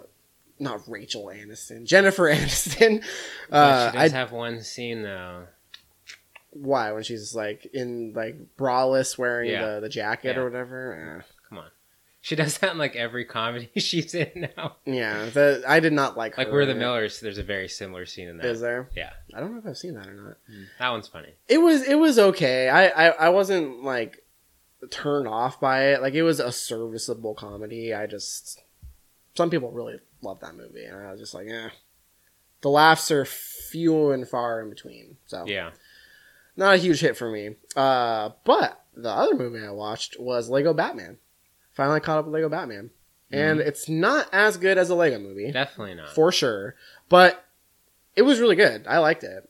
[0.60, 3.04] not Rachel Aniston, Jennifer Aniston.
[3.52, 5.48] Uh, she I does have one scene though.
[6.52, 9.76] why when she's like in like braless wearing Yeah.
[9.76, 10.42] the, the jacket Yeah.
[10.42, 11.24] or whatever on,
[12.22, 14.76] she does that in like every comedy she's in now.
[14.86, 16.76] yeah the, i did not like Like her We're the.
[16.76, 17.20] Millers.
[17.20, 18.46] There's a very similar scene in that.
[18.46, 20.38] is there Yeah, i don't know if i've seen that or not
[20.80, 21.34] that one's funny.
[21.48, 24.24] it was it was okay i i, I wasn't like
[24.92, 26.02] turned off by it.
[26.02, 27.94] Like it was a serviceable comedy.
[27.94, 28.62] I just
[29.36, 31.68] some people really love that movie, and I was just like, eh.
[32.62, 35.18] The laughs are few and far in between.
[35.28, 35.72] So Yeah.
[36.56, 37.56] not a huge hit for me.
[37.76, 41.18] Uh, but the other movie I watched was Lego Batman.
[41.80, 42.90] Finally caught up with Lego Batman,
[43.32, 43.70] and mm-hmm.
[43.70, 46.14] it's not as good as a Lego movie Definitely not.
[46.14, 46.76] for sure,
[47.08, 47.46] but
[48.18, 48.86] it was really good.
[48.86, 49.50] I liked it.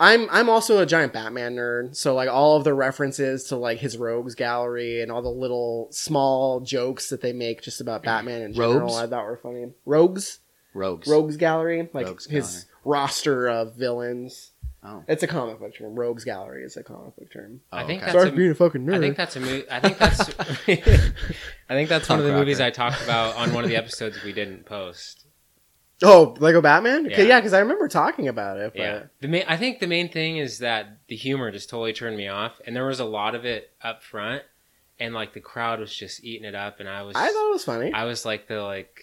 [0.00, 3.76] I'm I'm also a giant Batman nerd, so like all of the references to like
[3.76, 8.40] his rogues gallery and all the little small jokes that they make just about Batman
[8.40, 8.96] in general, Rogues?
[8.96, 9.66] I thought were funny.
[9.84, 10.38] Rogues,
[10.72, 11.06] Rogues.
[11.06, 14.52] rogues gallery, like Rogues his roster of villains.
[14.88, 15.02] Oh.
[15.08, 15.94] It's a comic book term.
[15.96, 17.60] Rogues gallery is a comic book term.
[17.72, 18.12] Oh, I think okay.
[18.12, 18.94] that's Sorry a- for being a fucking nerd.
[18.96, 19.64] I think that's a movie.
[19.70, 20.20] I think that's.
[21.68, 22.60] I think that's one of the Punk movies.
[22.60, 25.26] I talked about on one of the episodes we didn't post.
[26.02, 27.06] oh Lego Batman.
[27.06, 27.28] Okay, Yeah.
[27.34, 28.72] yeah, because I remember talking about it.
[28.74, 29.44] But Yeah, the main.
[29.48, 32.76] I think the main thing is that the humor just totally turned me off, and
[32.76, 34.42] there was a lot of it up front,
[35.00, 37.16] and like the crowd was just eating it up, and I was.
[37.16, 37.92] I thought it was funny.
[37.92, 39.02] I, I was like the like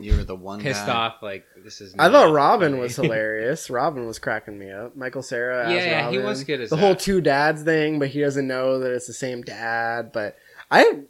[0.00, 0.92] You were the one pissed guy.
[0.92, 1.22] off.
[1.22, 1.94] Like this is.
[1.98, 2.80] I thought Robin funny.
[2.82, 3.70] was hilarious.
[3.70, 4.96] Robin was cracking me up.
[4.96, 5.70] Michael Cera.
[5.70, 8.46] Yeah, as yeah, he was good as the whole two dads thing, but he doesn't
[8.46, 10.10] know that it's the same dad.
[10.12, 10.36] But
[10.70, 11.00] I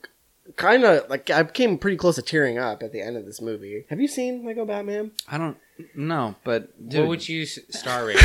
[0.56, 3.40] kind of like I came pretty close to tearing up at the end of this
[3.40, 3.86] movie.
[3.88, 5.12] Have you seen Lego Batman?
[5.28, 5.56] I don't
[5.94, 8.18] know, but dude, what would you star rate?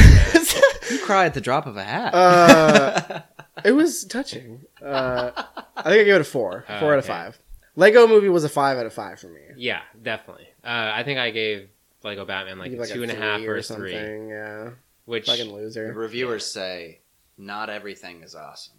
[0.91, 2.13] you cry at the drop of a hat?
[2.13, 3.21] Uh,
[3.63, 4.65] it was touching.
[4.83, 5.31] Uh,
[5.77, 6.65] I think I give it a four.
[6.69, 7.39] Oh, four out of five.
[7.75, 9.39] Lego movie was a five out of five for me.
[9.55, 10.48] yeah, definitely.
[10.69, 11.67] Uh, I think I gave
[12.03, 13.93] Lego Batman like, Give a two and a half or a three.
[13.93, 14.69] Yeah,
[15.05, 15.91] which fucking the loser.
[15.93, 16.99] reviewers say
[17.39, 18.75] not everything is awesome.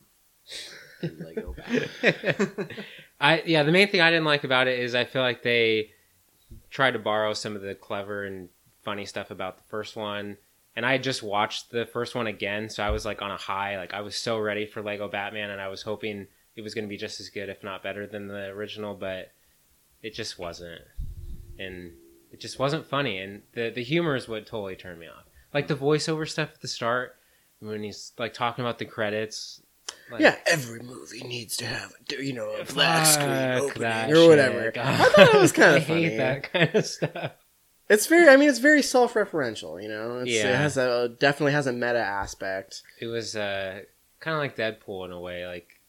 [1.02, 2.68] in Lego Batman.
[3.20, 5.90] I yeah, the main thing I didn't like about it is I feel like they
[6.70, 8.50] tried to borrow some of the clever and
[8.82, 10.36] funny stuff about the first one.
[10.76, 13.36] And I had just watched the first one again, so I was like on a
[13.36, 13.76] high.
[13.78, 16.84] Like I was so ready for Lego Batman, and I was hoping it was going
[16.84, 18.94] to be just as good, if not better, than the original.
[18.94, 19.32] But
[20.02, 20.82] it just wasn't,
[21.60, 21.92] and
[22.32, 23.18] it just wasn't funny.
[23.18, 25.24] And the the humor is what totally turned me off.
[25.52, 27.16] Like the voiceover stuff at the start
[27.60, 29.62] when he's like talking about the credits.
[30.10, 34.28] Like, yeah, every movie needs to have a, you know a black screen opening or
[34.28, 34.72] whatever.
[34.76, 36.04] I thought it was kind of funny.
[36.04, 37.32] hate that kind of stuff.
[37.88, 38.28] It's very.
[38.28, 39.82] I mean, it's very self-referential.
[39.82, 42.82] You know, it's, it has a definitely has a meta aspect.
[43.00, 43.80] It was uh,
[44.20, 45.46] kind of like Deadpool in a way.
[45.46, 45.79] Like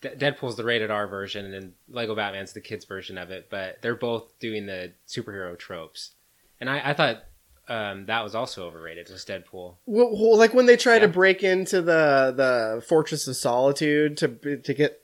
[0.00, 3.48] De- Deadpool's the rated R version, and then Lego Batman's the kids version of it.
[3.50, 6.12] But they're both doing the superhero tropes,
[6.60, 7.24] and I, I thought
[7.68, 9.10] um, that was also overrated.
[9.10, 9.74] Was Deadpool?
[9.86, 14.28] Well, well, like when they try to break into the the Fortress of Solitude to
[14.62, 15.00] to get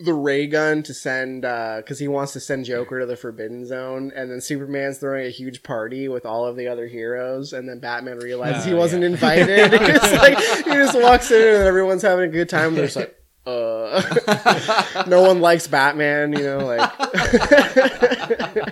[0.00, 4.10] the ray gun to send because he wants to send Joker to the Forbidden Zone,
[4.16, 7.78] and then Superman's throwing a huge party with all of the other heroes, and then
[7.78, 9.08] Batman realizes he Oh, wasn't yeah.
[9.10, 9.72] invited.
[9.80, 12.74] he just like he just walks in and everyone's having a good time.
[12.74, 13.16] They're just like.
[13.44, 16.58] Uh, no one likes Batman, you know.
[16.64, 16.96] Like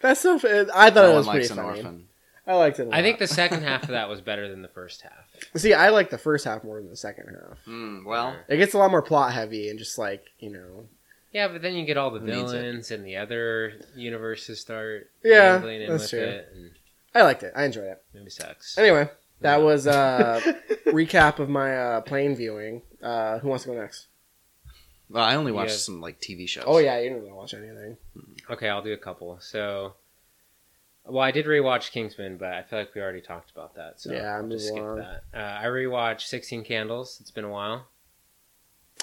[0.00, 0.34] that's so.
[0.74, 1.68] I thought no it was pretty an funny.
[1.78, 2.08] orphan.
[2.46, 2.88] I liked it.
[2.92, 5.26] I I think the second half of that was better than the first half.
[5.56, 7.58] See, I like the first half more than the second half.
[7.66, 10.86] Mm, well, It gets a lot more plot heavy and just like you know.
[11.32, 12.56] Yeah, but then you get all the Who needs it?
[12.60, 16.20] villains and the other universes start Yeah, that's with true.
[16.20, 16.70] it, and
[17.14, 17.52] I liked it.
[17.54, 18.02] I enjoyed it.
[18.14, 18.78] movie sucks.
[18.78, 20.40] Anyway, that was a
[20.86, 22.80] recap of my uh plane viewing.
[23.06, 24.06] Uh Who wants to go next?
[25.08, 25.76] well, I only watched Yeah.
[25.78, 26.64] some like TV shows.
[26.66, 27.96] Oh yeah, you didn't really watch anything.
[28.50, 29.38] Okay, I'll do a couple.
[29.40, 29.94] So,
[31.04, 34.00] well, I did rewatch Kingsman, but I feel like we already talked about that.
[34.00, 34.96] So Yeah, I'll just move skip along.
[34.98, 35.22] that.
[35.32, 37.18] Uh, I rewatched Sixteen Candles.
[37.20, 37.86] It's been a while.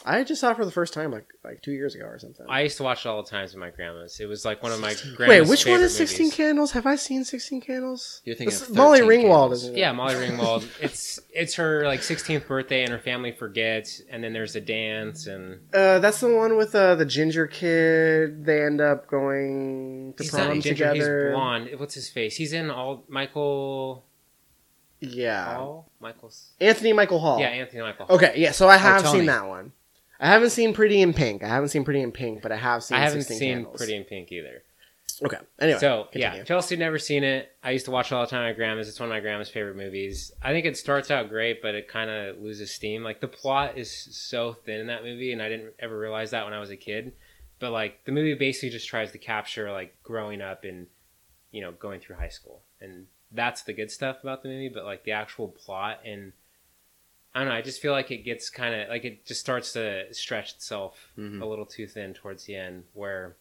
[0.06, 2.46] I just saw it for the first time like like two years ago or something.
[2.50, 4.20] I used to watch it all the time with my grandma's.
[4.20, 6.36] It was like one of my Wait, grandma's which one favorite is Sixteen movies.
[6.38, 6.72] Candles?
[6.72, 8.22] Have I seen Sixteen Candles?
[8.26, 9.64] You're thinking It's of Molly 13 Ringwald, Candles.
[9.64, 9.80] isn't it?
[9.80, 10.68] Yeah, Molly Ringwald.
[10.82, 15.28] it's it's her like 16th birthday, and her family forgets, and then there's a dance,
[15.28, 18.46] and Uh, that's the one with uh, the ginger kid.
[18.46, 20.70] They end up going to he's prom not ginger.
[20.94, 21.28] together.
[21.30, 21.70] He's blonde.
[21.78, 22.36] What's his face?
[22.36, 24.04] He's in all Michael.
[25.00, 25.90] Yeah, Hall?
[26.00, 26.52] Michael's.
[26.62, 27.40] Anthony Michael Hall.
[27.40, 28.06] Yeah, Anthony Michael.
[28.06, 28.16] Hall.
[28.16, 28.52] Okay, yeah.
[28.52, 29.20] So I have Tony.
[29.20, 29.74] seen that one.
[30.24, 31.44] I haven't seen Pretty in Pink.
[31.44, 32.98] I haven't seen Pretty in Pink, but I have seen.
[32.98, 33.76] I haven't 16 seen Candles.
[33.76, 34.64] Pretty in Pink either.
[35.22, 35.38] Okay.
[35.60, 35.80] Anyway.
[35.80, 36.38] so continue.
[36.40, 37.52] yeah, Chelsea never seen it.
[37.62, 38.88] I used to watch it all the time at grandma's.
[38.88, 40.32] It's one of my grandma's favorite movies.
[40.42, 43.04] I think it starts out great, but it kind of loses steam.
[43.04, 46.46] Like the plot is so thin in that movie, and I didn't ever realize that
[46.46, 47.12] when I was a kid.
[47.60, 50.88] But like the movie basically just tries to capture like growing up and
[51.52, 54.70] you know going through high school, and that's the good stuff about the movie.
[54.70, 56.32] But like the actual plot and
[57.36, 57.56] I don't know.
[57.56, 61.12] I just feel like it gets kind of like it just starts to stretch itself
[61.18, 61.42] Mhm.
[61.42, 63.36] a little too thin towards the end, where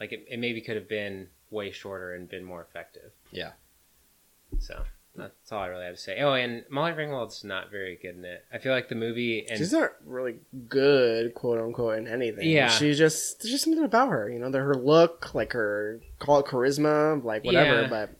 [0.00, 3.12] like it, it maybe could have been way shorter and been more effective.
[3.30, 3.52] Yeah.
[4.58, 6.20] So That's all I really have to say.
[6.20, 8.46] Oh, and Molly Ringwald's not very good in it.
[8.50, 10.36] I feel like the movie and She's not really
[10.70, 12.48] good, quote unquote, in anything.
[12.48, 12.68] Yeah.
[12.68, 16.46] She's just there's just something about her, you know, her look, like her call it
[16.46, 17.88] charisma, like whatever, Yeah.
[17.88, 18.10] but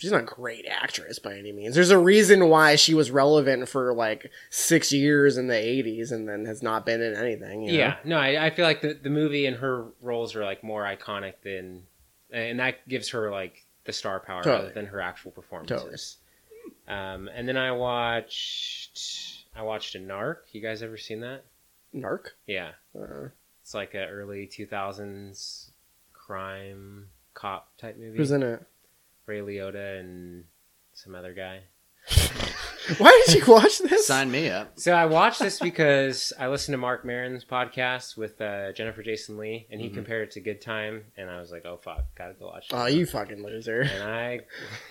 [0.00, 1.74] she's not a great actress by any means.
[1.74, 6.28] There's a reason why she was relevant for like six years in the '80s and
[6.28, 7.62] then has not been in anything.
[7.62, 7.78] you know?
[7.78, 10.82] yeah, no, I, I feel like the the movie and her roles are like more
[10.84, 11.82] iconic than,
[12.32, 14.62] and that gives her like the star power Totally.
[14.68, 16.16] rather than her actual performances.
[16.88, 17.00] Totally.
[17.00, 20.36] Um, and then I watched I watched a Narc.
[20.52, 21.44] You guys ever seen that?
[21.94, 22.28] Narc.
[22.46, 23.28] Yeah, Uh,
[23.62, 25.70] it's like a early two thousands
[26.12, 28.16] crime cop type movie.
[28.16, 28.62] who's in it?
[29.30, 30.44] Ray Liotta and
[30.92, 31.60] some other guy.
[32.98, 34.06] Why did you watch this?
[34.08, 34.72] Sign me up.
[34.80, 39.38] So I watched this because I listened to Marc Maron's podcast with uh, Jennifer Jason
[39.38, 39.94] Lee, and he Mm-hmm.
[39.94, 42.74] compared it to Good Time, and I was like, "Oh fuck, gotta go watch." It.
[42.74, 43.82] Oh, you fucking loser!
[43.82, 44.40] And I,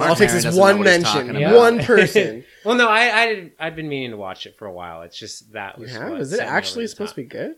[0.00, 1.54] All it takes is one mention, talking about.
[1.56, 2.44] one person.
[2.64, 5.02] well, no, I, I I'd been meaning to watch it for a while.
[5.02, 5.92] It's just that was.
[5.92, 6.10] have?
[6.10, 7.14] what Is it sent me over actually supposed top.
[7.16, 7.54] to be good?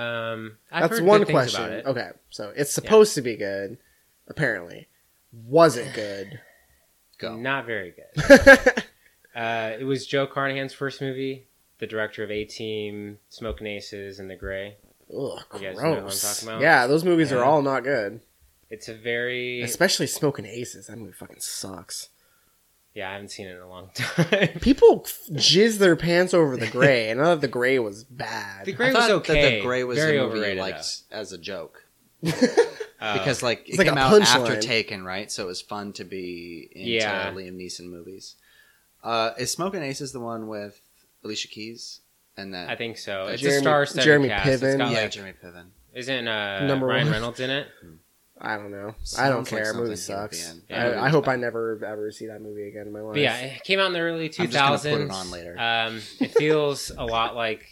[0.00, 1.64] Um, I've That's heard one good question.
[1.64, 1.86] About it.
[1.86, 3.78] Okay, so it's supposed to be good.
[4.28, 4.86] Apparently,
[5.32, 6.40] was it good?
[7.18, 7.36] Go.
[7.36, 8.84] Not very good.
[9.34, 11.46] Uh, it was Joe Carnahan's first movie.
[11.78, 14.76] The director of A Team, Smoking Aces, and The Grey.
[15.10, 16.20] Ugh, You guys know what I'm gross.
[16.20, 16.60] talking about?
[16.60, 18.20] Yeah, those movies are all not good.
[18.68, 20.88] It's a very Especially Smoking Aces.
[20.88, 22.10] That movie fucking sucks.
[22.94, 23.08] yeah.
[23.08, 24.48] I haven't seen it in a long time.
[24.60, 25.00] People
[25.30, 28.66] jizz their pants over the gray, and I thought the gray was bad.
[28.66, 29.40] The Grey I was thought okay.
[29.42, 30.58] that the Grey was very a movie overrated.
[30.58, 31.16] like though.
[31.18, 31.81] as a joke
[32.22, 34.60] because like It's it like came a out after punchline.
[34.60, 35.30] Taken, right?
[35.30, 37.32] So it was fun to be into Yeah.
[37.32, 38.36] Liam Neeson movies.
[39.02, 40.80] Uh, is Smoking Aces the one with
[41.24, 42.00] Alicia Keys
[42.36, 42.68] and that?
[42.70, 43.26] I think so.
[43.26, 44.48] It's Jeremy- a star-studded Jeremy cast.
[44.48, 44.78] It's Piven.
[44.78, 45.64] got, yeah, like, Jeremy Piven.
[45.94, 47.12] isn't uh, Number Ryan one.
[47.14, 47.66] Reynolds in it?
[48.44, 48.94] I don't know.
[49.18, 49.66] I don't care.
[49.66, 50.54] something movie he would be sucks.
[50.68, 51.32] Yeah, I, movie I hope bad.
[51.32, 53.14] I never ever see that movie again in my life.
[53.14, 55.56] But yeah, it came out in the early two I'm just put it on later.
[55.58, 57.64] Um, it feels a lot like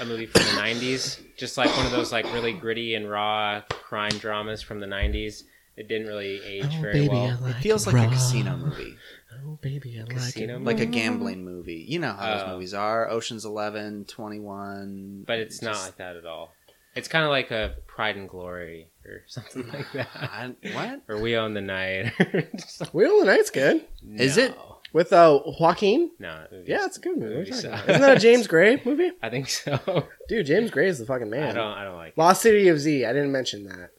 [0.00, 3.60] a movie from the nineties, just like one of those like really gritty and raw
[3.68, 5.44] crime dramas from the nineties.
[5.76, 7.46] It didn't really age Oh, very well.
[7.46, 8.96] It feels like a casino movie,
[9.44, 11.84] Oh baby, I Casino like like a gambling movie.
[11.88, 12.52] You know how those Oh.
[12.54, 15.24] movies are: Ocean's Eleven, Twenty One.
[15.26, 16.54] but it's not like that at all.
[16.96, 21.02] It's kind of like a Pride and Glory or something like that, I, what?
[21.08, 22.12] or We Own the Night.
[22.18, 22.90] we like- it.
[22.92, 23.84] We Own the Night's good
[24.16, 24.56] Is it?
[24.92, 26.10] With uh Joaquin.
[26.20, 26.46] No.
[26.52, 27.34] it Yeah, it's a good movie.
[27.34, 27.82] Movie you talking sucks.
[27.82, 27.90] about?
[27.90, 29.10] Isn't that a James Gray movie?
[29.22, 30.06] I think so.
[30.28, 31.50] Dude, James Gray is the fucking man.
[31.50, 31.78] I don't.
[31.78, 32.12] I don't like.
[32.12, 32.18] It.
[32.18, 33.04] Lost City of Z.
[33.04, 33.90] I didn't mention that.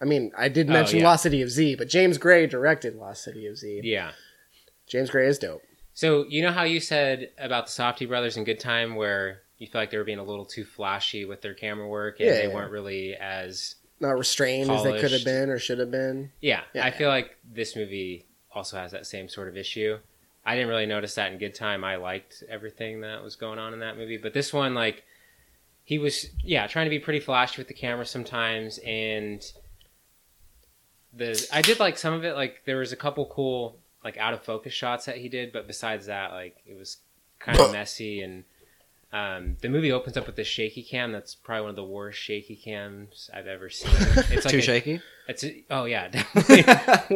[0.00, 1.04] I mean, I did Oh, mention yeah.
[1.08, 3.82] Lost City of Z, but James Gray directed Lost City of Z.
[3.84, 4.12] Yeah.
[4.86, 5.60] James Gray is dope.
[5.92, 9.66] So you know how you said about the Safdie brothers in Good Time, where you
[9.66, 12.34] feel like they were being a little too flashy with their camera work, and Yeah,
[12.36, 12.54] they yeah.
[12.54, 16.30] weren't really as Not restrained as they could have been or should have been.
[16.40, 16.62] yeah.
[16.74, 16.84] Yeah.
[16.86, 18.24] I feel like this movie
[18.54, 19.98] also has that same sort of issue.
[20.46, 21.84] I didn't really notice that in Good Time.
[21.84, 25.04] I liked everything that was going on in that movie, but this one, like,
[25.84, 29.42] he was yeah trying to be pretty flashy with the camera sometimes, and
[31.12, 32.34] the I did like some of it.
[32.34, 35.66] Like there was a couple cool like out of focus shots that he did, but
[35.66, 36.98] besides that, like it was
[37.38, 38.44] kind of messy and.
[39.12, 41.12] Um, the movie opens up with this shaky cam.
[41.12, 43.90] That's probably one of the worst shaky cams I've ever seen.
[44.30, 45.00] It's like Too a- shaky.
[45.28, 46.62] It's a, oh yeah, definitely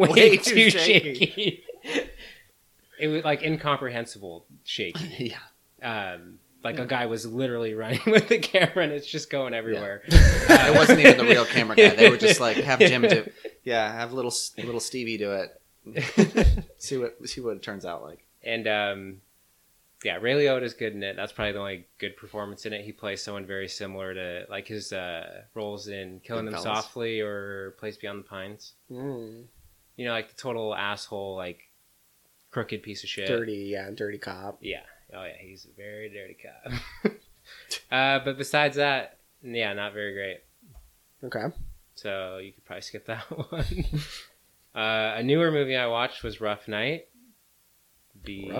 [0.01, 1.63] way, Way too, too shaky.
[2.99, 5.33] it was like incomprehensible shaky.
[5.81, 6.13] yeah.
[6.13, 10.01] Um, like a guy was literally running with the camera and it's just going everywhere.
[10.07, 11.89] it wasn't even the real camera guy.
[11.89, 13.29] They were just like have Jim do.
[13.63, 16.63] Yeah, have little little Stevie do it.
[16.77, 18.23] see what see what it turns out like.
[18.43, 19.21] And um,
[20.03, 21.15] yeah, Ray Liotta's good in it.
[21.15, 22.83] That's probably the only good performance in it.
[22.85, 27.75] He plays someone very similar to like his uh, roles in Killing Them Softly or
[27.79, 28.73] Place Beyond the Pines.
[28.91, 29.45] Mm,
[29.95, 31.69] You know, like the total asshole, like
[32.51, 33.27] crooked piece of shit.
[33.27, 34.59] dirty, yeah, dirty cop.
[34.61, 34.81] Yeah.
[35.15, 37.11] Oh yeah, he's a very dirty cop.
[37.91, 40.39] uh, but besides that, yeah, not very great.
[41.23, 41.55] Okay.
[41.95, 43.19] So you could probably skip that
[43.51, 43.85] one.
[44.75, 47.07] uh, a newer movie I watched was Rough Night,
[48.25, 48.51] the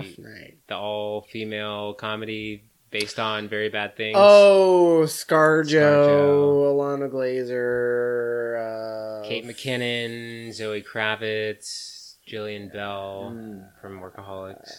[0.68, 4.16] the all female comedy based on very bad things.
[4.18, 6.74] Oh, ScarJo, ScarJo.
[6.74, 13.68] Ilana Glazer, uh, Kate McKinnon, Zoe Kravitz, Jillian Bell Mm.
[13.80, 14.72] from Workaholics.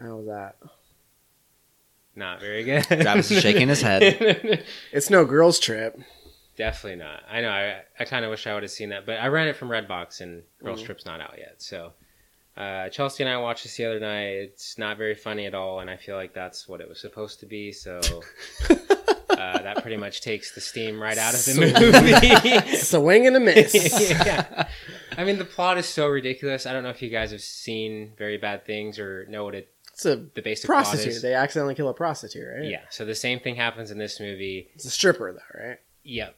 [0.00, 0.56] How was that?
[2.16, 2.84] Not very good.
[2.84, 4.64] Travis is shaking his head.
[4.92, 5.98] It's no girls trip.
[6.56, 7.22] Definitely not.
[7.30, 7.50] I know.
[7.50, 9.68] I, I kind of wish I would have seen that, but I ran it from
[9.68, 10.86] Redbox, and Girls Mhm.
[10.86, 11.56] Trip's not out yet.
[11.62, 11.92] So
[12.58, 14.50] uh, Chelsea and I watched this the other night.
[14.50, 17.38] It's not very funny at all, and I feel like that's what it was supposed
[17.40, 17.70] to be.
[17.70, 18.00] So
[18.70, 22.76] uh, that pretty much takes the steam right out of the movie.
[22.76, 24.10] Swing and a miss.
[24.10, 24.66] yeah.
[25.16, 26.66] I mean, the plot is so ridiculous.
[26.66, 29.72] I don't know if you guys have seen Very Bad Things or know what it
[29.92, 31.12] It's a the basic plot prostitute.
[31.12, 31.22] is.
[31.22, 32.68] They accidentally kill a prostitute, right?
[32.68, 32.80] Yeah.
[32.90, 34.68] So the same thing happens in this movie.
[34.74, 35.78] It's a stripper, though, right?
[36.02, 36.36] Yep.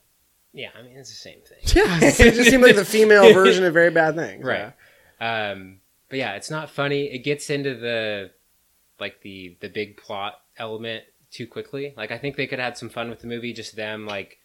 [0.52, 0.68] Yeah.
[0.78, 1.58] I mean, it's the same thing.
[1.74, 1.98] Yeah.
[2.02, 4.44] it just seemed like the female version of Very Bad Things.
[4.44, 4.74] Right.
[5.18, 5.80] Um,
[6.10, 7.04] but yeah, it's not funny.
[7.04, 8.32] It gets into the
[8.98, 11.94] like the the big plot element too quickly.
[11.96, 14.36] Like I think they could have had some fun with the movie, just them like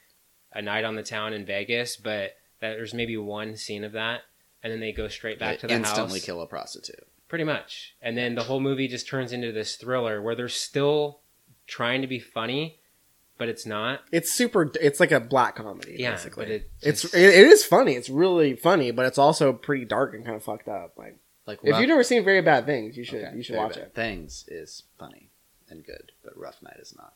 [0.54, 4.22] a night on the town in Vegas, but that there's maybe one scene of that,
[4.64, 5.98] and then they go straight back to the instantly house.
[6.14, 7.06] Instantly kill a prostitute.
[7.28, 11.22] Pretty much, and then the whole movie just turns into this thriller where they're still
[11.68, 12.80] trying to be funny,
[13.40, 14.02] but it's not.
[14.12, 14.72] It's super.
[14.80, 16.46] It's like a black comedy, Yeah, basically.
[16.46, 17.94] but it it's it, it is funny.
[17.96, 20.94] It's really funny, but it's also pretty dark and kind of fucked up.
[20.98, 23.54] Like Like if Rough- you've never seen Very Bad Things, you should Okay, you should
[23.54, 23.96] Very watch Bad it.
[23.96, 25.30] Things is funny
[25.70, 27.14] and good, but Rough Night is not.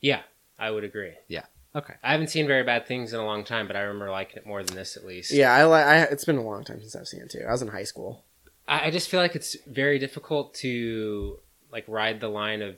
[0.00, 0.22] Yeah,
[0.58, 1.14] I would agree.
[1.28, 1.44] Yeah.
[1.74, 1.94] Okay.
[2.02, 4.46] I haven't seen very bad things in a long time, but I remember liking it
[4.46, 5.32] more than this at least.
[5.32, 5.84] Yeah, I like.
[5.84, 7.44] I, it's been a long time since I've seen it too.
[7.46, 8.24] I was in high school.
[8.66, 11.38] I, I just feel like it's very difficult to
[11.70, 12.76] like ride the line of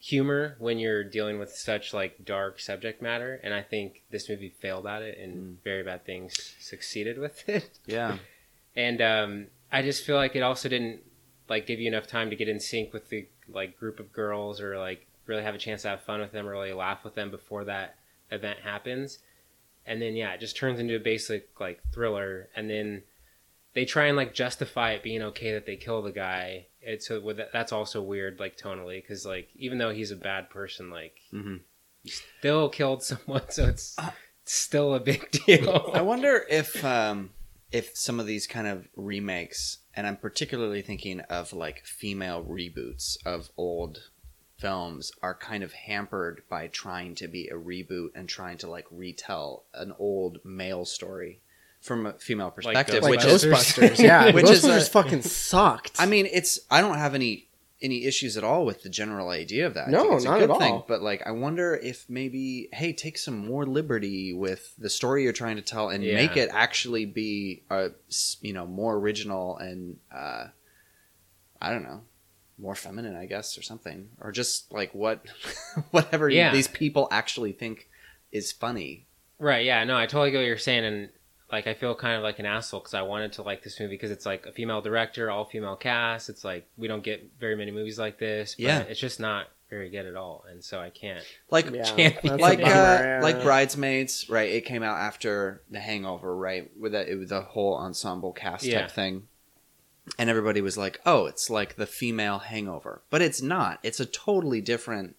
[0.00, 4.48] humor when you're dealing with such like dark subject matter, and I think this movie
[4.50, 7.70] failed at it, and Very Bad Things succeeded with it.
[7.86, 8.18] Yeah.
[8.76, 11.00] And um, I just feel like it also didn't
[11.48, 14.60] like give you enough time to get in sync with the like group of girls
[14.60, 17.14] or like really have a chance to have fun with them or really laugh with
[17.14, 17.96] them before that
[18.30, 19.18] event happens.
[19.86, 23.02] And then yeah, it just turns into a basic like thriller and then
[23.74, 26.66] they try and like justify it being okay that they kill the guy.
[26.80, 30.16] It's so with that, that's also weird like tonally cuz like even though he's a
[30.16, 31.56] bad person like hmm
[32.06, 33.96] still killed someone so it's,
[34.42, 35.90] it's still a big deal.
[35.94, 37.30] I wonder if um,
[37.72, 43.16] if some of these kind of remakes, and I'm particularly thinking of like female reboots
[43.24, 44.10] of old
[44.58, 48.86] films, are kind of hampered by trying to be a reboot and trying to like
[48.90, 51.40] retell an old male story
[51.80, 54.32] from a female perspective, Like which is Ghostbusters, yeah.
[54.32, 55.92] Which is Ghostbusters a- fucking sucked.
[55.98, 57.48] I mean, it's I don't have any
[57.82, 59.88] any issues at all with the general idea of that.
[59.88, 60.84] No, think it's a not good at thing, all.
[60.86, 65.32] But like, I wonder if maybe, hey, take some more liberty with the story you're
[65.32, 66.16] trying to tell and Yeah.
[66.16, 70.48] make it actually be a s- you know more original and uh,
[71.60, 72.02] I don't know
[72.58, 75.24] more feminine, I guess, or something, or just like what
[75.90, 76.52] whatever Yeah.
[76.52, 77.88] these people actually think
[78.32, 79.06] is funny.
[79.38, 79.64] Right.
[79.64, 79.82] Yeah.
[79.84, 81.08] No, I totally get what you're saying, and
[81.52, 83.94] like I feel kind of like an asshole because I wanted to like this movie
[83.94, 86.28] because it's like a female director, all female cast.
[86.28, 88.54] It's like we don't get very many movies like this.
[88.54, 88.80] But Yeah.
[88.80, 91.22] It's just not very good at all, and so I can't.
[91.48, 93.20] Like yeah, Can't be that's a like bummer, uh, yeah.
[93.22, 97.40] like bridesmaids right it came out after the hangover right with that it was a
[97.42, 98.80] whole ensemble cast Yeah.
[98.82, 99.28] type thing
[100.18, 104.06] and everybody was like oh it's like the female hangover but it's not it's a
[104.06, 105.14] totally different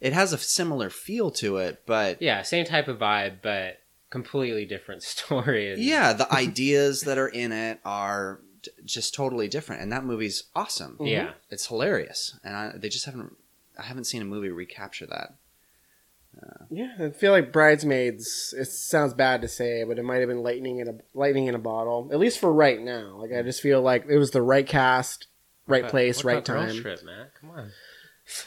[0.00, 3.80] it has a similar feel to it but Yeah, same type of vibe, but
[4.18, 5.72] completely different story.
[5.72, 8.40] and- yeah the ideas that are in it are
[8.84, 11.24] just totally different and that movie's awesome Yeah.
[11.24, 11.32] Mm-hmm.
[11.54, 13.36] it's hilarious and I, they just haven't
[13.78, 15.34] i haven't seen a movie recapture that
[16.42, 18.54] uh, Yeah, I feel like Bridesmaids.
[18.58, 21.54] It sounds bad to say, but it might have been lightning in a lightning in
[21.54, 22.08] a bottle.
[22.12, 23.18] At least for right now.
[23.22, 25.28] Like I just feel like it was the right cast,
[25.68, 26.82] right But place, what right about Girl time.
[26.82, 27.30] Trip, Matt.
[27.40, 27.70] Come on.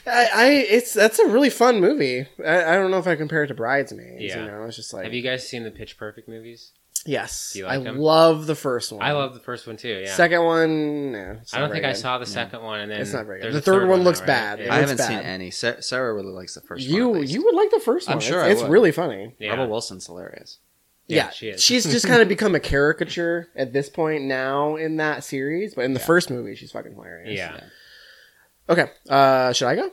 [0.05, 2.25] I, I, it's that's a really fun movie.
[2.43, 4.21] I, I don't know if I compare it to Bridesmaids.
[4.23, 4.41] Yeah.
[4.43, 6.71] You know, it's just like Have you guys seen the Pitch Perfect movies?
[7.05, 7.51] yes.
[7.53, 7.99] Do you like I them?
[7.99, 9.01] love the first one.
[9.03, 10.01] I love the first one too.
[10.03, 10.13] Yeah.
[10.15, 11.11] Second one.
[11.13, 12.01] No, it's I don't think very I good.
[12.01, 13.45] saw the second one, and then It's not very good.
[13.53, 14.27] there's The a third one now, looks right?
[14.27, 14.59] bad.
[14.59, 14.73] Yeah.
[14.73, 15.25] I haven't seen bad.
[15.25, 17.33] any Sa- sarah really likes the first one at You least.
[17.33, 18.13] you would like the first one.
[18.13, 18.25] I'm one.
[18.27, 18.71] sure It's, I it's would.
[18.71, 19.35] really funny.
[19.39, 19.51] Yeah.
[19.51, 20.57] Rebel Wilson's hilarious.
[21.07, 21.63] Yeah, Yeah, she is.
[21.63, 25.85] she's just kind of become a caricature at this point now in that series, but
[25.85, 27.37] in the first movie, she's fucking hilarious.
[27.37, 27.61] Yeah.
[28.69, 28.85] Okay.
[29.09, 29.91] Uh, should I go?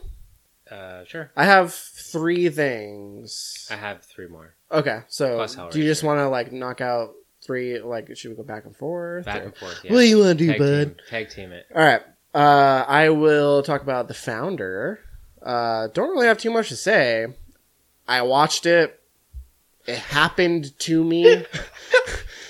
[0.71, 1.31] Uh, sure.
[1.37, 3.69] I have three things.
[3.71, 4.55] I have three more.
[4.73, 7.13] Okay, so Plus do you just want to like knock out
[7.45, 7.79] three?
[7.79, 9.27] Like, should we go back and forth?
[9.27, 9.81] Back or- and forth.
[9.85, 9.93] Yeah.
[9.93, 10.85] What do you want to do, Tag bud?
[10.87, 11.67] team, tag team it.
[11.75, 12.03] All right.
[12.35, 14.99] Uh, I will talk about the founder.
[15.41, 17.27] Uh, don't really have too much to say.
[18.09, 18.99] I watched it.
[19.87, 21.45] It happened to me.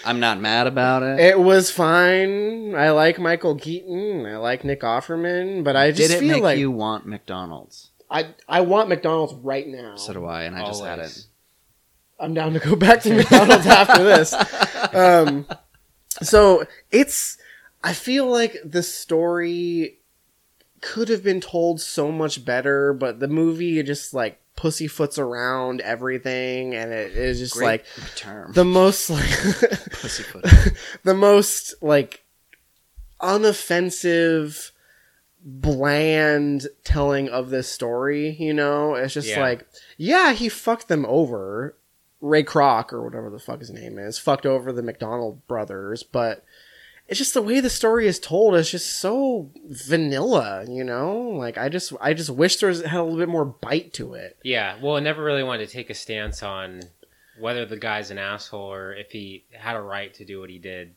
[0.04, 1.20] I'm not mad about it.
[1.20, 2.74] it was fine.
[2.74, 4.26] I like Michael Keaton.
[4.26, 7.90] I like Nick Offerman, but I just Did it feel make like you want McDonald's?
[8.10, 9.96] I I want McDonald's right now.
[9.96, 11.02] So do I, and I just had it.
[11.02, 11.26] Always.
[12.20, 14.34] I'm down to go back to McDonald's after this.
[14.94, 15.46] Um,
[16.22, 17.36] so it's.
[17.82, 19.98] I feel like the story
[20.80, 26.74] could have been told so much better, but the movie just like pussyfoots around everything,
[26.74, 27.84] and it is just Great like
[28.16, 28.52] term.
[28.52, 29.28] the most like
[29.90, 30.44] Pussyfoot.
[31.04, 32.24] the most like
[33.20, 34.70] unoffensive
[35.46, 39.40] bland telling of this story you know it's just Yeah.
[39.42, 39.66] like
[39.98, 41.76] yeah he fucked them over
[42.22, 46.42] Ray Kroc or whatever the fuck his name is fucked over the McDonald brothers, but
[47.06, 51.18] it's just the way the story is told is just so vanilla, you know?
[51.18, 54.14] Like I just I just wish there was had a little bit more bite to
[54.14, 54.38] it.
[54.42, 56.80] Yeah, well, I never really wanted to take a stance on
[57.38, 60.58] whether the guy's an asshole or if he had a right to do what he
[60.58, 60.94] did.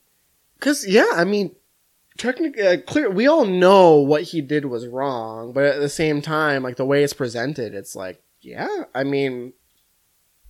[0.60, 1.56] Cuz yeah, I mean
[2.18, 6.22] technically uh, clear we all know what he did was wrong, but at the same
[6.22, 9.54] time like the way it's presented it's like yeah, I mean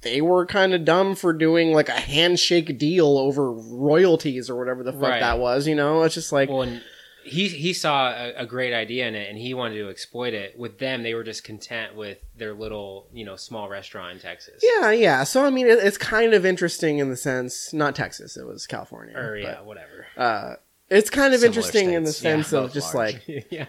[0.01, 4.83] they were kind of dumb for doing like a handshake deal over royalties or whatever
[4.83, 5.19] the fuck Right.
[5.19, 6.03] that was, you know?
[6.03, 6.79] It's just like Well,
[7.23, 10.57] he he saw a, a great idea in it and he wanted to exploit it.
[10.57, 14.63] With them, they were just content with their little, you know, small restaurant in Texas.
[14.63, 15.23] Yeah, yeah.
[15.25, 18.65] So I mean, it, it's kind of interesting in the sense, not Texas, it was
[18.65, 19.17] California.
[19.17, 20.05] Or yeah, whatever.
[20.15, 20.53] uh,
[20.89, 23.13] it's kind of interesting in the sense Yeah, of just large.
[23.27, 23.65] like yeah.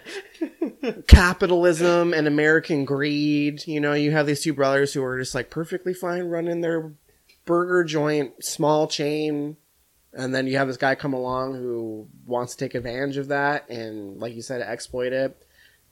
[1.07, 3.65] capitalism and American greed.
[3.67, 6.93] You know, you have these two brothers who are just like perfectly fine running their
[7.45, 9.57] burger joint, small chain,
[10.13, 13.69] and then you have this guy come along who wants to take advantage of that
[13.69, 15.37] and, like you said, exploit it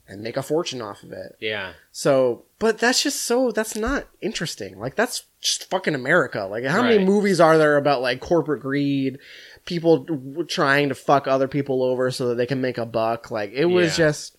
[0.08, 1.36] and make a fortune off of it.
[1.40, 1.74] Yeah.
[1.92, 4.80] So, but that's just so that's not interesting.
[4.80, 6.46] Like that's just fucking America.
[6.50, 9.20] Like how many movies are there about like corporate greed,
[9.68, 10.06] people
[10.48, 13.30] trying to fuck other people over so that they can make a buck?
[13.30, 14.08] Like it was Yeah.
[14.08, 14.38] just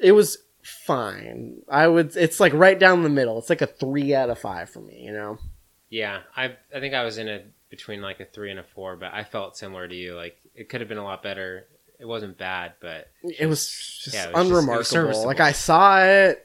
[0.00, 1.62] it was fine.
[1.68, 3.38] I would it's like right down the middle.
[3.38, 5.38] It's like a 3 out of 5 for me, you know.
[5.90, 6.20] Yeah.
[6.36, 9.12] I I think I was in a between like a three and a four, but
[9.12, 10.14] I felt similar to you.
[10.14, 11.66] Like it could have been a lot better.
[12.00, 14.84] It wasn't bad, but It was just Yeah, it was just- unremarkable.
[14.84, 15.26] serviceable.
[15.26, 16.44] like I saw it.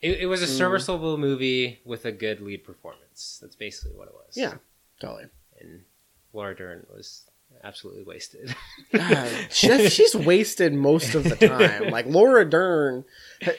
[0.00, 0.56] it, it was a Mm.
[0.58, 3.38] serviceable movie with a good lead performance.
[3.42, 4.36] That's basically what it was.
[4.36, 4.54] Yeah,
[5.00, 5.24] totally.
[5.60, 5.84] And
[6.32, 7.24] Laura Dern was
[7.64, 8.54] absolutely wasted.
[8.92, 11.90] God, she, she's wasted most of the time.
[11.90, 13.04] Like Laura Dern,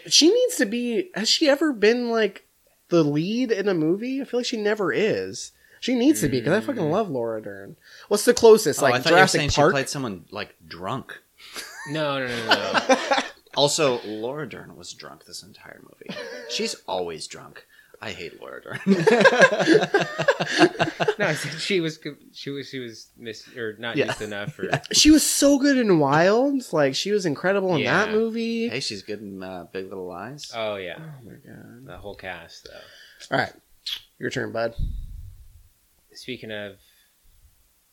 [0.08, 1.10] she needs to be.
[1.16, 2.46] Has she ever been like
[2.90, 4.22] the lead in a movie?
[4.22, 5.52] I feel like she never is.
[5.80, 6.92] She needs to be because I fucking mm.
[6.92, 7.76] love Laura Dern.
[8.08, 8.84] What's the closest?
[8.84, 9.72] Oh, I like thought you were saying Park.
[9.72, 11.20] she played someone like drunk.
[11.90, 12.72] no, no, no, no.
[12.88, 12.98] no.
[13.56, 16.18] Also, Laura Dern was drunk this entire movie.
[16.50, 17.66] She's always drunk.
[18.04, 18.80] I hate Laura Dern.
[21.20, 22.00] no, I said she was
[22.34, 24.08] she was she was miss or not Yeah.
[24.08, 26.64] used enough for she was so good in Wild.
[26.74, 28.16] Like she was incredible in that Yeah.
[28.16, 28.70] movie.
[28.70, 30.52] hey, she's good in uh, Big Little Lies.
[30.56, 31.86] Oh yeah, Oh my god!
[31.86, 33.36] the whole cast though.
[33.36, 33.54] All right,
[34.20, 34.74] your turn, bud.
[36.14, 36.78] Speaking of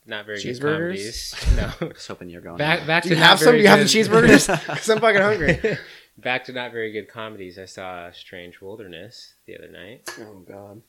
[0.07, 1.35] not very good Cheeseburgers?
[1.39, 1.47] comedies,
[1.81, 1.87] no.
[1.87, 2.57] I was hoping you're going.
[2.57, 3.47] Back back Do to you not have some?
[3.49, 4.49] very Do you have the good- cheeseburgers?
[4.67, 5.79] Because I'm fucking hungry.
[6.19, 7.59] Back to not very good comedies.
[7.59, 10.09] I saw Strange Wilderness the other night.
[10.21, 10.83] Oh god.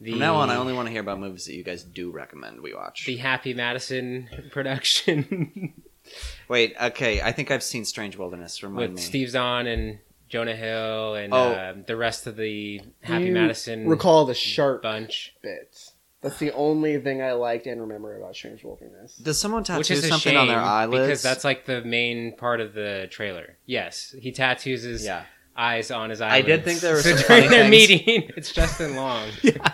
[0.00, 2.10] The, From now on, I only want to hear about movies that you guys do
[2.10, 3.06] recommend we watch.
[3.06, 5.72] the Happy Madison production
[6.48, 8.62] Wait, okay, I think I've seen Strange Wilderness.
[8.62, 9.00] Remind with me.
[9.00, 11.52] Steve Zahn and Jonah Hill and Oh.
[11.52, 15.34] uh, the rest of the Happy You Madison Recall the shark bunch.
[15.42, 15.92] bit.
[16.24, 19.16] That's the only thing I liked and remember about Strange Wilderness.
[19.18, 21.06] Does someone tattoo Which is a something shame on their eyelids?
[21.06, 23.58] because that's like the main part of the trailer.
[23.66, 25.24] Yes, he tattoos his yeah.
[25.56, 26.32] eyes on his eyes.
[26.32, 27.90] I did think there were so some during funny their things.
[27.90, 28.30] meeting.
[28.36, 29.28] It's Justin Long.
[29.42, 29.72] yeah,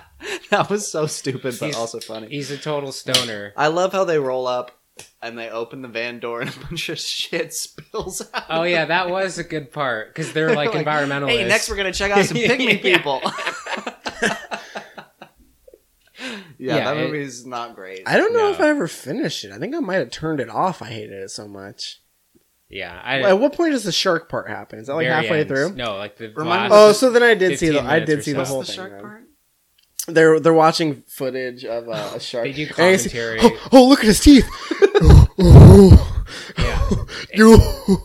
[0.51, 2.29] that was so stupid, but He's- also funny.
[2.29, 3.53] He's a total stoner.
[3.57, 4.73] I love how they roll up
[5.23, 8.45] and they open the van door and a bunch of shit spills out.
[8.51, 11.31] Oh yeah, that was a good part because they're like, Like, environmentalists.
[11.31, 12.97] Hey, next we're gonna check out some pygmy Yeah.
[12.97, 13.23] people.
[16.61, 18.03] Yeah, Yeah, that it- is not great.
[18.07, 18.51] I don't know No.
[18.53, 19.53] if I ever finished it.
[19.53, 20.83] I think I might have turned it off.
[20.83, 22.01] I hated it so much.
[22.69, 24.79] Yeah, I, At what point does the shark part happen?
[24.79, 25.49] Is that like halfway ends.
[25.51, 25.73] through?
[25.75, 26.73] No, like the Remind last.
[26.73, 28.39] Oh, so then I did see the I did see so.
[28.39, 28.77] the whole the thing.
[28.77, 29.23] shark part?
[30.07, 32.45] They're they're watching footage of uh, a shark.
[32.45, 33.39] They do And you see- commentary.
[33.43, 34.47] oh, oh, look at his teeth.
[36.59, 36.80] yeah,
[37.35, 37.59] You-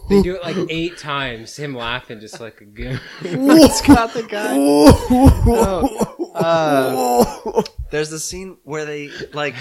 [0.09, 1.55] they do it like eight times.
[1.57, 2.99] Him laughing just like a goon.
[3.23, 4.55] It's got the guy.
[5.47, 6.31] Oh.
[6.35, 9.55] Uh, there's the scene where they like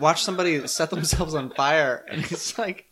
[0.00, 2.86] watch somebody set themselves on fire, and it's like,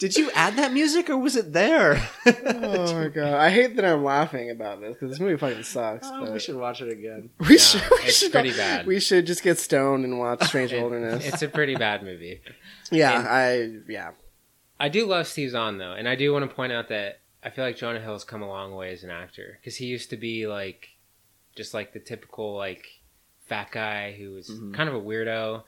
[0.00, 2.02] did you add that music or was it there?
[2.26, 3.34] oh my god!
[3.34, 6.08] I hate that I'm laughing about this because this movie fucking sucks.
[6.10, 7.30] Oh, but we should watch it again.
[7.38, 7.82] we Yeah, should.
[7.90, 8.86] we it's should pretty go- bad.
[8.86, 11.24] We should just get stoned and watch Strange It- Wilderness.
[11.26, 12.40] it's a pretty bad movie.
[12.90, 14.10] yeah, and- I yeah.
[14.78, 17.50] I do love Steve Zahn though, and I do want to point out that I
[17.50, 20.16] feel like Jonah Hill's come a long way as an actor because he used to
[20.16, 20.88] be like
[21.56, 22.86] just like the typical like
[23.46, 24.74] fat guy who was Mhm.
[24.74, 25.62] kind of a weirdo,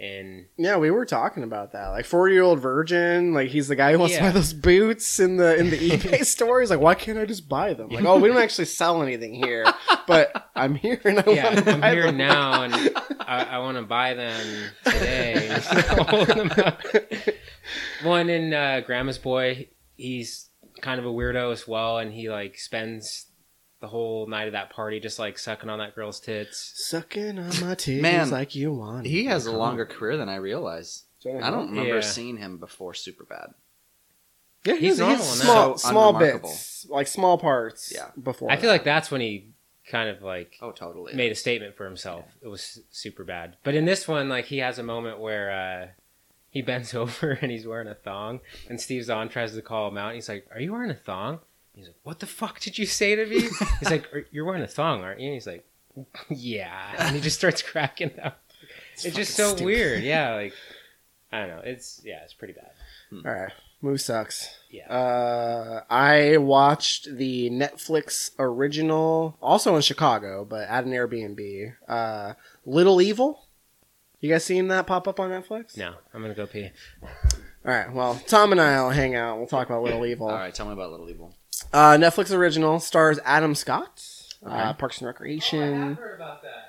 [0.00, 1.88] and Yeah, we were talking about that.
[1.88, 5.18] Like forty year old virgin, like he's the guy who wants to buy those boots
[5.20, 6.60] in the in the eBay store.
[6.60, 7.88] He's like, why can't I just buy them?
[7.90, 9.66] Like, oh, we don't actually sell anything here,
[10.06, 12.16] but I'm here and I yeah, want to I'm buy here them.
[12.16, 12.74] now and
[13.20, 15.58] I, I want to buy them today.
[17.68, 18.06] And he's holding them up.
[18.06, 20.48] One in uh, Grandma's Boy, he's
[20.80, 23.26] kind of a weirdo as well, and he like spends
[23.80, 26.72] the whole night of that party, just like sucking on that girl's tits.
[26.88, 29.06] Sucking on my titties Man, like you want.
[29.06, 31.04] He has a longer career than I realized.
[31.22, 32.00] Jonah I don't remember Yeah.
[32.00, 33.54] seeing him before Superbad.
[34.64, 35.44] Yeah, He's he's, normal he's in that.
[35.44, 36.48] small, So small unremarkable.
[36.50, 37.92] bits, like small parts.
[37.94, 38.08] Yeah.
[38.20, 39.46] Before I feel like that's when he
[39.88, 41.14] kind of like Oh, totally.
[41.14, 42.24] made a statement for himself.
[42.42, 43.56] It was super bad.
[43.62, 45.88] But in this one, like he has a moment where uh,
[46.58, 49.96] he bends over and he's wearing a thong, and Steve Zahn tries to call him
[49.96, 50.08] out.
[50.08, 51.38] And he's like, "Are you wearing a thong?"
[51.74, 53.42] He's like, "What the fuck did you say to me?"
[53.78, 55.64] he's like, "Are- "You're wearing a thong, aren't you?" And he's like,
[56.28, 58.40] "Yeah," and he just starts cracking up.
[58.94, 59.64] It's, just so stupid.
[59.64, 60.02] weird.
[60.14, 60.52] Yeah, like
[61.30, 61.62] I don't know.
[61.64, 62.70] It's yeah, it's pretty bad.
[63.24, 64.54] All right, Move sucks.
[64.70, 64.86] Yeah.
[64.92, 71.74] Uh, I watched the Netflix original, also in Chicago, but at an Airbnb.
[71.88, 72.34] Uh,
[72.66, 73.44] Little Evil.
[74.20, 75.76] You guys seen that pop up on Netflix?
[75.76, 76.70] no, I'm gonna go pee.
[77.02, 77.08] All
[77.64, 77.92] right.
[77.92, 79.38] Well, Tom and I'll hang out.
[79.38, 80.28] We'll talk about Little Evil.
[80.28, 81.34] All right, tell me about Little Evil.
[81.72, 84.02] Uh, Netflix original stars Adam Scott,
[84.44, 85.94] uh, Parks and Recreation.
[85.94, 86.67] heard about that.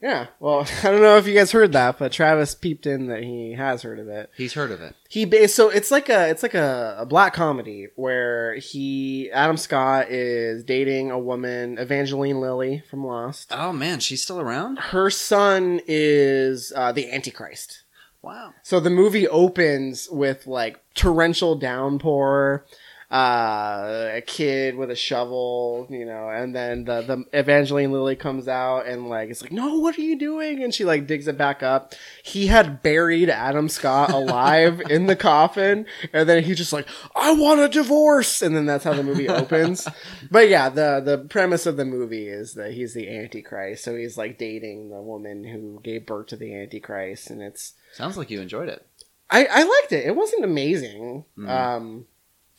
[0.00, 0.28] Yeah.
[0.38, 3.52] Well, I don't know if you guys heard that, but Travis peeped in that he
[3.52, 4.30] has heard of it.
[4.36, 4.94] He's heard of it.
[5.08, 9.56] He ba- so it's like a it's like a, a black comedy where he Adam
[9.56, 13.52] Scott is dating a woman Evangeline Lilly from Lost.
[13.54, 14.78] Oh man, she's still around.
[14.78, 17.82] Her son is uh, the Antichrist.
[18.22, 18.52] Wow.
[18.62, 22.66] So the movie opens with like torrential downpour,
[23.10, 28.46] uh, a kid with a shovel, you know, and then the, the Evangeline Lilly comes
[28.46, 30.62] out and like it's like, no, what are you doing?
[30.62, 31.94] And she like digs it back up.
[32.22, 37.32] He had buried Adam Scott alive in the coffin, and then he just like, I
[37.32, 39.88] want a divorce, and then that's how the movie opens.
[40.30, 44.16] but yeah, the the premise of the movie is that he's the Antichrist, so he's
[44.16, 48.40] like dating the woman who gave birth to the Antichrist, and it's Sounds like you
[48.40, 48.86] enjoyed it.
[49.28, 50.06] I, I liked it.
[50.06, 51.24] It wasn't amazing.
[51.36, 51.48] Mhm.
[51.48, 52.06] Um,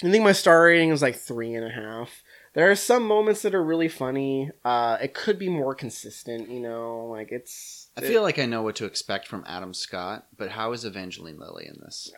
[0.03, 2.23] I think my star rating was like three and a half.
[2.53, 4.51] There are some moments that are really funny.
[4.65, 7.05] Uh, it could be more consistent, you know.
[7.05, 7.89] Like it's.
[7.95, 11.39] I feel like I know what to expect from Adam Scott, but how is Evangeline
[11.39, 12.11] Lilly in this?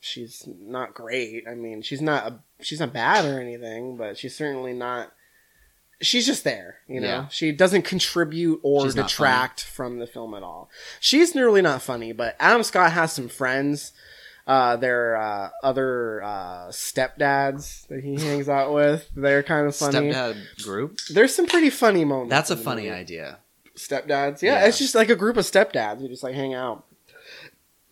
[0.00, 1.44] she's not great.
[1.48, 5.12] I mean, she's not a, she's not bad or anything, but she's certainly not.
[6.00, 7.08] She's just there, you know.
[7.08, 7.28] Yeah.
[7.28, 10.70] She doesn't contribute or She's detract from the film at all.
[11.00, 13.92] She's nearly not funny, but Adam Scott has some friends.
[14.48, 19.06] Uh, they're uh, other uh, stepdads that he hangs out with.
[19.14, 20.10] They're kind of funny.
[20.10, 20.98] Stepdad group.
[21.12, 22.30] There's some pretty funny moments.
[22.30, 22.94] That's a funny movie.
[22.94, 23.38] idea.
[23.76, 24.66] Stepdads, yeah, Yeah.
[24.66, 26.86] it's just like a group of stepdads who just like hang out.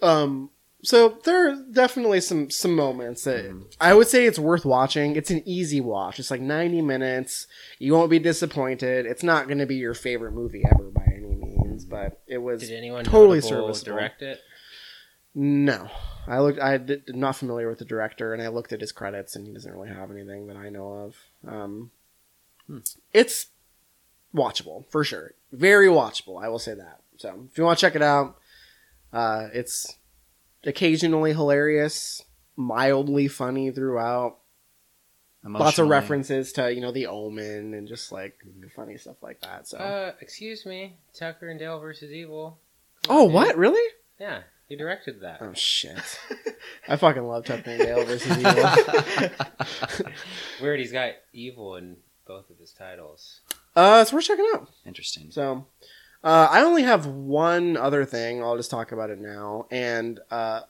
[0.03, 0.51] Um,
[0.83, 3.63] so there are definitely some some moments that Mm-hmm.
[3.81, 5.15] I would say it's worth watching.
[5.15, 6.19] It's an easy watch.
[6.19, 7.47] It's like 90 minutes.
[7.79, 9.05] You won't be disappointed.
[9.07, 12.61] It's not going to be your favorite movie ever by any means, but it was
[12.63, 13.97] Did anyone totally serviceable.
[13.97, 14.41] direct it?
[15.35, 15.89] No,
[16.29, 16.59] I looked.
[16.61, 19.53] I did, not familiar with the director, and I looked at his credits, and he
[19.53, 21.17] doesn't really have anything that I know of.
[21.47, 21.91] Um,
[22.67, 22.79] Hmm.
[23.13, 23.47] It's
[24.35, 26.43] watchable for sure, very watchable.
[26.43, 27.01] I will say that.
[27.17, 28.37] So if you want to check it out,
[29.13, 29.97] uh, it's
[30.65, 32.23] occasionally hilarious,
[32.57, 34.39] mildly funny throughout.
[35.45, 38.37] Lots of references to you know the Omen and just like
[38.75, 39.69] funny stuff like that.
[39.69, 42.59] So Uh, excuse me, Tucker and Dale versus Evil.
[43.09, 43.35] oh, dude.
[43.35, 43.93] what really?
[44.19, 45.39] Yeah, he directed that.
[45.41, 46.21] Oh shit!
[46.89, 50.13] I fucking love Tucker and Dale versus Evil.
[50.61, 53.41] Weird, he's got evil in both of his titles.
[53.75, 54.69] Uh, it's worth checking out.
[54.85, 55.31] Interesting.
[55.31, 55.67] So,
[56.25, 58.43] uh, I only have one other thing.
[58.43, 59.67] I'll just talk about it now.
[59.71, 60.63] And uh,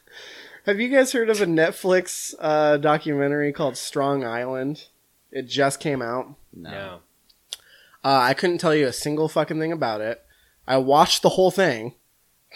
[0.66, 4.86] have you guys heard of a Netflix uh, documentary called Strong Island?
[5.30, 6.34] It just came out.
[6.52, 6.70] No.
[6.70, 6.98] No.
[8.04, 10.22] Uh, I couldn't tell you a single fucking thing about it.
[10.66, 11.94] I watched the whole thing.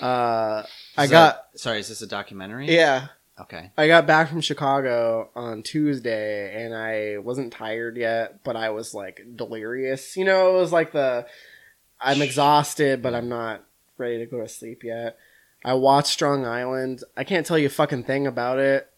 [0.01, 0.63] Uh,
[0.97, 2.67] I Is got that- sorry, is this a documentary?
[2.75, 3.09] yeah.
[3.39, 3.71] Okay.
[3.77, 8.95] I got back from Chicago on Tuesday and I wasn't tired yet, but I was
[8.95, 10.17] like delirious.
[10.17, 11.27] You know, it was like the
[12.01, 13.63] I'm exhausted, but I'm not
[13.99, 15.19] ready to go to sleep yet.
[15.63, 17.03] I watched Strong Island.
[17.15, 18.91] I can't tell you a fucking thing about it.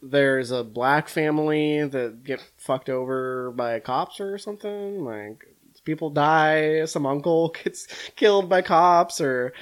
[0.00, 5.04] There's a black family that get fucked over by cops or something.
[5.04, 5.51] Like
[5.84, 7.86] people die, some uncle gets
[8.16, 9.52] killed by cops or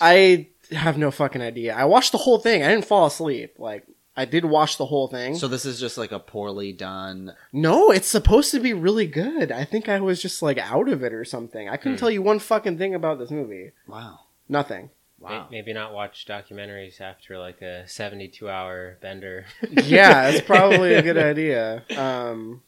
[0.00, 1.74] I have no fucking idea.
[1.74, 2.62] I watched the whole thing.
[2.62, 3.54] I didn't fall asleep.
[3.58, 3.84] Like
[4.16, 5.36] I did watch the whole thing.
[5.36, 7.34] So this is just like a poorly done.
[7.52, 9.52] no, it's supposed to be really good.
[9.52, 11.68] I think I was just like out of it or something.
[11.68, 12.00] I couldn't Hmm.
[12.00, 13.70] tell you one fucking thing about this movie.
[13.86, 14.20] Wow.
[14.48, 14.90] Nothing.
[15.20, 15.48] Wow.
[15.50, 19.46] Maybe not watch documentaries after like a 72 hour bender.
[19.70, 21.82] Yeah, it's probably a good idea.
[21.96, 22.62] Um,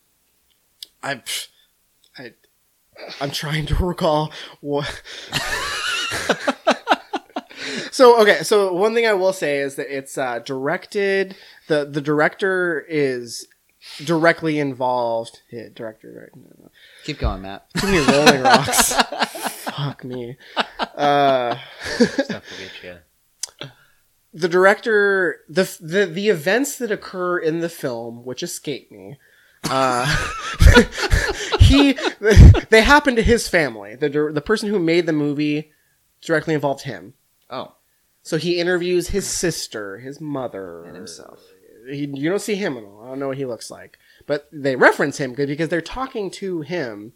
[1.03, 1.23] I, I,
[3.21, 5.03] I'm trying to recall what.
[7.91, 11.37] so okay, so one thing I will say is that it's uh, directed.
[11.69, 13.47] the The director is
[14.05, 15.41] directly involved.
[15.51, 16.31] Yeah, director.
[16.35, 16.43] Right?
[16.43, 16.71] No, no.
[17.05, 17.67] Keep going, Matt.
[17.79, 18.93] Too many Rolling Rocks.
[18.93, 20.37] Fuck me.
[20.97, 21.57] Uh,
[21.97, 23.03] Stuff will get
[23.63, 23.69] you.
[24.35, 29.17] the director, the the the events that occur in the film, which escape me.
[29.65, 30.07] Uh,
[31.71, 31.97] he
[32.71, 33.97] they happen to his family.
[33.97, 35.73] The the person who made the movie
[36.21, 37.15] directly involved him.
[37.49, 37.73] Oh,
[38.23, 41.41] So he interviews his sister, his mother, and himself.
[41.89, 43.03] He, you don't see him at all.
[43.03, 46.61] I don't know what he looks like, but they reference him because they're talking to
[46.61, 47.15] him.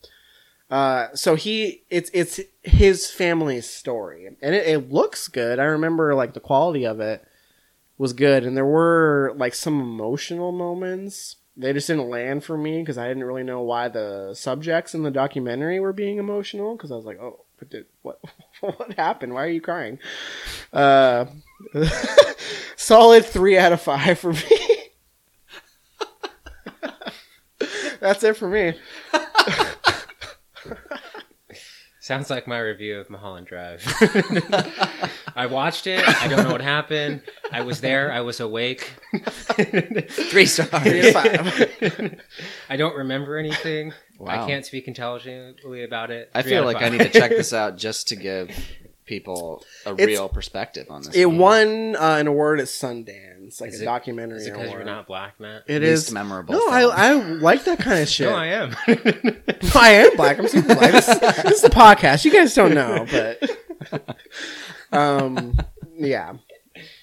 [0.70, 5.58] Uh, so he, it's it's his family's story, and it, it looks good.
[5.58, 7.22] I remember like the quality of it
[7.98, 11.36] was good, and there were like some emotional moments.
[11.56, 15.04] They just didn't land for me because I didn't really know why the subjects in
[15.04, 16.76] the documentary were being emotional.
[16.76, 18.20] Because I was like, oh, but did, what
[18.60, 19.34] what happened?
[19.34, 19.98] Why are you crying?
[20.72, 21.26] Uh,
[22.76, 24.40] solid three out of five for me.
[28.00, 28.74] That's it for me.
[32.00, 33.82] Sounds like my review of Mulholland Drive.
[35.36, 36.06] I watched it.
[36.22, 37.22] I don't know what happened.
[37.50, 38.12] I was there.
[38.12, 38.92] I was awake.
[39.58, 40.82] Three stars.
[40.82, 42.20] Three out of five.
[42.70, 43.92] I don't remember anything.
[44.18, 44.44] Wow.
[44.44, 46.30] I can't speak intelligently about it.
[46.34, 46.92] I Three feel out of like I five.
[46.92, 48.50] need to check this out just to give
[49.06, 51.14] people a It's- real perspective on this.
[51.14, 51.38] It movie.
[51.38, 54.78] won uh, an award at Sundance, like Is a it- documentary Is it because award.
[54.86, 55.64] you're not black, Matt?
[55.66, 56.54] It Least is memorable.
[56.54, 56.72] No, film.
[56.72, 58.28] I, I like that kind of shit.
[58.30, 58.74] No, I am.
[59.74, 60.38] I am black.
[60.38, 60.92] I'm super black.
[60.92, 62.24] This, this is a podcast.
[62.24, 64.16] You guys don't know, but
[64.94, 65.58] um,
[65.96, 66.34] yeah.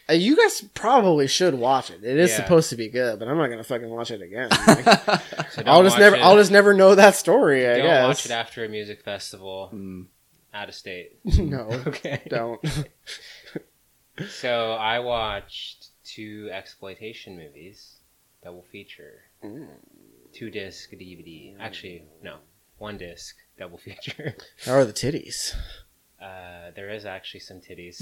[0.09, 2.03] Uh, you guys probably should watch it.
[2.03, 2.38] It is Yeah.
[2.38, 4.49] supposed to be good, but I'm not gonna fucking watch it again.
[4.68, 4.84] Like,
[5.51, 6.15] So don't I'll just watch never.
[6.18, 6.22] it.
[6.22, 7.65] I'll just never know that story.
[7.68, 8.03] I don't guess.
[8.07, 10.07] watch it after a music festival Mm.
[10.53, 11.19] out of state.
[11.23, 12.22] no, Okay.
[12.30, 12.59] don't.
[14.30, 17.95] So I watched two exploitation movies,
[18.43, 19.68] double feature, Mm.
[20.34, 21.55] two disc DVD.
[21.59, 22.38] Actually, no,
[22.77, 24.35] one disc double feature.
[24.65, 25.55] How are the titties?
[26.22, 27.99] Uh, there is actually some titties.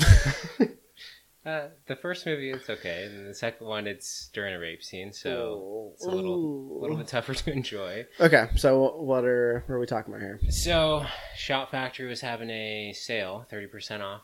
[1.45, 5.13] uh, the first movie it's okay, and the second one it's during a rape scene,
[5.13, 6.79] so it's a little Ooh.
[6.81, 8.05] little bit tougher to enjoy.
[8.19, 10.39] Okay, so what are what are we talking about here?
[10.49, 11.05] So
[11.37, 14.21] Shout Factory was having a sale, thirty percent off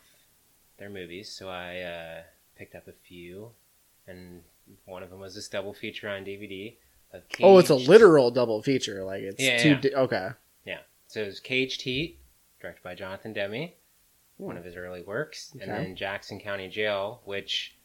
[0.78, 2.22] their movies, so I uh,
[2.58, 3.52] picked up a few,
[4.08, 4.42] and
[4.86, 6.76] one of them was this double feature on DVD.
[7.14, 9.06] of Oh, it's a literal double feature.
[9.06, 9.70] Like it's Yeah, two.
[9.70, 9.80] yeah.
[9.80, 10.30] Di- okay.
[10.66, 10.80] Yeah.
[11.08, 12.20] So it was Caged Heat,
[12.60, 13.70] directed by Jonathan Demme,
[14.38, 17.76] one of his early works, and then Jackson County Jail, which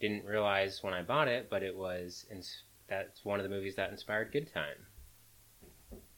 [0.00, 3.76] didn't realize when I bought it, but it was ins- that's one of the movies
[3.76, 4.76] that inspired Good Time.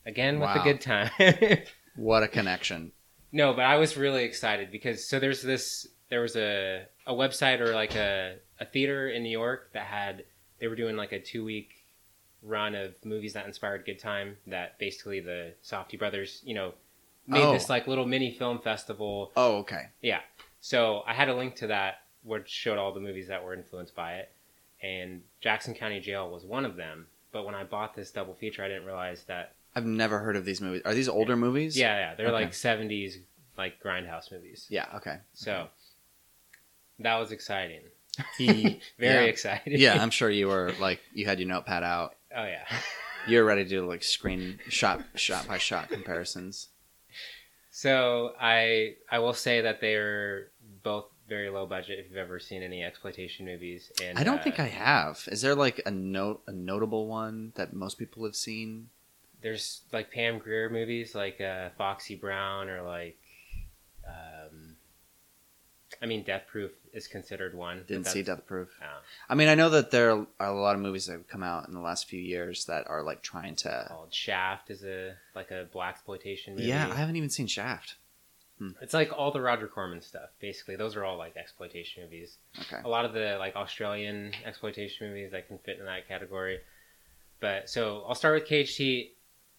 [0.06, 1.10] Again with the Good Time.
[1.96, 2.92] What a connection.
[3.32, 7.58] no, but I was really excited because so there's this there was a a website
[7.58, 10.22] or like a a theater in New York that had
[10.60, 11.84] they were doing like a two week
[12.40, 16.72] run of movies that inspired good time that basically the Safdie brothers you know
[17.28, 17.52] made Oh.
[17.52, 19.86] this like little mini film festival Oh, okay.
[20.02, 20.20] yeah
[20.60, 23.94] so I had a link to that which showed all the movies that were influenced
[23.94, 24.32] by it
[24.82, 28.64] and Jackson County Jail was one of them but when I bought this double feature
[28.64, 30.82] I didn't realize that I've never heard of these movies.
[30.84, 31.76] Are these older movies?
[31.78, 32.44] yeah yeah they're Okay.
[32.44, 33.14] like 70s
[33.56, 34.86] like grindhouse movies Yeah.
[34.96, 35.16] Okay.
[35.34, 35.68] so
[37.00, 37.82] that was exciting.
[38.36, 39.30] He- Very yeah.
[39.30, 39.74] exciting.
[39.78, 42.16] Yeah, I'm sure you were like you had your notepad out.
[42.36, 42.64] oh yeah.
[43.28, 46.68] You were ready to do like screen shot shot by shot comparisons.
[47.78, 50.48] So I I will say that they're
[50.82, 52.00] both very low budget.
[52.00, 55.22] If you've ever seen any exploitation movies, and I don't uh, think I have.
[55.30, 58.88] Is there like a note a notable one that most people have seen?
[59.40, 63.18] there's like Pam Grier movies like uh, Foxy Brown or like.
[64.06, 64.76] Um,
[66.02, 67.84] I mean, Death Proof is considered one.
[67.86, 68.68] Didn't see Death Proof.
[68.82, 68.86] Oh.
[69.28, 71.68] I mean, I know that there are a lot of movies that have come out
[71.68, 73.86] in the last few years that are like trying to.
[73.88, 76.66] Called Shaft is a like a black exploitation movie.
[76.68, 77.96] Yeah, I haven't even seen Shaft.
[78.58, 78.70] Hmm.
[78.82, 80.30] It's like all the Roger Corman stuff.
[80.40, 82.36] Basically, those are all like exploitation movies.
[82.60, 82.82] Okay.
[82.84, 86.58] a lot of the like Australian exploitation movies that can fit in that category.
[87.40, 89.14] But so I'll start with Cage Heat.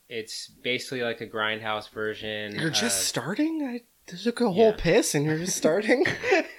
[0.10, 2.56] It's basically like a grindhouse version.
[2.56, 3.62] You're just of- starting.
[3.64, 3.84] I
[4.18, 4.76] took a whole Yeah.
[4.78, 6.04] piss, and you're just starting.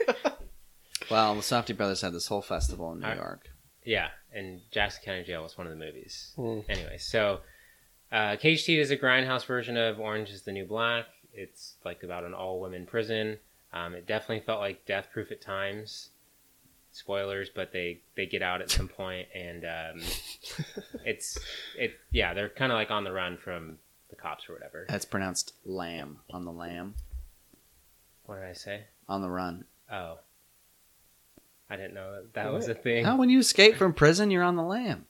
[1.10, 3.48] Well, the Safdie Brothers had this whole festival in New I- York.
[3.84, 6.32] yeah, and Jackson County Jail was one of the movies.
[6.36, 6.60] Hmm.
[6.68, 7.40] Anyway, so
[8.12, 11.06] uh, Cage Heat is a grindhouse version of Orange Is the New Black.
[11.32, 13.38] It's like about an all women prison.
[13.72, 16.10] Um, it definitely felt like Death Proof at times.
[16.92, 20.02] Spoilers, but they they get out at some point, and um,
[21.04, 21.38] it's
[21.78, 23.78] it yeah they're kind of like on the run from
[24.08, 24.86] the cops or whatever.
[24.88, 26.96] That's pronounced lamb on the lamb
[28.26, 28.84] What did I say?
[29.08, 29.66] on the run.
[29.92, 30.18] Oh,
[31.70, 33.04] I didn't know that, that was a thing.
[33.04, 35.06] How when you escape from prison, you're on the lamb.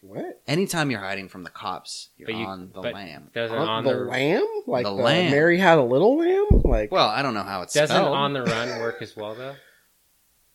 [0.00, 0.40] What?
[0.46, 3.30] Anytime you're hiding from the cops, you're But you- on the but lamb.
[3.34, 4.46] Doesn't On, on the, the, lamb?
[4.66, 5.30] Like The the lamb.
[5.32, 6.62] Mary had a little lamb?
[6.64, 8.16] Like Well, I don't know how it's doesn't spelled.
[8.16, 9.56] on the run work as well though?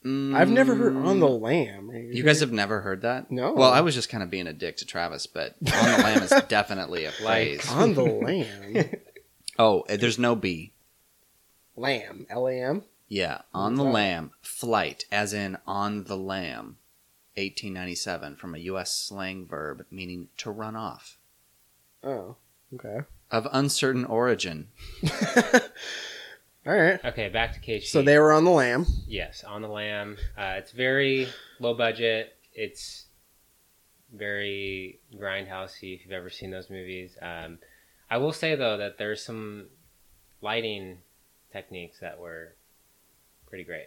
[0.06, 1.90] I've never heard on the Mm, lamb.
[1.92, 3.32] Are You guys have never heard that?
[3.32, 3.54] No.
[3.54, 6.24] Well, I was just kind of being a dick to Travis, but on the lamb
[6.24, 7.70] is definitely a Like- phrase.
[7.72, 8.90] on the lamb.
[9.60, 10.74] Oh, eh, there's no B.
[11.76, 12.26] lamb.
[12.30, 12.84] L A M.
[13.14, 13.92] Yeah, on the that?
[13.92, 16.78] lamb, flight, as in on the lamb,
[17.36, 18.92] 1897, from a U.S.
[18.92, 21.20] slang verb meaning to run off.
[22.04, 22.38] Oh.
[22.74, 23.02] Okay.
[23.30, 24.70] Of uncertain origin.
[26.66, 27.06] All right.
[27.06, 27.84] Okay, back to KG.
[27.84, 28.88] So they were on the lamb.
[29.08, 30.18] Yes, on the lamb.
[30.36, 31.28] Uh, it's very
[31.60, 32.36] low budget.
[32.52, 33.06] It's
[34.12, 35.96] very grindhousey.
[35.96, 37.60] If you've ever seen those movies, um,
[38.10, 39.68] I will say though that there's some
[40.42, 40.98] lighting
[41.52, 42.56] techniques that were
[43.54, 43.86] pretty great.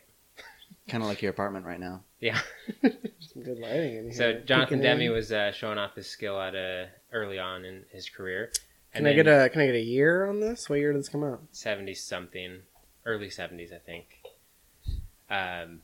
[0.89, 2.05] Kind of like your apartment right now.
[2.21, 2.39] Yeah.
[2.83, 4.13] Some good lighting in here.
[4.13, 5.13] So Jonathan Peeking in.
[5.13, 8.53] Was uh, showing off his skill at a early on in his career.
[8.95, 10.71] Can I get a Can I get a year on this?
[10.71, 11.43] What year did this come out?
[11.51, 12.61] seventy something,
[13.05, 14.07] early seventies, I think.
[15.29, 15.81] Um,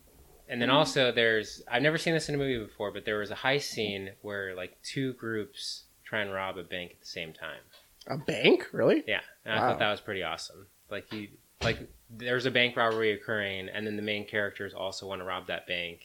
[0.48, 3.32] and then also there's I've never seen this in a movie before, but there was
[3.32, 7.32] a heist scene where like two groups try and rob a bank at the same
[7.32, 7.60] time.
[8.06, 8.68] A bank?
[8.72, 9.02] Really?
[9.08, 9.70] Yeah, and I Wow.
[9.70, 10.68] thought that was pretty awesome.
[10.88, 11.26] Like you,
[11.64, 11.78] like
[12.10, 15.66] there's a bank robbery occurring, and then the main characters also want to rob that
[15.66, 16.00] bank.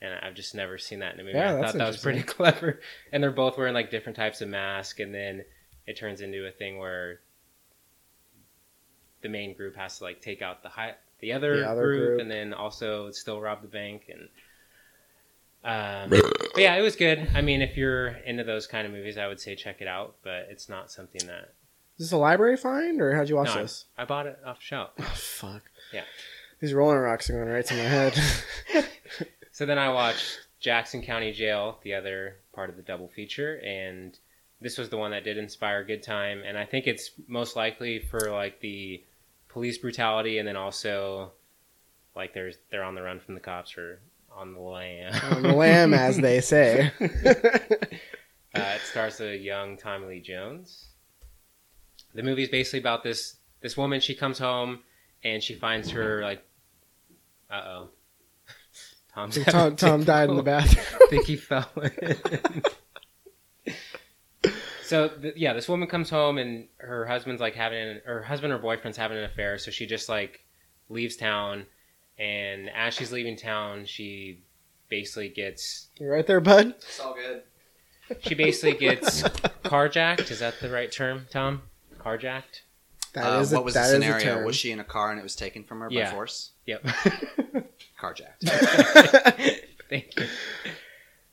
[0.00, 1.38] And I've just never seen that in a movie.
[1.38, 2.80] Yeah, I thought that was pretty clever.
[3.12, 5.44] And they're both wearing like different types of masks, and then
[5.86, 7.20] it turns into a thing where
[9.22, 12.00] the main group has to like take out the high, the other, The other group,
[12.08, 12.20] group.
[12.20, 14.10] and then also still rob the bank.
[14.10, 14.28] And
[15.64, 17.28] um, but yeah, it was good.
[17.34, 20.16] I mean, if you're into those kind of movies, I would say check it out.
[20.24, 21.54] But it's not something that
[21.98, 23.84] Is this a library find or how'd you watch No, this?
[23.96, 24.90] I bought it off the shelf.
[24.98, 25.62] Oh fuck.
[25.92, 26.04] Yeah.
[26.60, 28.18] These rolling rocks are going right to my head.
[29.54, 30.24] So then I watched
[30.60, 34.18] Jackson County Jail, the other part of the double feature, and
[34.62, 36.42] this was the one that did inspire good time.
[36.44, 39.04] And I think it's most likely for like the
[39.50, 41.32] police brutality, and then also
[42.16, 44.00] like there's they're on the run from the cops or
[44.34, 45.12] on the lam.
[45.34, 46.90] on the lamb, as they say.
[48.54, 50.88] Uh, it stars a young Tommy Lee Jones.
[52.14, 54.00] The movie is basically about this this woman.
[54.00, 54.80] She comes home
[55.24, 56.44] and she finds her like,
[57.50, 57.88] uh oh,
[59.14, 60.84] Tom's Tom, Tom died in the bathroom.
[61.02, 61.70] I think he fell.
[61.80, 62.16] in.
[64.84, 68.52] so th- yeah, this woman comes home and her husband's like having an, her husband
[68.52, 69.58] or boyfriend's having an affair.
[69.58, 70.40] So she just like
[70.88, 71.66] leaves town,
[72.18, 74.42] and as she's leaving town, she
[74.88, 76.68] basically gets You right there, bud?
[76.76, 77.42] It's all good.
[78.20, 79.22] she basically gets
[79.64, 80.30] carjacked.
[80.30, 81.62] Is that the right term, Tom?
[82.04, 82.62] Carjacked.
[83.14, 84.24] That Uh, is a, what was that the is a scenario?
[84.36, 84.44] term.
[84.44, 86.06] Was she in a car and it was taken from her Yeah.
[86.10, 86.52] by force?
[86.66, 86.82] Yep.
[88.00, 88.42] Carjacked.
[89.90, 90.26] Thank you.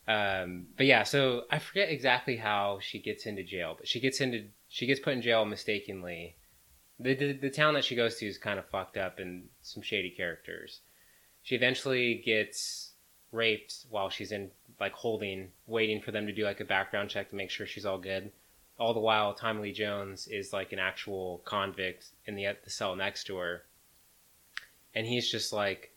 [0.07, 4.21] Um, but yeah, so I forget exactly how she gets into jail, but she gets
[4.21, 6.35] into she gets put in jail mistakenly.
[6.99, 9.83] The, the the town that she goes to is kind of fucked up and some
[9.83, 10.81] shady characters.
[11.43, 12.91] She eventually gets
[13.31, 17.29] raped while she's in like holding, waiting for them to do like a background check
[17.29, 18.31] to make sure she's all good.
[18.80, 23.26] All the while, Lee Jones is like an actual convict in the the cell next
[23.26, 23.64] to her,
[24.95, 25.93] and he's just like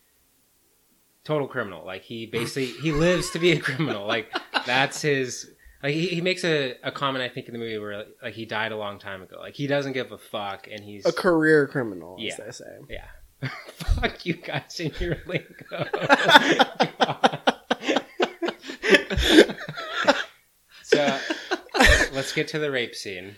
[1.25, 1.85] total criminal.
[1.87, 4.07] Like he basically he lives to be a criminal.
[4.07, 4.33] Like
[4.67, 5.51] that's his.
[5.83, 8.45] Like he, he makes a, a comment I think in the movie where like he
[8.47, 9.37] died a long time ago.
[9.41, 12.45] Like he doesn't give a fuck, and he's a career criminal, as Yeah.
[12.45, 12.79] they say.
[12.89, 13.09] yeah.
[13.75, 15.45] fuck you guys in your lingo.
[20.83, 21.19] so
[22.23, 23.35] let's get to the rape scene.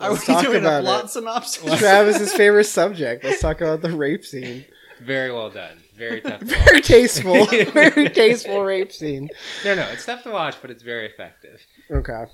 [0.00, 1.10] Are Let's we talk doing a about plot it.
[1.10, 1.78] synopsis?
[1.78, 3.22] Travis's favorite subject.
[3.22, 4.64] Let's talk about the rape scene.
[5.00, 5.78] Very well done.
[5.96, 6.40] Very tough.
[6.40, 7.46] To Very tasteful.
[7.72, 9.28] Very tasteful rape scene.
[9.64, 11.60] No, no, it's tough to watch, but it's very effective.
[11.90, 12.24] Okay.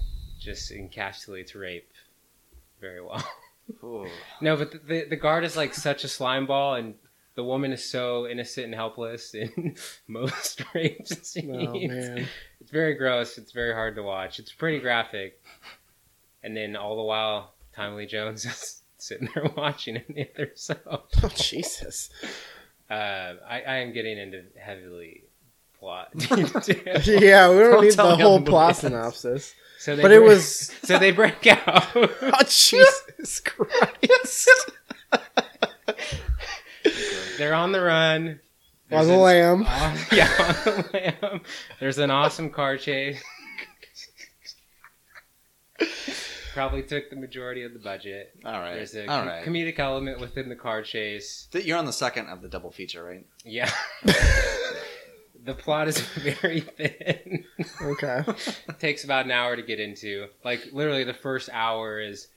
[0.40, 1.90] Just encapsulates rape
[2.80, 3.22] very well.
[3.82, 4.06] Ooh.
[4.40, 6.94] No, but the, the, the guard is like such a slime ball, and
[7.34, 9.76] the woman is so innocent and helpless in
[10.08, 11.68] most rape scenes.
[11.68, 12.26] Oh man.
[12.74, 13.38] Very gross.
[13.38, 14.40] It's very hard to watch.
[14.40, 15.40] It's pretty graphic.
[16.42, 20.88] And then all the while, Tommy Lee Jones is sitting there watching it the other.
[20.92, 22.10] Oh Jesus.
[22.90, 25.22] Uh, I, I am getting into heavily
[25.78, 26.08] plot.
[26.16, 29.54] Yeah, we don't, Don't need the whole the plot synopsis.
[29.78, 31.86] so they But it was so they break out.
[31.94, 34.50] Oh Jesus Christ.
[37.38, 38.40] They're on the run.
[38.92, 39.64] On the an- lamb.
[39.66, 40.90] Uh, yeah, on the
[41.22, 41.40] lamb.
[41.80, 43.22] There's an awesome car chase.
[46.52, 48.32] Probably took the majority of the budget.
[48.44, 48.74] All right.
[48.74, 49.44] There's a All com- right.
[49.44, 51.48] comedic element within the car chase.
[51.50, 53.26] Th- You're on the second of the double feature, right?
[53.44, 53.68] Yeah.
[54.04, 55.98] the plot is
[56.40, 57.44] very thin.
[57.82, 58.22] Okay.
[58.78, 60.28] Takes about an hour to get into.
[60.44, 62.28] Like literally, the first hour is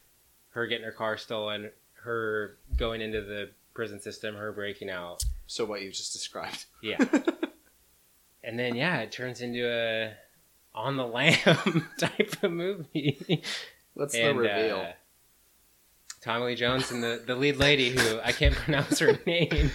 [0.49, 1.69] her getting her car stolen,
[2.03, 5.24] her going into the prison system, her breaking out.
[5.45, 6.66] So what you just described.
[6.82, 6.98] Yeah.
[8.44, 10.14] and then yeah, it turns into a
[10.74, 13.44] on the lam type of movie.
[13.94, 14.78] What's and, the reveal?
[14.78, 14.91] Uh,
[16.22, 19.72] Tommy Lee Jones and the, the lead lady, who I can't pronounce her name,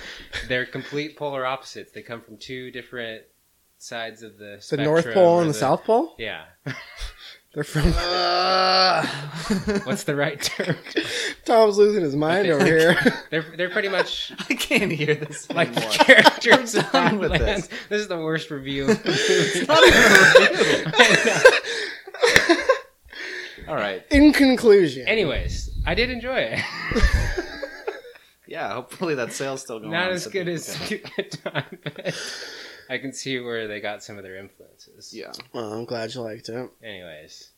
[0.49, 1.93] they're complete polar opposites.
[1.93, 3.23] They come from two different
[3.79, 6.17] sides of the The North Pole or and the South Pole?
[6.19, 6.45] Yeah.
[7.55, 7.83] They're from.
[9.85, 10.77] What's the right term?
[11.45, 12.97] Tom's losing his mind over here.
[13.31, 16.05] They're they're pretty much I can't hear this like the anymore.
[16.05, 17.69] characters of done with this.
[17.89, 18.03] This.
[18.03, 18.91] is the worst review.
[18.91, 19.11] Of the
[22.47, 23.69] movie.
[23.69, 24.05] All right.
[24.11, 25.07] In conclusion.
[25.07, 26.61] Anyways, I did enjoy it.
[28.47, 28.73] Yeah.
[28.75, 29.93] Hopefully that sale's still going.
[29.93, 32.15] Not on, as so good as can- Stupid Time, but
[32.93, 35.15] I can see where they got some of their influences.
[35.15, 35.33] Yeah.
[35.55, 36.71] Well, I'm glad you liked it.
[36.83, 37.51] Anyways,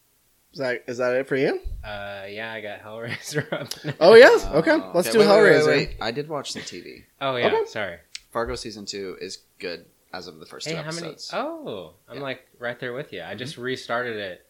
[0.52, 1.60] Is that is that it for you?
[1.82, 3.96] uh, yeah, I got Hellraiser up.
[4.00, 4.44] Oh yes.
[4.46, 4.76] Uh, Okay.
[4.94, 5.66] Let's do wait, wait, Hellraiser.
[5.66, 7.04] Wait, wait, I did watch the TV.
[7.20, 7.64] Oh yeah, Okay.
[7.66, 7.98] sorry.
[8.32, 11.08] Fargo season two is good as of the first Hey, two how many?
[11.08, 11.30] episodes.
[11.32, 12.22] Oh, I'm Yeah.
[12.22, 13.22] like right there with you.
[13.22, 14.46] I just restarted it.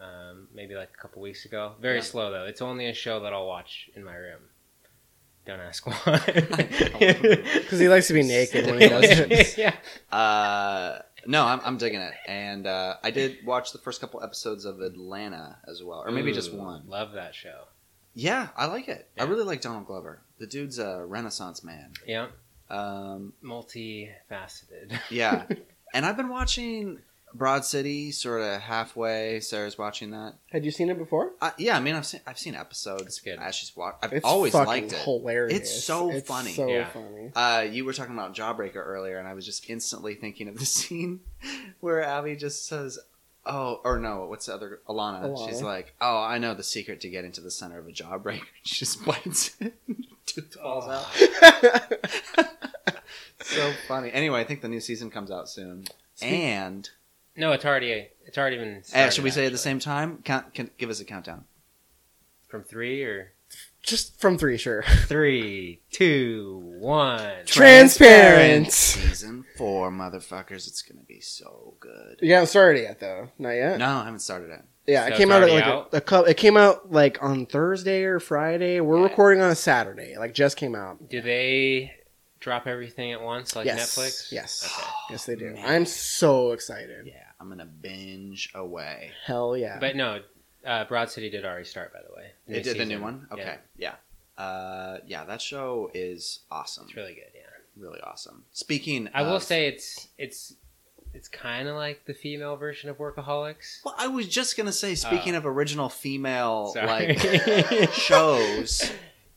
[0.00, 1.74] Um, maybe like a couple weeks ago.
[1.80, 2.02] Very Yeah.
[2.02, 2.46] slow though.
[2.46, 4.40] It's only a show that I'll watch in my room.
[5.44, 6.18] Don't ask why.
[6.98, 9.58] Because he likes to be naked when he does it.
[9.58, 9.74] yeah.
[10.16, 14.64] Uh, no, I'm, I'm digging it, and uh, I did watch the first couple episodes
[14.64, 16.82] of Atlanta as well, or maybe just one.
[16.86, 17.64] Love that show.
[18.14, 19.08] Yeah, I like it.
[19.18, 20.20] I really like Donald Glover.
[20.38, 21.92] The dude's a Renaissance man.
[22.06, 22.26] Yeah.
[22.70, 24.98] Um, Multifaceted.
[25.10, 25.46] yeah,
[25.94, 26.98] and I've been watching
[27.34, 29.40] Broad City, sort of halfway.
[29.40, 30.34] Sarah's watching that.
[30.50, 31.32] Had you seen it before?
[31.40, 33.02] Uh, yeah, I mean, I've seen I've seen episodes.
[33.02, 33.38] It's good.
[33.38, 34.98] As she's watched, I've It's always liked it.
[34.98, 35.58] hilarious.
[35.60, 36.52] It's so funny.
[36.52, 36.88] So Yeah.
[36.88, 37.30] funny.
[37.34, 40.66] Uh, you were talking about Jawbreaker earlier, and I was just instantly thinking of the
[40.76, 41.20] scene
[41.80, 42.98] where Abby just says,
[43.46, 45.24] "Oh, or no, what's the other Ilana?
[45.24, 45.48] Ilana.
[45.48, 48.42] She's like, "Oh, I know the secret to get into the center of a jawbreaker."
[48.64, 49.74] She just bites it,
[50.26, 51.06] tooth falls out.
[53.42, 54.10] so funny.
[54.12, 55.84] Anyway, I think the new season comes out soon,
[56.20, 56.88] and
[57.36, 58.82] no, it's already it's already been.
[58.94, 60.18] uh, should we say at the same time?
[60.24, 61.44] Count, can, give us a countdown.
[62.48, 63.32] from three or
[63.82, 64.82] Just from three, sure.
[65.06, 67.44] three, two, one.
[67.46, 68.70] Transparent.
[68.72, 70.68] Season four, motherfuckers.
[70.68, 72.18] It's gonna be so good.
[72.20, 73.30] You haven't started yet, though.
[73.38, 73.78] Not yet.
[73.78, 74.60] No, I haven't started it.
[74.86, 75.88] Yeah, So it came out like out?
[75.92, 78.80] A, a cou- It came out like on Thursday or Friday.
[78.80, 79.04] We're Yeah.
[79.04, 80.16] recording on a Saturday.
[80.18, 81.08] Like just came out.
[81.08, 81.92] Do they
[82.42, 83.96] drop everything at once like yes.
[83.96, 84.32] Netflix?
[84.32, 84.64] Yes.
[84.78, 84.88] Okay.
[85.10, 85.52] Yes, they do.
[85.52, 85.64] Man.
[85.66, 87.06] I'm so excited.
[87.06, 89.10] Yeah, I'm gonna binge away.
[89.26, 89.78] Hell yeah.
[89.78, 90.20] But no,
[90.66, 92.32] uh, Broad City did already start, by the way.
[92.48, 93.26] it did the new one.
[93.30, 93.94] Okay, yeah,
[94.38, 95.24] uh, yeah.
[95.24, 96.84] That show is awesome.
[96.86, 97.30] it's really good.
[97.34, 97.42] Yeah,
[97.76, 98.44] really awesome.
[98.52, 100.54] Speaking, I will say it's it's
[101.12, 103.80] it's kind of like the female version of Workaholics.
[103.84, 104.94] Well, I was just gonna say.
[104.94, 105.38] Speaking Oh.
[105.38, 106.86] of original female Sorry.
[107.18, 108.90] like shows,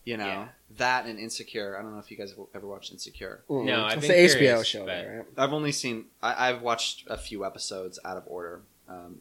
[0.06, 0.48] you know Yeah.
[0.78, 1.78] that and Insecure.
[1.78, 3.44] I don't know if you guys have ever watched Insecure.
[3.50, 5.26] Mm, No, I've it's been the HBO show, but- right?
[5.38, 6.06] I've only seen.
[6.22, 9.20] I, I've watched a few episodes out of order, um,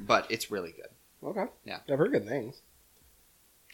[0.00, 0.88] but it's really good.
[1.22, 1.46] Okay.
[1.64, 1.78] Yeah.
[1.90, 2.60] I've heard good things.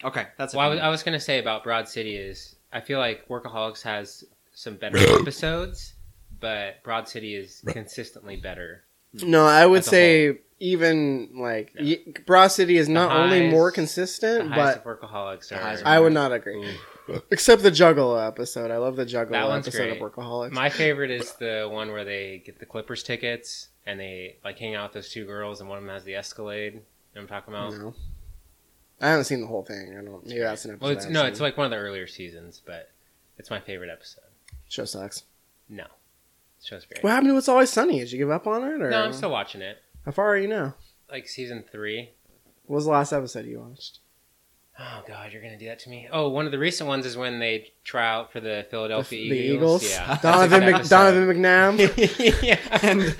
[0.03, 0.57] Okay, that's it.
[0.57, 0.79] Well, I was.
[0.79, 4.97] I was gonna say about Broad City is I feel like Workaholics has some better
[5.21, 5.93] episodes,
[6.41, 8.83] but Broad City is consistently better.
[9.21, 11.83] No, I would As a say even like No.
[11.85, 15.57] y- Broad City is not only more consistent, highs but of Workaholics are.
[15.59, 16.63] highs I would not agree.
[17.09, 17.21] Ooh.
[17.31, 18.71] Except the Juggalo episode.
[18.71, 20.01] I love the Juggalo That one's episode great.
[20.01, 20.51] of Workaholics.
[20.51, 24.73] My favorite is the one where they get the Clippers tickets and they like hang
[24.75, 26.73] out with those two girls, and one of them has the Escalade.
[26.73, 26.83] You know
[27.13, 27.73] what I'm talking about?
[27.73, 27.93] no.
[29.01, 29.97] I haven't seen the whole thing.
[29.99, 30.25] I don't.
[30.25, 30.85] Maybe that's an episode.
[30.85, 31.31] Well, it's no, seen.
[31.31, 32.89] it's like one of the earlier seasons, but
[33.37, 34.23] it's my favorite episode.
[34.69, 35.23] show sucks.
[35.67, 35.85] No,
[36.63, 37.03] the show's great.
[37.03, 37.99] What happened to It's Always Sunny?
[37.99, 39.77] Did you give up on it, or No, I'm still watching it.
[40.05, 40.75] how far are you now?
[41.11, 42.09] Like season three.
[42.65, 43.99] What was the last episode you watched?
[44.79, 46.07] Oh God, you're gonna do that to me.
[46.11, 49.35] Oh, one of the recent ones is when they try out for the Philadelphia the
[49.37, 49.83] Eagles.
[49.83, 49.91] Eagles.
[49.91, 50.95] Yeah, that's a Donovan, good Mc, episode.
[50.95, 52.41] Donovan McNabb.
[52.43, 52.79] yeah.
[52.81, 53.15] and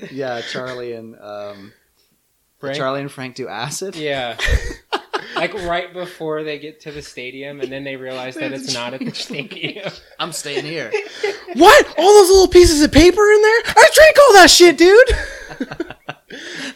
[0.00, 1.72] uh, yeah, Charlie and um,
[2.58, 2.76] Frank?
[2.78, 3.96] Charlie and Frank do acid.
[3.96, 4.38] Yeah.
[5.52, 8.94] Like right before they get to the stadium, and then they realize that it's not
[8.94, 9.90] at the stadium.
[10.18, 10.92] I'm staying here.
[11.54, 11.98] what?
[11.98, 13.60] All those little pieces of paper in there?
[13.66, 15.08] I drank all that shit, dude.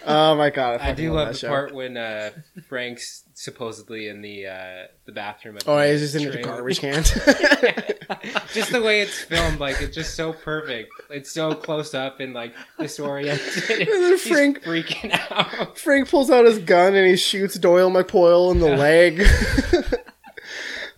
[0.08, 0.80] oh my god!
[0.80, 1.48] I, I do fucking love the show.
[1.48, 2.30] part when uh,
[2.68, 5.56] Frank's supposedly in the uh, the bathroom.
[5.56, 7.02] At Oh, he's just in the garbage can.
[8.52, 10.90] just the way it's filmed, like it's just so perfect.
[11.10, 13.70] It's so close up and like disoriented.
[13.70, 15.78] And then He's Frank- freaking out.
[15.78, 19.22] Frank pulls out his gun and he shoots Doyle McPoyle in the leg.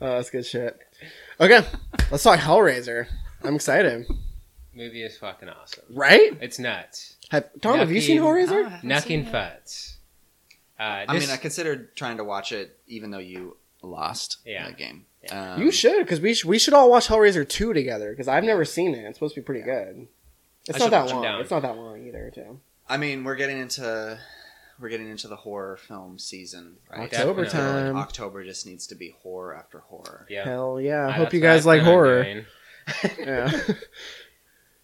[0.00, 0.78] oh, that's good shit.
[1.40, 1.66] Okay,
[2.10, 3.06] let's talk Hellraiser.
[3.42, 4.06] I'm excited.
[4.74, 5.84] Movie is fucking awesome.
[5.90, 6.36] Right?
[6.40, 7.16] It's nuts.
[7.30, 8.82] Have, Tom, have you seen Nothing- Hellraiser?
[8.84, 9.96] Nothing futs.
[10.78, 14.66] Uh, I this- mean, I considered trying to watch it, even though you lost Yeah.
[14.66, 15.06] that game.
[15.30, 18.44] Um, you should, because we, sh- we should all watch Hellraiser 2 together, because I've
[18.44, 19.04] never seen it.
[19.04, 20.08] It's supposed to be pretty good.
[20.66, 21.22] It's I not that watch it long.
[21.22, 21.40] down.
[21.42, 22.60] It's not that long either, too.
[22.88, 24.18] I mean, we're getting into
[24.80, 27.00] we're getting into the horror film season, right?
[27.00, 27.46] October Definitely.
[27.46, 27.96] I feel like time.
[27.96, 30.26] October just needs to be horror after horror.
[30.30, 30.44] yeah.
[30.44, 31.06] Hell yeah.
[31.06, 32.44] I hope you guys like horror.
[33.18, 33.50] Yeah.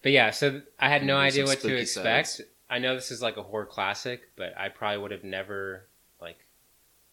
[0.07, 2.29] But yeah, so I had no idea what to expect.
[2.29, 2.49] sides.
[2.69, 5.85] I know this is like a horror classic, but I probably would have never
[6.21, 6.37] like.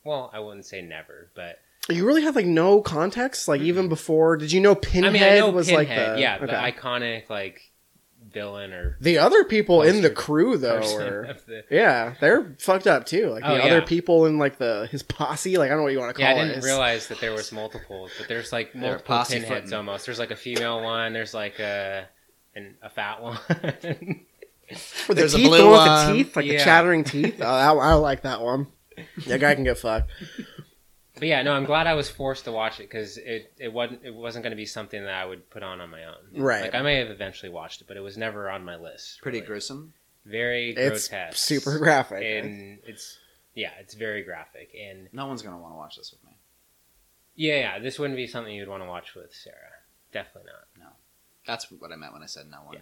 [0.04, 1.58] Well, I wouldn't say never, but
[1.90, 3.48] you really have, like, no context?
[3.48, 6.20] Like, even before, did you know Pinhead I mean, I know was, Pinhead, like, the...
[6.20, 7.72] yeah, the iconic like
[8.32, 11.64] villain or The other people in the crew, though, person the.
[11.72, 13.30] Yeah, they're fucked up, too.
[13.30, 15.92] Like, the Oh, other people in, like, the his posse, like, I don't know what
[15.92, 16.46] you want to call Yeah, I it.
[16.46, 20.06] didn't It's- realize that there was multiples, but there's like They're multiple pinheads almost.
[20.06, 21.12] There's like a female one.
[21.12, 22.06] There's like a
[22.54, 23.38] an, a fat one.
[24.70, 27.34] With the There's a teeth, blue the one with the teeth, like the chattering teeth.
[27.38, 28.66] Oh, that, I like that one.
[29.26, 30.10] That guy can get fucked.
[31.18, 34.00] but yeah, no, I'm glad I was forced to watch it because it, it wasn't
[34.04, 36.14] it wasn't going to be something that I would put on on my own.
[36.42, 36.62] Right.
[36.62, 39.20] Like I may have eventually watched it, but it was never on my list.
[39.20, 39.48] Pretty really.
[39.48, 39.92] gruesome.
[40.24, 41.36] Very It's grotesque.
[41.36, 42.22] super graphic.
[42.24, 43.18] and it's
[43.54, 46.36] yeah, it's very graphic and No one's gonna want to watch this with me.
[47.36, 47.78] yeah, yeah.
[47.80, 49.56] This wouldn't be something you'd want to watch with Sarah.
[50.10, 50.63] Definitely not.
[51.46, 52.78] That's what I meant when I said no one.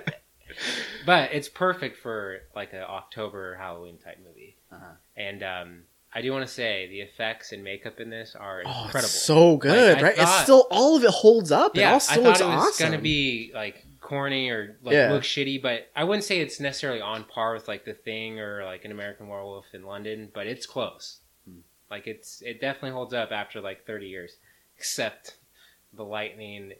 [1.06, 4.56] but it's perfect for like a October Halloween type movie.
[4.72, 4.92] Uh-huh.
[5.16, 5.82] And um,
[6.14, 8.98] I do want to say the effects and makeup in this are Oh, incredible.
[9.00, 10.18] it's so good, Like, I right?
[10.18, 11.76] it's still all of it holds up.
[11.76, 12.86] yeah, it all I still thought looks it was awesome.
[12.92, 15.12] gonna be like corny or like Yeah.
[15.12, 18.64] look shitty, but I wouldn't say it's necessarily on par with like The Thing or
[18.64, 21.18] like an American Werewolf in London, but it's close.
[21.46, 21.58] Hmm.
[21.90, 24.36] Like it's it definitely holds up after like 30 years,
[24.78, 25.36] except
[25.92, 26.72] the lightning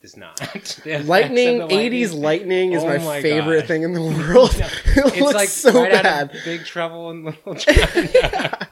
[0.00, 0.40] does not.
[1.04, 3.68] Lightning, '80s lightning is Oh my, my favorite God.
[3.68, 4.58] thing in the world.
[4.58, 6.34] No, it It's looks like so right out bad.
[6.34, 8.68] of Big Trouble in Little China.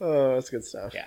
[0.00, 0.92] Oh, that's good stuff.
[0.94, 1.06] Yeah.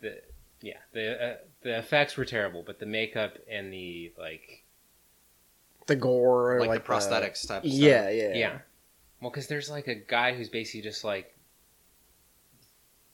[0.00, 0.20] the
[0.60, 4.64] yeah the uh, the effects were terrible, but the makeup and the like
[5.86, 7.64] The gore, Like, like, the prosthetics type stuff.
[7.64, 8.58] Yeah, yeah, yeah,
[9.20, 11.32] well because there's like a guy who's basically just like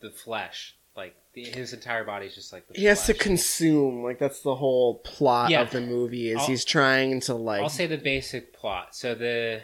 [0.01, 0.82] the flesh, like
[1.35, 4.03] the, his entire body is just like the He has to consume.
[4.03, 5.63] Like that's the whole plot Yeah.
[5.63, 6.31] of the movie.
[6.31, 8.95] Is I'll- he's trying to like I'll say the basic plot.
[8.95, 9.63] So the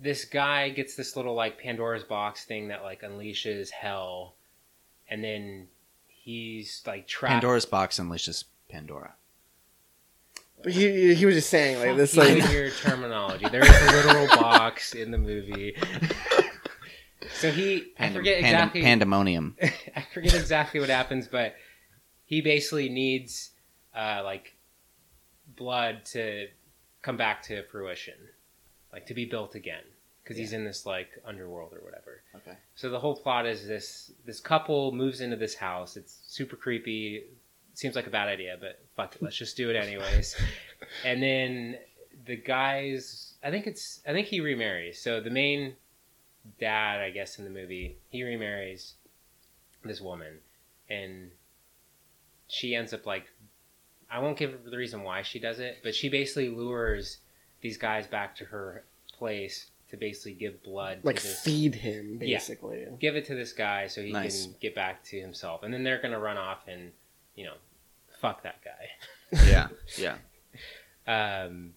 [0.00, 4.34] this guy gets this little like Pandora's box thing that like unleashes hell,
[5.08, 5.68] and then
[6.08, 7.32] he's like trapped.
[7.32, 9.14] Pandora's box unleashes Pandora.
[10.68, 13.48] he, he was just saying like this like and your terminology.
[13.48, 15.76] There is a literal box in the movie.
[17.32, 18.82] So he, I Pandem- forget pandem- exactly.
[18.82, 19.56] pandemonium.
[19.96, 21.54] I forget exactly what happens, but
[22.24, 23.50] he basically needs
[23.94, 24.54] uh, like
[25.56, 26.48] blood to
[27.02, 28.14] come back to fruition,
[28.92, 29.82] like to be built again,
[30.22, 32.22] because he's in this like underworld or whatever.
[32.34, 32.56] Okay.
[32.74, 35.96] So the whole plot is this: this couple moves into this house.
[35.96, 37.24] It's super creepy.
[37.74, 40.36] Seems like a bad idea, but fuck it, let's just do it anyways.
[41.04, 41.76] and then
[42.26, 45.00] the guys, I think it's, I think he remarries.
[45.00, 45.74] So the main
[46.58, 48.94] dad, I guess, in the movie, he remarries
[49.84, 50.38] this woman,
[50.88, 51.30] and
[52.48, 53.24] she ends up like,
[54.10, 57.18] I won't give the reason why she does it, but she basically lures
[57.60, 62.18] these guys back to her place to basically give blood like to this feed him
[62.20, 62.36] Yeah.
[62.38, 62.86] basically.
[63.00, 64.44] give it to this guy so he Nice.
[64.46, 66.90] can get back to himself and then they're gonna run off and
[67.36, 67.54] you know
[68.20, 70.16] fuck that guy yeah, yeah.
[71.46, 71.72] um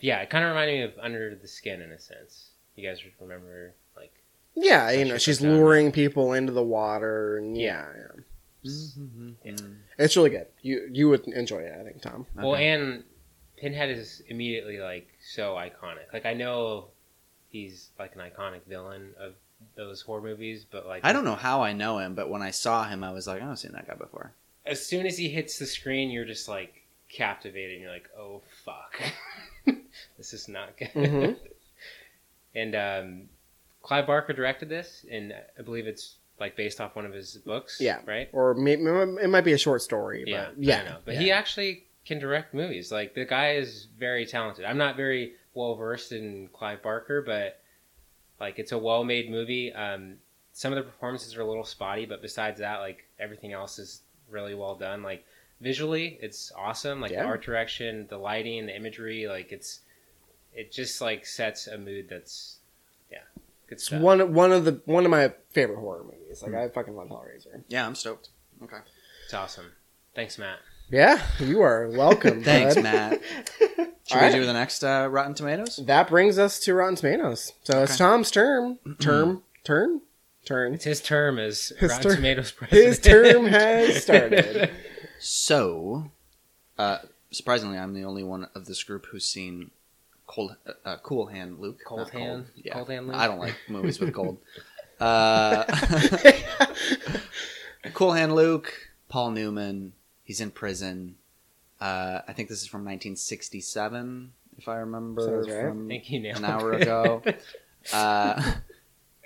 [0.00, 2.98] yeah it kind of reminded me of under the skin in a sense you guys
[3.20, 3.74] remember like
[4.54, 5.56] Yeah, you know, she's goes down.
[5.56, 7.86] luring people into the water, and yeah,
[8.64, 9.52] yeah.
[9.98, 10.46] it's really good.
[10.62, 12.26] You you would enjoy it, I think, Tom.
[12.34, 13.04] well and
[13.56, 16.86] pinhead is immediately like so iconic like i know
[17.50, 19.34] he's like an iconic villain of
[19.76, 22.50] those horror movies but like I don't know how I know him, but when I
[22.52, 24.32] saw him, I was like, I've seen that guy before.
[24.64, 28.40] as soon as he hits the screen you're just like captivated and you're like oh
[28.64, 28.94] fuck
[30.16, 31.36] this is not good Mhm.
[32.54, 33.28] and um,
[33.82, 37.78] clive barker directed this and i believe it's like based off one of his books
[37.80, 38.00] Yeah.
[38.06, 40.24] right Or maybe it might be a short story.
[40.26, 40.96] yeah but yeah, I know.
[41.04, 41.20] but yeah.
[41.20, 45.74] he actually can direct movies like the guy is very talented i'm not very well
[45.74, 47.60] versed in clive barker but
[48.40, 50.14] like it's a well-made movie um,
[50.52, 54.02] some of the performances are a little spotty but besides that like everything else is
[54.30, 55.24] really well done like
[55.60, 57.22] visually it's awesome like Yeah.
[57.22, 59.80] the art direction the lighting the imagery like it's
[60.54, 62.58] it just like sets a mood that's
[63.12, 63.18] yeah
[63.70, 66.42] good It's stuff one one of the one of my favorite horror movies.
[66.44, 66.52] Hmm.
[66.52, 67.62] Like I fucking love Hellraiser.
[67.68, 68.28] Yeah, I'm stoked.
[68.62, 68.76] Okay.
[69.24, 69.72] it's awesome
[70.14, 70.58] thanks matt
[70.90, 72.42] Yeah, you are welcome.
[72.44, 72.82] Thanks, bud.
[72.84, 73.20] Matt.
[73.60, 74.32] Should All right.
[74.34, 75.80] we do the next uh, Rotten Tomatoes?
[75.86, 77.52] That brings us to Rotten Tomatoes.
[77.62, 77.98] So it's Okay.
[77.98, 78.78] Tom's term.
[78.98, 79.42] Term.
[79.64, 80.00] Turn.
[80.44, 80.74] Turn.
[80.74, 82.86] It's his term as His Rotten term- Tomatoes president.
[82.88, 84.70] His term has started.
[85.20, 86.10] So,
[86.76, 86.98] uh,
[87.30, 89.70] surprisingly, I'm the only one of this group who's seen
[90.30, 91.80] Cold, uh, Cool Hand Luke.
[91.84, 92.46] Cold Not Hand?
[92.54, 92.74] Yeah.
[92.74, 93.16] Cold Hand Luke?
[93.16, 94.38] I don't like movies with cold.
[95.00, 95.64] Uh,
[97.94, 98.70] cool Hand Luke,
[99.08, 99.94] Paul Newman.
[100.22, 101.14] He's in prison.
[101.80, 105.70] Uh, I think this is from 1967, if I remember right.
[105.70, 107.22] From think you nailed an hour ago.
[107.94, 108.56] uh,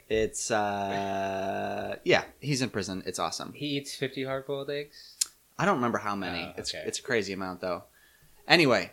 [0.09, 3.03] it's uh, yeah, he's in prison.
[3.05, 3.53] It's awesome.
[3.53, 5.17] he eats 50 hard boiled eggs.
[5.59, 6.45] I don't remember how many.
[6.45, 7.83] Oh, It's it's a crazy amount though.
[8.47, 8.93] Anyway,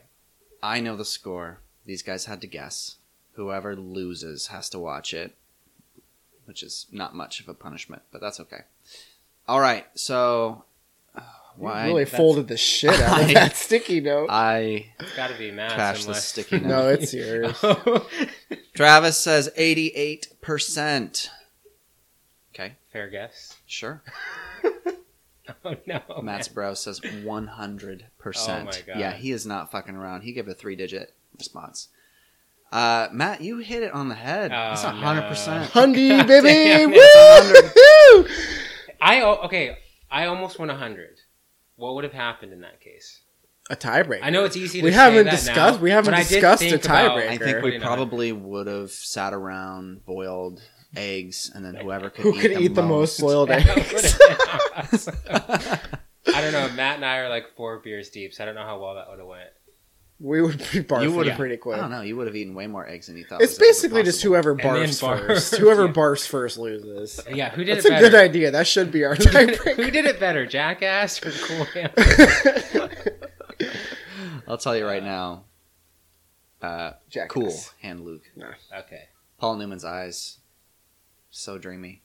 [0.64, 1.60] I know the score.
[1.86, 2.98] These guys had to guess.
[3.34, 5.36] Whoever loses has to watch it,
[6.46, 8.62] which is not much of a punishment, but that's okay.
[9.48, 10.66] All right, so
[11.16, 11.22] uh,
[11.56, 14.28] why really folded the shit out of that sticky note.
[14.30, 16.26] I It's got to be Matt's Trash the unless...
[16.26, 16.68] sticky note.
[16.68, 17.64] no, it's yours.
[18.74, 21.30] Travis says eighty eight percent.
[22.54, 23.58] Okay, Fair guess.
[23.66, 24.04] sure.
[25.66, 26.02] Oh, no.
[26.22, 26.54] Matt's man.
[26.54, 28.70] bro says one hundred percent.
[28.70, 29.00] Oh my God.
[29.00, 30.22] Yeah, he is not fucking around.
[30.22, 31.90] He gave a three digit response.
[32.72, 34.52] Uh, Matt, you hit it on the head.
[34.52, 35.70] That's Oh, a hundred percent.
[35.74, 36.86] Hundy, baby!
[36.94, 38.26] Woo!
[39.02, 39.78] I, okay,
[40.10, 41.18] I almost won 100.
[41.76, 43.20] What would have happened in that case?
[43.70, 44.20] A tiebreaker.
[44.24, 46.24] I know it's easy to We say haven't that discussed- now, we haven't but I
[46.24, 47.30] did discussed a think about- tiebreaker.
[47.30, 50.62] I think we probably would have sat around, boiled
[50.96, 53.94] eggs, and then whoever could Who eat could the eat the most boiled that eggs?
[53.94, 54.38] would've been
[54.76, 55.16] awesome.
[56.34, 56.70] I don't know.
[56.76, 59.10] Matt and I are like four beers deep, so I don't know how well that
[59.10, 59.50] would have went.
[60.24, 61.78] We would be you barfing would have pretty quick.
[61.78, 62.02] I don't know.
[62.02, 63.42] You would have eaten way more eggs than you thought.
[63.42, 65.26] It's was basically just whoever And then barfs barf.
[65.28, 65.56] first.
[65.58, 65.92] Whoever Yeah.
[65.94, 67.20] barfs first loses.
[67.34, 68.52] Yeah, who did That's it a good idea.
[68.52, 71.92] That should be our Who did, it, who did it better, Jackass or Cool Hand?
[74.48, 75.46] I'll tell you right now.
[76.62, 77.32] Uh, Jackass.
[77.32, 78.22] cool hand Luke.
[78.78, 79.06] Okay,
[79.40, 80.38] Paul Newman's eyes,
[81.32, 82.04] so dreamy.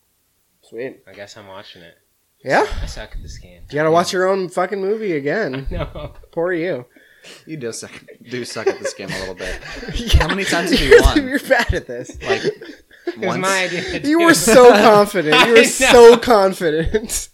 [0.63, 1.03] Sweet.
[1.07, 1.99] I guess I'm watching it.
[2.43, 2.65] Yeah?
[2.81, 3.63] I suck at this game.
[3.69, 5.67] You gotta watch your own fucking movie again.
[5.71, 6.15] No.
[6.33, 6.87] Poor you.
[7.47, 7.93] You do suck,
[8.29, 9.61] do suck at this game a little bit.
[9.95, 10.19] Yeah.
[10.23, 11.27] How many times have you You're- won?
[11.29, 12.11] You're bad at this.
[12.23, 13.41] Like It was once.
[13.41, 13.83] my idea.
[14.01, 15.47] to You do were so confident.
[15.47, 17.29] You were so confident.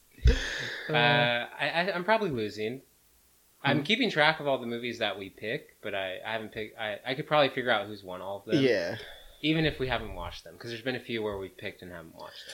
[0.91, 2.83] Uh, I, I, I'm probably losing.
[3.63, 3.71] Hmm.
[3.71, 6.79] I'm keeping track of all the movies that we pick, but I, I haven't picked.
[6.79, 8.63] I, I could probably figure out who's won all of them.
[8.63, 8.97] Yeah.
[9.41, 11.91] Even if we haven't watched them, because there's been a few where we've picked and
[11.91, 12.45] haven't watched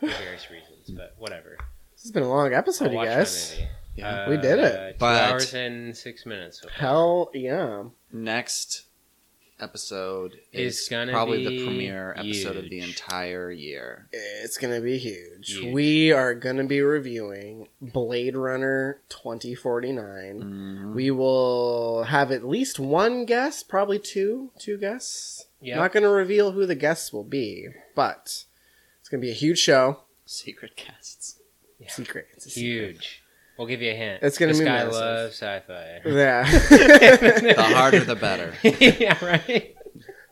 [0.00, 0.90] them for various reasons.
[0.90, 1.56] But whatever.
[1.94, 3.60] This has been a long episode, I'll you watch my guys.
[3.96, 4.02] Movie.
[4.08, 4.28] Yeah.
[4.28, 4.74] We did it.
[4.74, 6.60] Uh, Two But- hours and six minutes.
[6.62, 6.68] So.
[6.70, 7.84] Hell yeah.
[8.12, 8.84] next
[9.62, 14.08] episode is It's gonna probably the be premiere episode of the entire year.
[14.10, 15.52] It's gonna be huge.
[15.52, 15.74] Huge.
[15.74, 20.40] We are gonna be reviewing Blade Runner 2049.
[20.42, 20.94] Mhm.
[20.94, 25.44] We will have at least one guest, probably two, two guests.
[25.60, 25.76] Yep.
[25.76, 28.44] Not gonna reveal who the guests will be, but
[29.00, 30.04] it's gonna be a huge show.
[30.24, 31.38] Secret casts.
[31.78, 31.90] Yeah.
[31.90, 32.28] Secret.
[32.32, 33.06] It's a secret.
[33.60, 33.68] Huge.
[33.68, 34.22] We'll give you a hint.
[34.22, 34.92] It's gonna this be guy massive.
[35.00, 36.00] loves sci-fi.
[36.06, 36.44] Yeah.
[37.54, 38.54] The harder, the better.
[38.62, 39.76] yeah, right.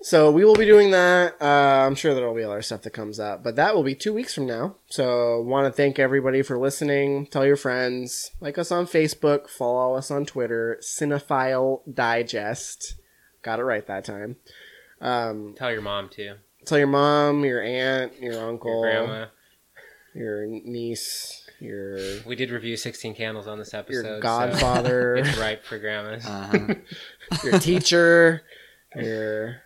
[0.00, 1.34] So we will be doing that.
[1.42, 1.44] Uh,
[1.86, 4.12] I'm sure there will be other stuff that comes up, but that will be two
[4.14, 4.76] weeks from now.
[4.86, 7.26] So want to thank everybody for listening.
[7.26, 12.94] Tell your friends, like us on Facebook, follow us on Twitter, Cinephile Digest.
[13.42, 14.36] Got it right that time.
[15.00, 16.34] Um, Tell your mom too.
[16.64, 19.26] tell your mom, your aunt, your uncle, Your grandma.
[20.14, 23.93] your niece, your We did review 16 Candles on this episode.
[23.93, 26.26] your so godfather, it's ripe for grandmas.
[26.26, 26.74] Uh-huh.
[27.44, 28.43] your teacher,
[28.94, 29.62] your.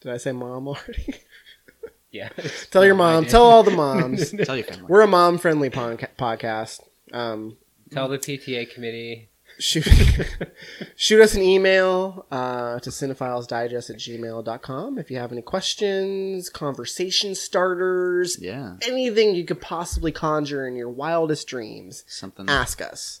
[0.00, 1.14] Did I say mom already?
[2.10, 2.30] yeah.
[2.70, 3.26] tell your No, I mom.
[3.26, 4.30] Tell all the moms.
[4.30, 4.86] Tell your family.
[4.88, 6.80] We're a mom friendly podcast.
[7.12, 7.56] Um,
[7.90, 9.29] Tell the PTA committee.
[9.60, 9.86] Shoot,
[10.96, 17.34] shoot us an email uh, to cinephilesdigest at gmail.com if you have any questions, conversation
[17.34, 22.04] starters, Yeah, anything you could possibly conjure in your wildest dreams.
[22.08, 22.48] something.
[22.48, 23.20] Ask us.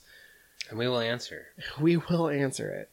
[0.68, 1.46] And we will answer.
[1.80, 2.90] We will answer it.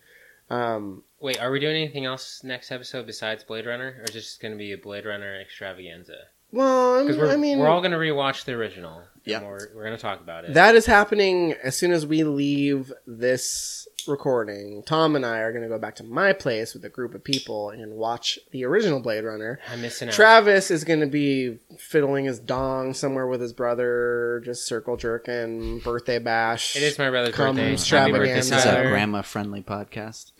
[0.54, 3.96] Um, Wait, are we doing anything else next episode besides Blade Runner?
[4.00, 6.16] Or is it just going to be a Blade Runner extravaganza?
[6.52, 9.04] well, Because I we're, mean, we're all going to rewatch the original.
[9.28, 9.44] And Yep.
[9.44, 10.54] We're, we're going to talk about it.
[10.54, 14.84] that is happening as soon as we leave this recording.
[14.86, 17.26] Tom and I are going to go back to my place with a group of
[17.26, 19.60] people and watch the original Blade Runner.
[19.70, 20.14] I'm missing out.
[20.14, 25.80] Travis is going to be fiddling his dong somewhere with his brother, just circle jerking,
[25.80, 26.78] birthday bash.
[26.78, 27.74] it is my brother's Come birthday.
[27.74, 28.08] extravaganza.
[28.08, 30.32] Happy birthday, This is a grandma-friendly podcast.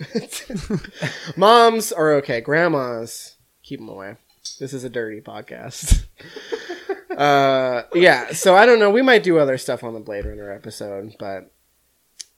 [1.38, 2.40] Moms are okay.
[2.42, 4.16] Grandmas, keep them away.
[4.60, 6.06] This is a dirty podcast.
[7.18, 8.32] uh, yeah.
[8.34, 8.90] So I don't know.
[8.90, 11.52] We might do other stuff on the Blade Runner episode, but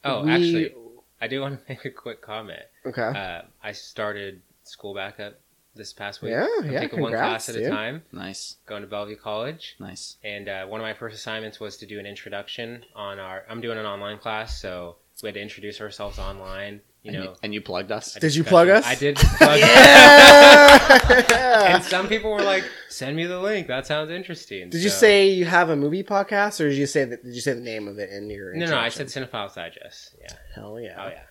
[0.03, 0.73] Oh, we- actually,
[1.21, 2.63] I do want to make a quick comment.
[2.85, 3.01] Okay.
[3.01, 5.39] Uh, I started school back up
[5.75, 6.31] this past week.
[6.31, 7.67] Yeah, I'm yeah, taking one congrats, class at dude.
[7.67, 9.75] a time, Nice, going to Bellevue College.
[9.79, 10.17] nice.
[10.23, 13.43] And uh, one of my first assignments was to do an introduction on our.
[13.49, 16.81] I'm doing an online class, so we had to introduce ourselves online.
[17.01, 18.15] You and, know, you, and you plugged us.
[18.15, 18.85] Did you plug us?
[18.85, 19.15] I did.
[19.15, 20.95] Plug yeah!
[21.75, 23.67] And some people were like, "Send me the link.
[23.67, 27.05] That sounds interesting." Did you say you have a movie podcast, or did you say
[27.05, 27.23] that?
[27.23, 28.53] Did you say the name of it in your?
[28.53, 28.77] No, no.
[28.77, 30.15] I said Cinephiles Digest.
[30.19, 30.27] Yeah.
[30.53, 30.95] hell yeah.
[30.97, 31.21] Oh yeah.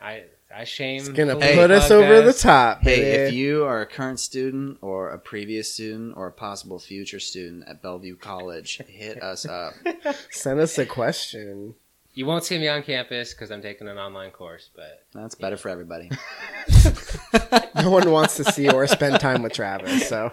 [0.00, 0.24] I
[0.54, 1.00] I shame.
[1.00, 2.80] It's gonna fully put us plug over the top.
[2.80, 3.06] Hey, baby.
[3.08, 7.64] if you are a current student or a previous student or a possible future student
[7.68, 9.74] at Bellevue College, hit us up.
[10.30, 11.74] send us a question.
[12.12, 15.56] You won't see me on campus because I'm taking an online course, but That's better
[15.56, 16.10] for everybody.
[17.76, 20.08] No one wants to see or spend time with Travis.
[20.08, 20.30] So,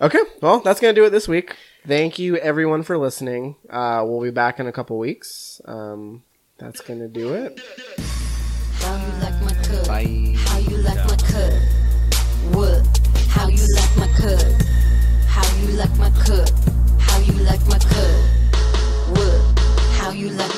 [0.00, 1.56] okay, well, that's gonna do it this week.
[1.86, 3.56] Thank you, everyone, for listening.
[3.68, 5.60] Uh, we'll be back in a couple weeks.
[5.64, 6.22] Um,
[6.58, 7.60] that's gonna do it.
[8.74, 9.86] How you like my cook?
[9.88, 10.34] Bye.
[10.38, 11.54] How you like my cook?
[12.54, 13.00] What?
[13.28, 14.62] How you like my cook?
[15.26, 16.48] How you like my cook?
[17.00, 17.91] How you like my cook?
[20.32, 20.48] Take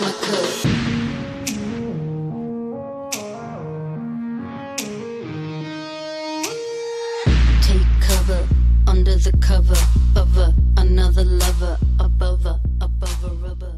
[8.01, 8.47] cover
[8.87, 9.75] under the cover
[10.15, 13.74] of a, another lover above a, above a rubber.